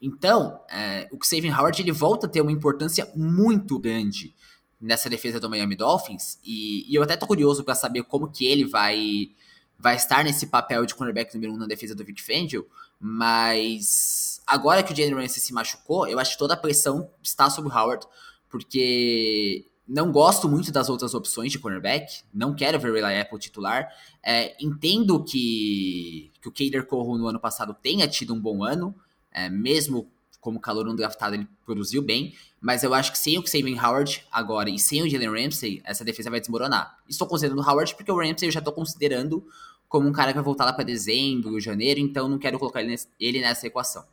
Então, 0.00 0.60
é, 0.70 1.08
o 1.10 1.18
Xavier 1.24 1.58
Howard 1.58 1.80
ele 1.80 1.92
volta 1.92 2.26
a 2.26 2.30
ter 2.30 2.40
uma 2.40 2.52
importância 2.52 3.10
muito 3.14 3.78
grande 3.78 4.34
nessa 4.80 5.08
defesa 5.08 5.40
do 5.40 5.48
Miami 5.48 5.74
Dolphins. 5.74 6.38
E, 6.44 6.90
e 6.90 6.94
eu 6.94 7.02
até 7.02 7.16
tô 7.16 7.26
curioso 7.26 7.64
para 7.64 7.74
saber 7.74 8.02
como 8.04 8.30
que 8.30 8.46
ele 8.46 8.64
vai 8.64 9.30
vai 9.78 9.96
estar 9.96 10.24
nesse 10.24 10.46
papel 10.46 10.86
de 10.86 10.94
cornerback 10.94 11.34
número 11.34 11.52
um 11.52 11.56
na 11.56 11.66
defesa 11.66 11.94
do 11.94 12.04
Vic 12.04 12.22
Fangio, 12.22 12.66
mas 12.98 14.40
agora 14.46 14.82
que 14.82 14.92
o 14.92 14.96
Jalen 14.96 15.14
Ramsey 15.14 15.42
se 15.42 15.52
machucou, 15.52 16.08
eu 16.08 16.18
acho 16.18 16.32
que 16.32 16.38
toda 16.38 16.54
a 16.54 16.56
pressão 16.56 17.10
está 17.22 17.50
sobre 17.50 17.70
o 17.70 17.76
Howard, 17.76 18.06
porque 18.48 19.66
não 19.86 20.10
gosto 20.10 20.48
muito 20.48 20.72
das 20.72 20.88
outras 20.88 21.14
opções 21.14 21.52
de 21.52 21.58
cornerback, 21.58 22.22
não 22.32 22.54
quero 22.54 22.80
ver 22.80 22.90
o 22.90 22.96
Eli 22.96 23.20
Apple 23.20 23.38
titular, 23.38 23.88
é, 24.22 24.56
entendo 24.58 25.22
que, 25.22 26.32
que 26.40 26.48
o 26.48 26.52
Kader 26.52 26.86
Corro 26.86 27.18
no 27.18 27.28
ano 27.28 27.38
passado 27.38 27.74
tenha 27.74 28.08
tido 28.08 28.34
um 28.34 28.40
bom 28.40 28.64
ano, 28.64 28.94
é, 29.36 29.50
mesmo 29.50 30.10
como 30.40 30.60
calor 30.60 30.84
no 30.86 30.96
draftado 30.96 31.34
ele 31.34 31.46
produziu 31.64 32.00
bem, 32.00 32.32
mas 32.60 32.82
eu 32.82 32.94
acho 32.94 33.12
que 33.12 33.18
sem 33.18 33.38
o 33.38 33.46
Xavier 33.46 33.84
Howard 33.84 34.24
agora 34.30 34.70
e 34.70 34.78
sem 34.78 35.02
o 35.02 35.08
Jalen 35.08 35.44
Ramsey, 35.44 35.82
essa 35.84 36.04
defesa 36.04 36.30
vai 36.30 36.40
desmoronar. 36.40 36.96
Estou 37.08 37.26
considerando 37.28 37.60
o 37.60 37.68
Howard 37.68 37.94
porque 37.94 38.10
o 38.10 38.16
Ramsey 38.16 38.48
eu 38.48 38.52
já 38.52 38.60
estou 38.60 38.72
considerando 38.72 39.46
como 39.88 40.08
um 40.08 40.12
cara 40.12 40.30
que 40.30 40.36
vai 40.36 40.44
voltar 40.44 40.64
lá 40.64 40.72
para 40.72 40.84
dezembro, 40.84 41.60
janeiro, 41.60 42.00
então 42.00 42.28
não 42.28 42.38
quero 42.38 42.58
colocar 42.58 42.80
ele, 42.80 42.90
nesse, 42.90 43.08
ele 43.20 43.40
nessa 43.40 43.66
equação. 43.66 44.04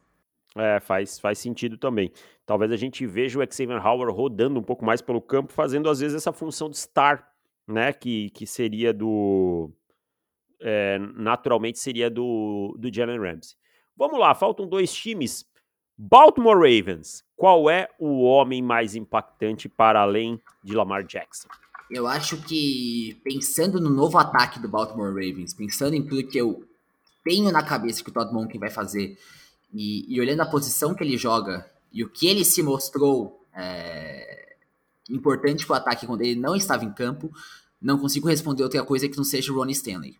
É, 0.55 0.79
faz, 0.79 1.19
faz 1.19 1.39
sentido 1.39 1.77
também. 1.77 2.11
Talvez 2.45 2.71
a 2.71 2.77
gente 2.77 3.05
veja 3.05 3.39
o 3.39 3.47
Xavier 3.51 3.85
Howard 3.85 4.15
rodando 4.15 4.59
um 4.59 4.63
pouco 4.63 4.83
mais 4.83 5.01
pelo 5.01 5.21
campo, 5.21 5.53
fazendo 5.53 5.89
às 5.89 5.99
vezes 5.99 6.17
essa 6.17 6.33
função 6.33 6.69
de 6.69 6.77
star, 6.77 7.31
né, 7.67 7.93
que, 7.93 8.29
que 8.31 8.45
seria 8.45 8.93
do... 8.93 9.71
É, 10.61 10.97
naturalmente 11.15 11.77
seria 11.77 12.09
do, 12.09 12.75
do 12.77 12.93
Jalen 12.93 13.19
Ramsey. 13.19 13.55
Vamos 13.95 14.19
lá, 14.19 14.33
faltam 14.33 14.67
dois 14.67 14.93
times 14.93 15.45
Baltimore 15.97 16.55
Ravens, 16.55 17.23
qual 17.35 17.69
é 17.69 17.87
o 17.99 18.23
homem 18.23 18.61
mais 18.61 18.95
impactante 18.95 19.69
para 19.69 20.01
além 20.01 20.41
de 20.63 20.73
Lamar 20.73 21.03
Jackson? 21.03 21.47
Eu 21.89 22.07
acho 22.07 22.41
que, 22.41 23.19
pensando 23.23 23.79
no 23.79 23.89
novo 23.89 24.17
ataque 24.17 24.59
do 24.59 24.67
Baltimore 24.67 25.13
Ravens, 25.13 25.53
pensando 25.53 25.93
em 25.93 26.03
tudo 26.03 26.27
que 26.27 26.37
eu 26.37 26.67
tenho 27.23 27.51
na 27.51 27.63
cabeça 27.63 28.03
que 28.03 28.09
o 28.09 28.13
Todd 28.13 28.33
Monken 28.33 28.59
vai 28.59 28.71
fazer, 28.71 29.17
e, 29.71 30.05
e, 30.07 30.19
olhando 30.19 30.41
a 30.41 30.45
posição 30.45 30.93
que 30.93 31.03
ele 31.03 31.17
joga 31.17 31.69
e 31.91 32.03
o 32.03 32.09
que 32.09 32.27
ele 32.27 32.45
se 32.45 32.61
mostrou 32.61 33.43
é, 33.55 34.55
importante 35.09 35.65
para 35.65 35.73
o 35.73 35.77
ataque 35.77 36.05
quando 36.05 36.21
ele 36.21 36.39
não 36.39 36.55
estava 36.55 36.85
em 36.85 36.91
campo, 36.91 37.31
não 37.81 37.97
consigo 37.97 38.27
responder 38.27 38.63
outra 38.63 38.83
coisa 38.83 39.09
que 39.09 39.17
não 39.17 39.23
seja 39.23 39.51
o 39.51 39.55
Ronnie 39.55 39.73
Stanley, 39.73 40.17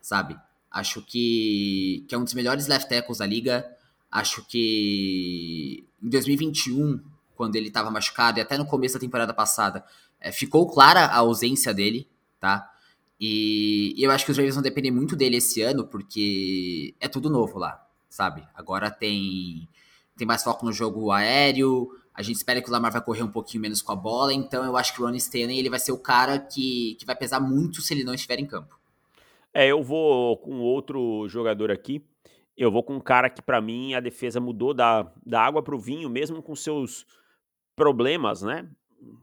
sabe? 0.00 0.36
Acho 0.78 1.02
que, 1.02 2.04
que 2.08 2.14
é 2.14 2.18
um 2.18 2.24
dos 2.24 2.34
melhores 2.34 2.66
left 2.66 2.88
tackles 2.88 3.18
da 3.18 3.26
liga, 3.26 3.64
Acho 4.10 4.42
que 4.46 5.86
em 6.02 6.08
2021, 6.08 7.00
quando 7.34 7.56
ele 7.56 7.68
estava 7.68 7.90
machucado, 7.90 8.38
e 8.38 8.42
até 8.42 8.56
no 8.56 8.64
começo 8.64 8.94
da 8.94 9.00
temporada 9.00 9.34
passada, 9.34 9.84
é, 10.20 10.32
ficou 10.32 10.66
clara 10.70 11.00
a 11.00 11.18
ausência 11.18 11.74
dele, 11.74 12.08
tá? 12.40 12.70
E, 13.20 13.94
e 13.96 14.02
eu 14.02 14.10
acho 14.10 14.24
que 14.24 14.30
os 14.30 14.36
Ravens 14.36 14.54
vão 14.54 14.62
depender 14.62 14.90
muito 14.90 15.16
dele 15.16 15.36
esse 15.36 15.60
ano, 15.60 15.86
porque 15.86 16.94
é 17.00 17.08
tudo 17.08 17.28
novo 17.28 17.58
lá, 17.58 17.86
sabe? 18.08 18.42
Agora 18.54 18.90
tem, 18.90 19.68
tem 20.16 20.26
mais 20.26 20.42
foco 20.42 20.64
no 20.64 20.72
jogo 20.72 21.10
aéreo, 21.10 21.90
a 22.14 22.22
gente 22.22 22.36
espera 22.36 22.62
que 22.62 22.68
o 22.68 22.72
Lamar 22.72 22.92
vai 22.92 23.02
correr 23.02 23.22
um 23.22 23.30
pouquinho 23.30 23.62
menos 23.62 23.82
com 23.82 23.92
a 23.92 23.96
bola, 23.96 24.32
então 24.32 24.64
eu 24.64 24.76
acho 24.76 24.94
que 24.94 25.02
o 25.02 25.04
Ronnie 25.04 25.18
Stanley 25.18 25.58
ele 25.58 25.68
vai 25.68 25.78
ser 25.78 25.92
o 25.92 25.98
cara 25.98 26.38
que, 26.38 26.96
que 26.98 27.04
vai 27.04 27.16
pesar 27.16 27.40
muito 27.40 27.82
se 27.82 27.92
ele 27.92 28.04
não 28.04 28.14
estiver 28.14 28.38
em 28.38 28.46
campo. 28.46 28.78
É, 29.56 29.68
eu 29.68 29.82
vou 29.82 30.36
com 30.36 30.60
outro 30.60 31.26
jogador 31.28 31.70
aqui, 31.70 32.06
eu 32.54 32.70
vou 32.70 32.82
com 32.82 32.96
um 32.96 33.00
cara 33.00 33.30
que, 33.30 33.40
para 33.40 33.58
mim, 33.58 33.94
a 33.94 34.00
defesa 34.00 34.38
mudou 34.38 34.74
da, 34.74 35.10
da 35.24 35.40
água 35.40 35.62
para 35.62 35.74
o 35.74 35.78
vinho, 35.78 36.10
mesmo 36.10 36.42
com 36.42 36.54
seus 36.54 37.06
problemas, 37.74 38.42
né? 38.42 38.70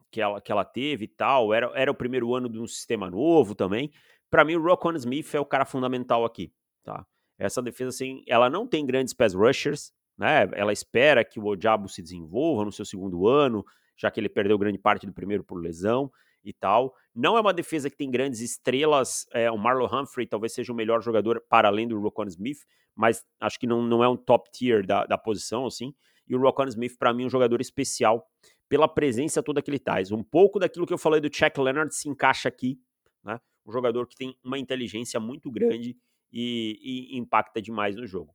Que 0.09 0.19
ela, 0.19 0.41
que 0.41 0.51
ela 0.51 0.65
teve 0.65 1.05
e 1.05 1.07
tal. 1.07 1.53
Era, 1.53 1.71
era 1.75 1.91
o 1.91 1.93
primeiro 1.93 2.33
ano 2.33 2.49
de 2.49 2.59
um 2.59 2.65
sistema 2.65 3.11
novo 3.11 3.53
também. 3.53 3.91
Para 4.27 4.43
mim, 4.43 4.55
o 4.55 4.63
Rockon 4.63 4.93
Smith 4.93 5.35
é 5.35 5.39
o 5.39 5.45
cara 5.45 5.65
fundamental 5.65 6.25
aqui, 6.25 6.51
tá? 6.83 7.05
Essa 7.37 7.61
defesa, 7.61 7.89
assim, 7.89 8.23
ela 8.27 8.49
não 8.49 8.65
tem 8.65 8.87
grandes 8.87 9.13
pass 9.13 9.35
rushers, 9.35 9.93
né? 10.17 10.49
Ela 10.53 10.73
espera 10.73 11.23
que 11.23 11.39
o 11.39 11.45
Ojabo 11.45 11.87
se 11.87 12.01
desenvolva 12.01 12.65
no 12.65 12.71
seu 12.71 12.85
segundo 12.85 13.27
ano, 13.27 13.63
já 13.95 14.09
que 14.09 14.19
ele 14.19 14.29
perdeu 14.29 14.57
grande 14.57 14.79
parte 14.79 15.05
do 15.05 15.13
primeiro 15.13 15.43
por 15.43 15.61
lesão 15.61 16.11
e 16.43 16.51
tal. 16.51 16.93
Não 17.15 17.37
é 17.37 17.41
uma 17.41 17.53
defesa 17.53 17.89
que 17.89 17.95
tem 17.95 18.09
grandes 18.09 18.39
estrelas. 18.39 19.25
É, 19.31 19.49
o 19.49 19.57
Marlon 19.57 19.87
Humphrey 19.87 20.27
talvez 20.27 20.53
seja 20.53 20.71
o 20.71 20.75
melhor 20.75 21.01
jogador 21.01 21.43
para 21.49 21.67
além 21.67 21.87
do 21.87 21.99
Rocon 21.99 22.25
Smith, 22.25 22.59
mas 22.95 23.23
acho 23.39 23.59
que 23.59 23.67
não, 23.67 23.81
não 23.81 24.03
é 24.03 24.09
um 24.09 24.17
top 24.17 24.51
tier 24.51 24.85
da, 24.85 25.05
da 25.05 25.17
posição, 25.17 25.65
assim. 25.65 25.93
E 26.27 26.35
o 26.35 26.39
Rocon 26.39 26.65
Smith, 26.65 26.97
para 26.97 27.13
mim, 27.13 27.23
é 27.23 27.25
um 27.27 27.29
jogador 27.29 27.61
especial 27.61 28.27
pela 28.67 28.87
presença 28.87 29.43
toda 29.43 29.61
que 29.61 29.69
ele 29.69 29.79
traz. 29.79 30.11
Um 30.11 30.23
pouco 30.23 30.59
daquilo 30.59 30.85
que 30.85 30.93
eu 30.93 30.97
falei 30.97 31.21
do 31.21 31.33
Chuck 31.33 31.59
Leonard 31.59 31.93
se 31.93 32.09
encaixa 32.09 32.49
aqui, 32.49 32.79
né? 33.23 33.39
Um 33.65 33.71
jogador 33.71 34.07
que 34.07 34.15
tem 34.15 34.35
uma 34.43 34.57
inteligência 34.57 35.19
muito 35.19 35.51
grande 35.51 35.95
e, 36.31 37.11
e 37.13 37.17
impacta 37.17 37.61
demais 37.61 37.95
no 37.95 38.05
jogo. 38.05 38.33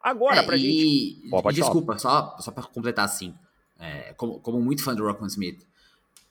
Agora, 0.00 0.40
é, 0.40 0.42
pra 0.42 0.56
e... 0.56 0.60
gente. 0.60 1.30
Pô, 1.30 1.52
desculpa, 1.52 1.98
só, 1.98 2.36
só 2.38 2.50
para 2.50 2.64
completar 2.64 3.04
assim. 3.04 3.34
É, 3.78 4.12
como, 4.14 4.40
como 4.40 4.60
muito 4.60 4.82
fã 4.82 4.94
do 4.94 5.04
Rocon 5.04 5.26
Smith, 5.26 5.66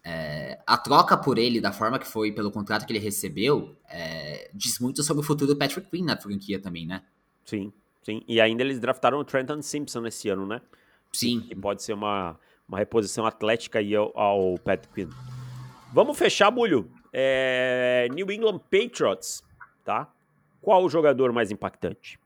é, 0.10 0.58
a 0.66 0.78
troca 0.78 1.18
por 1.18 1.38
ele, 1.38 1.60
da 1.60 1.74
forma 1.74 2.00
que 2.00 2.08
foi, 2.08 2.32
pelo 2.32 2.50
contrato 2.50 2.86
que 2.86 2.94
ele 2.94 3.00
recebeu, 3.00 3.76
é, 3.90 4.50
diz 4.54 4.80
muito 4.80 5.04
sobre 5.04 5.22
o 5.22 5.26
futuro 5.26 5.54
do 5.54 5.60
Patrick 5.60 5.90
Quinn 5.90 6.06
na 6.06 6.16
franquia 6.16 6.62
também, 6.62 6.88
né? 6.88 7.04
Sim, 7.44 7.74
sim. 8.02 8.24
E 8.26 8.40
ainda 8.40 8.64
eles 8.64 8.80
draftaram 8.80 9.20
o 9.20 9.26
Trenton 9.26 9.62
Simpson 9.62 10.06
esse 10.06 10.30
ano, 10.30 10.48
né? 10.48 10.62
Sim. 11.12 11.42
Que 11.42 11.54
pode 11.54 11.84
ser 11.84 11.92
uma, 11.92 12.40
uma 12.70 12.78
reposição 12.78 13.26
atlética 13.26 13.80
aí 13.80 13.94
ao, 13.94 14.18
ao 14.18 14.58
Patrick 14.60 14.94
Quinn. 14.94 15.10
Vamos 15.92 16.18
fechar, 16.18 16.52
Bulho. 16.52 16.90
É, 17.12 18.08
New 18.14 18.32
England 18.32 18.60
Patriots, 18.72 19.44
tá? 19.84 20.10
Qual 20.62 20.86
o 20.86 20.90
jogador 20.90 21.34
mais 21.34 21.52
impactante? 21.52 22.18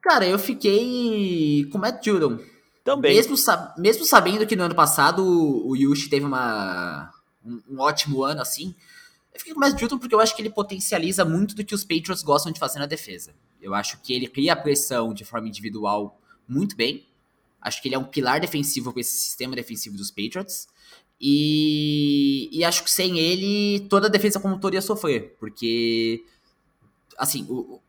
Cara, 0.00 0.24
eu 0.24 0.38
fiquei 0.38 1.68
com 1.72 1.78
o 1.78 1.80
Matt 1.80 2.04
Judon. 2.04 2.38
Também. 2.84 3.14
Mesmo, 3.14 3.34
mesmo 3.78 4.04
sabendo 4.04 4.46
que 4.46 4.54
no 4.54 4.64
ano 4.64 4.74
passado 4.74 5.24
o 5.24 5.74
Yushi 5.74 6.10
teve 6.10 6.26
uma, 6.26 7.10
um, 7.44 7.60
um 7.70 7.80
ótimo 7.80 8.22
ano 8.22 8.40
assim. 8.40 8.74
Eu 9.32 9.38
fiquei 9.40 9.54
com 9.54 9.60
mais 9.60 9.78
Judon 9.78 9.98
porque 9.98 10.14
eu 10.14 10.20
acho 10.20 10.34
que 10.34 10.42
ele 10.42 10.50
potencializa 10.50 11.24
muito 11.24 11.54
do 11.54 11.64
que 11.64 11.74
os 11.74 11.84
Patriots 11.84 12.22
gostam 12.22 12.52
de 12.52 12.60
fazer 12.60 12.78
na 12.78 12.86
defesa. 12.86 13.34
Eu 13.60 13.74
acho 13.74 14.00
que 14.00 14.12
ele 14.12 14.28
cria 14.28 14.52
a 14.52 14.56
pressão 14.56 15.12
de 15.12 15.24
forma 15.24 15.48
individual 15.48 16.20
muito 16.46 16.76
bem. 16.76 17.06
Acho 17.60 17.80
que 17.80 17.88
ele 17.88 17.94
é 17.94 17.98
um 17.98 18.04
pilar 18.04 18.40
defensivo 18.40 18.92
para 18.92 19.00
esse 19.00 19.16
sistema 19.16 19.56
defensivo 19.56 19.96
dos 19.96 20.10
Patriots. 20.10 20.68
E, 21.20 22.50
e 22.52 22.62
acho 22.62 22.84
que 22.84 22.90
sem 22.90 23.18
ele, 23.18 23.86
toda 23.88 24.06
a 24.06 24.10
defesa 24.10 24.38
como 24.38 24.60
todo 24.60 24.74
ia 24.74 24.82
sofrer. 24.82 25.34
Porque, 25.40 26.22
assim, 27.16 27.46
o, 27.48 27.80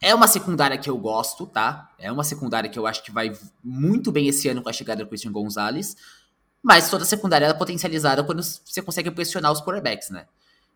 é 0.00 0.14
uma 0.14 0.28
secundária 0.28 0.78
que 0.78 0.88
eu 0.88 0.96
gosto, 0.98 1.46
tá? 1.46 1.92
É 1.98 2.12
uma 2.12 2.24
secundária 2.24 2.68
que 2.68 2.78
eu 2.78 2.86
acho 2.86 3.02
que 3.02 3.10
vai 3.10 3.32
muito 3.62 4.12
bem 4.12 4.28
esse 4.28 4.48
ano 4.48 4.62
com 4.62 4.68
a 4.68 4.72
chegada 4.72 5.02
do 5.02 5.08
Christian 5.08 5.32
Gonzalez. 5.32 5.96
Mas 6.62 6.90
toda 6.90 7.04
secundária 7.04 7.46
é 7.46 7.54
potencializada 7.54 8.22
quando 8.22 8.42
você 8.42 8.82
consegue 8.82 9.10
pressionar 9.10 9.50
os 9.52 9.60
quarterbacks, 9.60 10.10
né? 10.10 10.26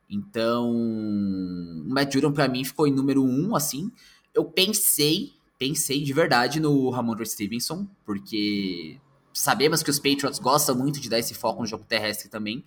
Então, 0.09 0.71
o 0.71 1.85
Matt 1.89 2.13
Judon 2.13 2.33
pra 2.33 2.49
mim 2.49 2.65
ficou 2.65 2.87
em 2.87 2.93
número 2.93 3.23
um, 3.23 3.55
assim. 3.57 3.91
eu 4.35 4.45
pensei, 4.45 5.33
pensei 5.59 6.03
de 6.03 6.13
verdade 6.13 6.61
no 6.61 6.91
Ramondre 6.91 7.27
Stevenson, 7.27 7.87
porque 8.05 8.99
sabemos 9.33 9.83
que 9.83 9.91
os 9.91 9.99
Patriots 9.99 10.39
gostam 10.39 10.75
muito 10.75 11.01
de 11.01 11.09
dar 11.09 11.19
esse 11.19 11.35
foco 11.35 11.61
no 11.61 11.67
jogo 11.67 11.85
terrestre 11.85 12.29
também, 12.29 12.65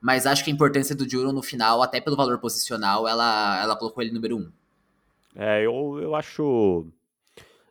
mas 0.00 0.26
acho 0.26 0.42
que 0.42 0.50
a 0.50 0.54
importância 0.54 0.94
do 0.94 1.08
Juro 1.08 1.32
no 1.32 1.42
final, 1.42 1.82
até 1.82 2.00
pelo 2.00 2.16
valor 2.16 2.38
posicional, 2.38 3.06
ela, 3.06 3.60
ela 3.62 3.76
colocou 3.76 4.02
ele 4.02 4.12
número 4.12 4.38
um. 4.38 4.50
É, 5.36 5.64
eu, 5.64 5.98
eu 6.00 6.14
acho. 6.14 6.86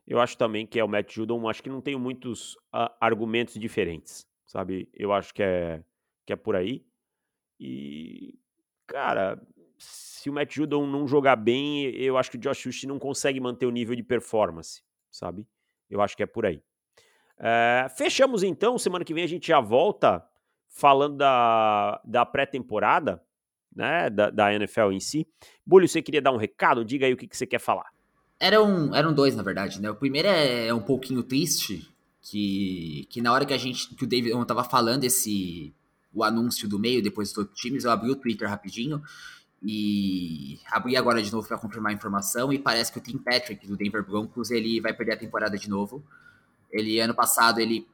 Eu 0.08 0.20
acho 0.20 0.38
também 0.38 0.66
que 0.66 0.80
é 0.80 0.84
o 0.84 0.88
Matt 0.88 1.14
Judon, 1.14 1.48
acho 1.48 1.62
que 1.62 1.70
não 1.70 1.82
tenho 1.82 2.00
muitos 2.00 2.54
uh, 2.74 2.90
argumentos 3.00 3.56
diferentes, 3.56 4.26
sabe? 4.50 4.90
Eu 4.96 5.14
acho 5.14 5.32
que 5.32 5.44
é, 5.44 5.84
que 6.26 6.34
é 6.34 6.36
por 6.36 6.56
aí. 6.56 6.84
E, 7.60 8.34
cara, 8.88 9.40
se 9.78 10.28
o 10.28 10.34
Matt 10.34 10.56
Judon 10.56 10.88
não 10.88 11.08
jogar 11.08 11.36
bem, 11.36 11.86
eu 11.96 12.18
acho 12.18 12.32
que 12.32 12.38
o 12.38 12.40
Josh 12.40 12.66
Hush 12.66 12.84
não 12.86 12.98
consegue 12.98 13.40
manter 13.40 13.68
o 13.68 13.72
nível 13.72 13.96
de 13.96 14.02
performance, 14.02 14.82
sabe? 15.12 15.46
Eu 15.88 16.02
acho 16.02 16.18
que 16.18 16.24
é 16.24 16.26
por 16.26 16.48
aí. 16.48 16.64
É, 17.38 17.86
fechamos 17.96 18.42
então, 18.42 18.80
semana 18.80 19.06
que 19.06 19.14
vem 19.14 19.24
a 19.24 19.28
gente 19.28 19.48
já 19.48 19.62
volta 19.62 20.26
falando 20.68 21.18
da, 21.18 22.02
da 22.04 22.26
pré-temporada, 22.26 23.22
né, 23.74 24.10
da, 24.10 24.32
da, 24.32 24.54
NFL 24.54 24.92
em 24.92 25.00
si. 25.00 25.28
Bulho, 25.64 25.88
você 25.88 26.02
queria 26.02 26.24
dar 26.24 26.32
um 26.32 26.38
recado? 26.38 26.84
Diga 26.84 27.06
aí 27.06 27.14
o 27.14 27.18
que, 27.18 27.28
que 27.28 27.38
você 27.38 27.46
quer 27.46 27.60
falar. 27.60 27.92
Eram, 28.40 28.96
eram 28.96 29.14
dois, 29.14 29.36
na 29.36 29.44
verdade, 29.44 29.80
né? 29.80 29.92
O 29.92 29.96
primeiro 29.96 30.28
é, 30.28 30.68
é 30.68 30.74
um 30.74 30.82
pouquinho 30.82 31.22
triste, 31.22 31.88
que, 32.30 33.08
que 33.10 33.22
na 33.22 33.34
hora 33.34 33.46
que 33.46 33.54
a 33.54 33.58
gente, 33.58 33.96
que 33.96 34.04
o 34.04 34.08
David 34.08 34.34
tava 34.46 34.64
falando 34.64 35.04
esse, 35.04 35.74
o 36.14 36.24
anúncio 36.24 36.70
do 36.70 36.78
meio, 36.78 37.02
depois 37.02 37.30
dos 37.30 37.38
outros 37.40 37.60
times, 37.60 37.84
eu 37.84 37.92
abri 37.92 38.12
o 38.12 38.16
Twitter 38.16 38.48
rapidinho, 38.48 39.02
e 39.64 40.60
abri 40.72 40.96
agora 40.96 41.22
de 41.22 41.32
novo 41.32 41.48
para 41.48 41.58
confirmar 41.58 41.92
a 41.92 41.96
informação, 41.96 42.54
e 42.54 42.60
parece 42.60 42.92
que 42.92 43.00
o 43.00 43.02
Tim 43.02 43.18
Patrick, 43.18 43.66
do 43.68 43.76
Denver 43.76 44.06
Broncos, 44.06 44.52
ele 44.52 44.80
vai 44.80 44.94
perder 44.94 45.14
a 45.14 45.18
temporada 45.18 45.58
de 45.58 45.70
novo. 45.70 46.04
Ele, 46.72 47.00
ano 47.00 47.16
passado, 47.16 47.60
ele 47.60 47.88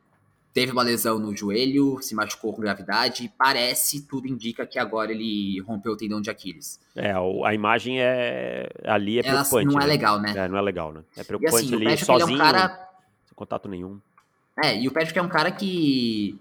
teve 0.54 0.72
uma 0.72 0.84
lesão 0.84 1.18
no 1.18 1.36
joelho, 1.36 2.02
se 2.02 2.14
machucou 2.14 2.54
com 2.54 2.62
gravidade, 2.62 3.32
parece, 3.38 4.06
tudo 4.06 4.28
indica 4.28 4.66
que 4.66 4.78
agora 4.78 5.12
ele 5.12 5.62
rompeu 5.62 5.94
o 5.94 5.98
tendão 5.98 6.22
de 6.22 6.30
Aquiles. 6.30 6.80
É, 6.94 7.14
a 7.14 7.54
imagem 7.54 8.02
é 8.02 8.70
ali 8.84 9.18
é 9.18 9.26
Ela, 9.26 9.44
preocupante. 9.44 9.74
Não 9.74 9.80
é 9.80 9.84
né? 9.84 9.88
legal, 9.88 10.20
né? 10.20 10.34
É, 10.36 10.48
não 10.48 10.58
é 10.58 10.62
legal, 10.62 10.94
né? 10.94 11.04
É 11.18 11.24
preocupante 11.24 11.72
e 11.72 11.76
assim, 11.76 11.86
ele 11.86 11.98
sozinho, 11.98 12.32
é 12.32 12.36
um 12.36 12.38
cara... 12.38 12.70
sem 13.26 13.36
contato 13.36 13.70
nenhum. 13.70 14.00
É, 14.64 14.80
e 14.80 14.88
o 14.88 14.92
Patrick 14.92 15.18
é 15.18 15.22
um 15.22 15.30
cara 15.30 15.52
que 15.52 16.40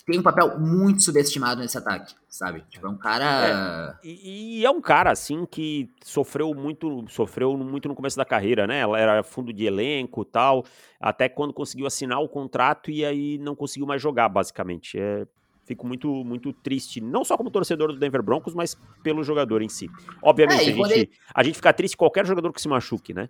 que 0.00 0.12
tem 0.12 0.18
um 0.18 0.22
papel 0.22 0.58
muito 0.58 1.02
subestimado 1.02 1.60
nesse 1.60 1.76
ataque, 1.76 2.14
sabe? 2.28 2.64
Tipo, 2.68 2.86
é 2.86 2.90
um 2.90 2.96
cara. 2.96 3.98
É, 4.02 4.06
e, 4.06 4.60
e, 4.60 4.64
é 4.64 4.70
um 4.70 4.80
cara, 4.80 5.10
assim, 5.10 5.44
que 5.44 5.90
sofreu 6.02 6.54
muito, 6.54 7.04
sofreu 7.08 7.56
muito 7.56 7.88
no 7.88 7.94
começo 7.94 8.16
da 8.16 8.24
carreira, 8.24 8.66
né? 8.66 8.78
Ela 8.80 8.98
era 8.98 9.22
fundo 9.22 9.52
de 9.52 9.64
elenco 9.64 10.24
tal, 10.24 10.64
até 10.98 11.28
quando 11.28 11.52
conseguiu 11.52 11.86
assinar 11.86 12.20
o 12.20 12.28
contrato 12.28 12.90
e 12.90 13.04
aí 13.04 13.38
não 13.38 13.54
conseguiu 13.54 13.86
mais 13.86 14.00
jogar, 14.00 14.28
basicamente. 14.28 14.98
É, 14.98 15.26
fico 15.66 15.86
muito, 15.86 16.08
muito 16.24 16.52
triste, 16.52 17.00
não 17.00 17.24
só 17.24 17.36
como 17.36 17.50
torcedor 17.50 17.92
do 17.92 17.98
Denver 17.98 18.22
Broncos, 18.22 18.54
mas 18.54 18.76
pelo 19.02 19.22
jogador 19.22 19.60
em 19.60 19.68
si. 19.68 19.88
Obviamente, 20.22 20.60
é, 20.60 20.72
a, 20.72 20.74
gente, 20.74 20.92
ele... 20.92 21.10
a 21.34 21.42
gente 21.42 21.54
fica 21.56 21.72
triste 21.72 21.96
qualquer 21.96 22.26
jogador 22.26 22.52
que 22.52 22.60
se 22.60 22.68
machuque, 22.68 23.12
né? 23.12 23.28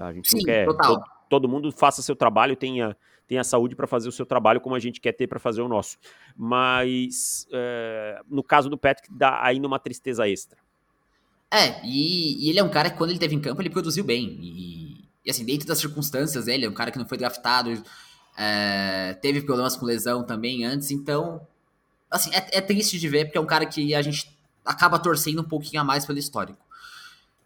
A 0.00 0.12
gente 0.12 0.28
Sim, 0.28 0.42
quer. 0.42 0.66
Todo, 0.66 1.04
todo 1.30 1.48
mundo 1.48 1.70
faça 1.70 2.02
seu 2.02 2.16
trabalho, 2.16 2.56
tenha 2.56 2.96
tenha 3.28 3.44
saúde 3.44 3.76
para 3.76 3.86
fazer 3.86 4.08
o 4.08 4.12
seu 4.12 4.24
trabalho 4.24 4.60
como 4.60 4.74
a 4.74 4.78
gente 4.78 5.00
quer 5.00 5.12
ter 5.12 5.26
para 5.26 5.38
fazer 5.38 5.60
o 5.60 5.68
nosso. 5.68 5.98
Mas 6.34 7.46
é, 7.52 8.20
no 8.28 8.42
caso 8.42 8.70
do 8.70 8.78
Patrick, 8.78 9.08
dá 9.14 9.44
ainda 9.44 9.68
uma 9.68 9.78
tristeza 9.78 10.26
extra. 10.26 10.58
É, 11.50 11.84
e, 11.86 12.46
e, 12.46 12.50
ele 12.50 12.58
é 12.58 12.64
um 12.64 12.70
cara 12.70 12.90
que 12.90 12.96
quando 12.96 13.10
ele 13.10 13.18
teve 13.18 13.34
em 13.34 13.40
campo, 13.40 13.60
ele 13.60 13.70
produziu 13.70 14.02
bem. 14.02 14.38
E, 14.40 15.04
e 15.24 15.30
assim, 15.30 15.44
dentro 15.44 15.68
das 15.68 15.78
circunstâncias, 15.78 16.48
ele 16.48 16.64
é 16.64 16.68
um 16.68 16.74
cara 16.74 16.90
que 16.90 16.98
não 16.98 17.06
foi 17.06 17.18
draftado, 17.18 17.82
é, 18.36 19.14
teve 19.20 19.42
problemas 19.42 19.76
com 19.76 19.84
lesão 19.84 20.24
também 20.24 20.64
antes, 20.64 20.90
então, 20.90 21.46
assim, 22.10 22.30
é, 22.32 22.58
é, 22.58 22.60
triste 22.60 22.98
de 22.98 23.08
ver, 23.08 23.26
porque 23.26 23.38
é 23.38 23.40
um 23.40 23.46
cara 23.46 23.66
que 23.66 23.94
a 23.94 24.02
gente 24.02 24.38
acaba 24.64 24.98
torcendo 24.98 25.40
um 25.40 25.48
pouquinho 25.48 25.82
a 25.82 25.84
mais 25.84 26.06
pelo 26.06 26.18
histórico. 26.18 26.58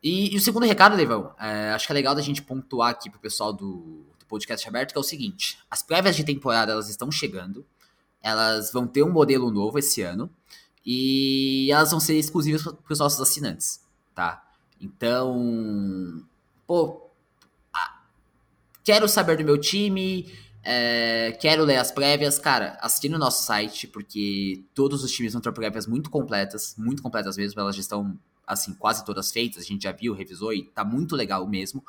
E, 0.03 0.35
e 0.35 0.37
o 0.37 0.41
segundo 0.41 0.67
recado, 0.67 0.97
Levão, 0.97 1.33
é, 1.41 1.71
acho 1.71 1.87
que 1.87 1.93
é 1.93 1.95
legal 1.95 2.15
da 2.15 2.21
gente 2.21 2.43
pontuar 2.43 2.91
aqui 2.91 3.09
pro 3.09 3.21
pessoal 3.21 3.53
do, 3.53 4.05
podcast 4.33 4.67
aberto, 4.67 4.93
que 4.93 4.99
é 4.99 5.01
o 5.01 5.05
seguinte: 5.05 5.59
as 5.71 5.83
prévias 5.83 6.17
de 6.17 6.25
temporada 6.25 6.73
elas 6.73 6.89
estão 6.89 7.13
chegando, 7.13 7.67
elas 8.23 8.73
vão 8.73 8.87
ter 8.87 9.03
um 9.03 9.13
modelo 9.13 9.51
novo 9.51 9.79
esse 9.79 10.01
ano. 10.01 10.31
E 10.85 11.71
elas 11.71 11.93
vão 11.93 12.01
ser 12.01 12.17
exclusivas 12.19 12.63
para 12.63 12.93
os 12.93 12.99
nossos 12.99 13.21
assinantes, 13.21 13.81
tá? 14.13 14.45
Então, 14.81 16.25
pô, 16.67 17.09
quero 18.83 19.09
saber 19.09 19.37
do 19.37 19.45
meu 19.45 19.61
time, 19.61 20.27
é, 20.65 21.37
quero 21.41 21.63
ler 21.65 21.77
as 21.77 21.93
prévias, 21.93 22.37
cara, 22.37 22.79
assine 22.81 23.13
no 23.13 23.19
nosso 23.19 23.45
site, 23.45 23.87
porque 23.87 24.65
todos 24.75 25.05
os 25.05 25.13
times 25.13 25.35
vão 25.35 25.43
ter 25.43 25.53
prévias 25.53 25.87
muito 25.87 26.11
completas, 26.11 26.75
muito 26.77 27.01
completas 27.01 27.37
mesmo, 27.37 27.61
elas 27.61 27.77
já 27.77 27.81
estão, 27.81 28.19
assim, 28.45 28.75
quase 28.75 29.05
todas 29.05 29.31
feitas, 29.31 29.63
a 29.63 29.67
gente 29.67 29.85
já 29.85 29.93
viu, 29.93 30.13
revisou 30.13 30.53
e 30.53 30.65
tá 30.65 30.85
muito 30.85 31.15
legal 31.15 31.47
mesmo. 31.47 31.85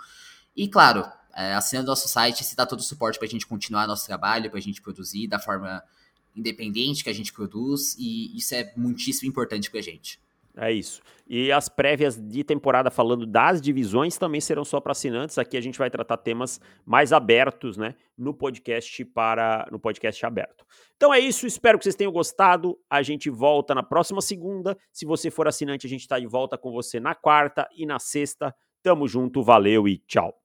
E 0.55 0.67
claro, 0.67 1.03
é, 1.35 1.53
assinando 1.53 1.87
nosso 1.87 2.07
site, 2.07 2.43
se 2.43 2.55
dá 2.55 2.65
todo 2.65 2.79
o 2.79 2.83
suporte 2.83 3.17
para 3.17 3.27
a 3.27 3.31
gente 3.31 3.47
continuar 3.47 3.87
nosso 3.87 4.05
trabalho, 4.05 4.49
para 4.49 4.59
a 4.59 4.61
gente 4.61 4.81
produzir 4.81 5.27
da 5.27 5.39
forma 5.39 5.83
independente 6.35 7.03
que 7.03 7.09
a 7.09 7.13
gente 7.13 7.31
produz, 7.31 7.95
e 7.97 8.35
isso 8.35 8.55
é 8.55 8.71
muitíssimo 8.75 9.29
importante 9.29 9.69
para 9.69 9.79
a 9.79 9.83
gente. 9.83 10.19
É 10.55 10.71
isso. 10.71 11.01
E 11.27 11.51
as 11.51 11.67
prévias 11.67 12.15
de 12.15 12.43
temporada 12.43 12.91
falando 12.91 13.25
das 13.25 13.59
divisões 13.59 14.17
também 14.17 14.39
serão 14.39 14.63
só 14.63 14.79
para 14.79 14.91
assinantes. 14.91 15.39
Aqui 15.39 15.57
a 15.57 15.61
gente 15.61 15.79
vai 15.79 15.89
tratar 15.89 16.17
temas 16.17 16.61
mais 16.85 17.11
abertos, 17.11 17.75
né, 17.75 17.95
no 18.15 18.35
podcast 18.35 19.03
para 19.05 19.67
no 19.71 19.79
podcast 19.79 20.23
aberto. 20.25 20.63
Então 20.95 21.11
é 21.11 21.19
isso, 21.19 21.47
espero 21.47 21.79
que 21.79 21.85
vocês 21.85 21.95
tenham 21.95 22.11
gostado. 22.11 22.77
A 22.87 23.01
gente 23.01 23.31
volta 23.31 23.73
na 23.73 23.81
próxima 23.81 24.21
segunda. 24.21 24.77
Se 24.91 25.05
você 25.05 25.31
for 25.31 25.47
assinante, 25.47 25.87
a 25.87 25.89
gente 25.89 26.01
está 26.01 26.19
de 26.19 26.27
volta 26.27 26.55
com 26.55 26.71
você 26.71 26.99
na 26.99 27.15
quarta 27.15 27.67
e 27.75 27.85
na 27.85 27.97
sexta. 27.97 28.53
Tamo 28.83 29.07
junto, 29.07 29.41
valeu 29.41 29.87
e 29.87 29.97
tchau. 29.97 30.42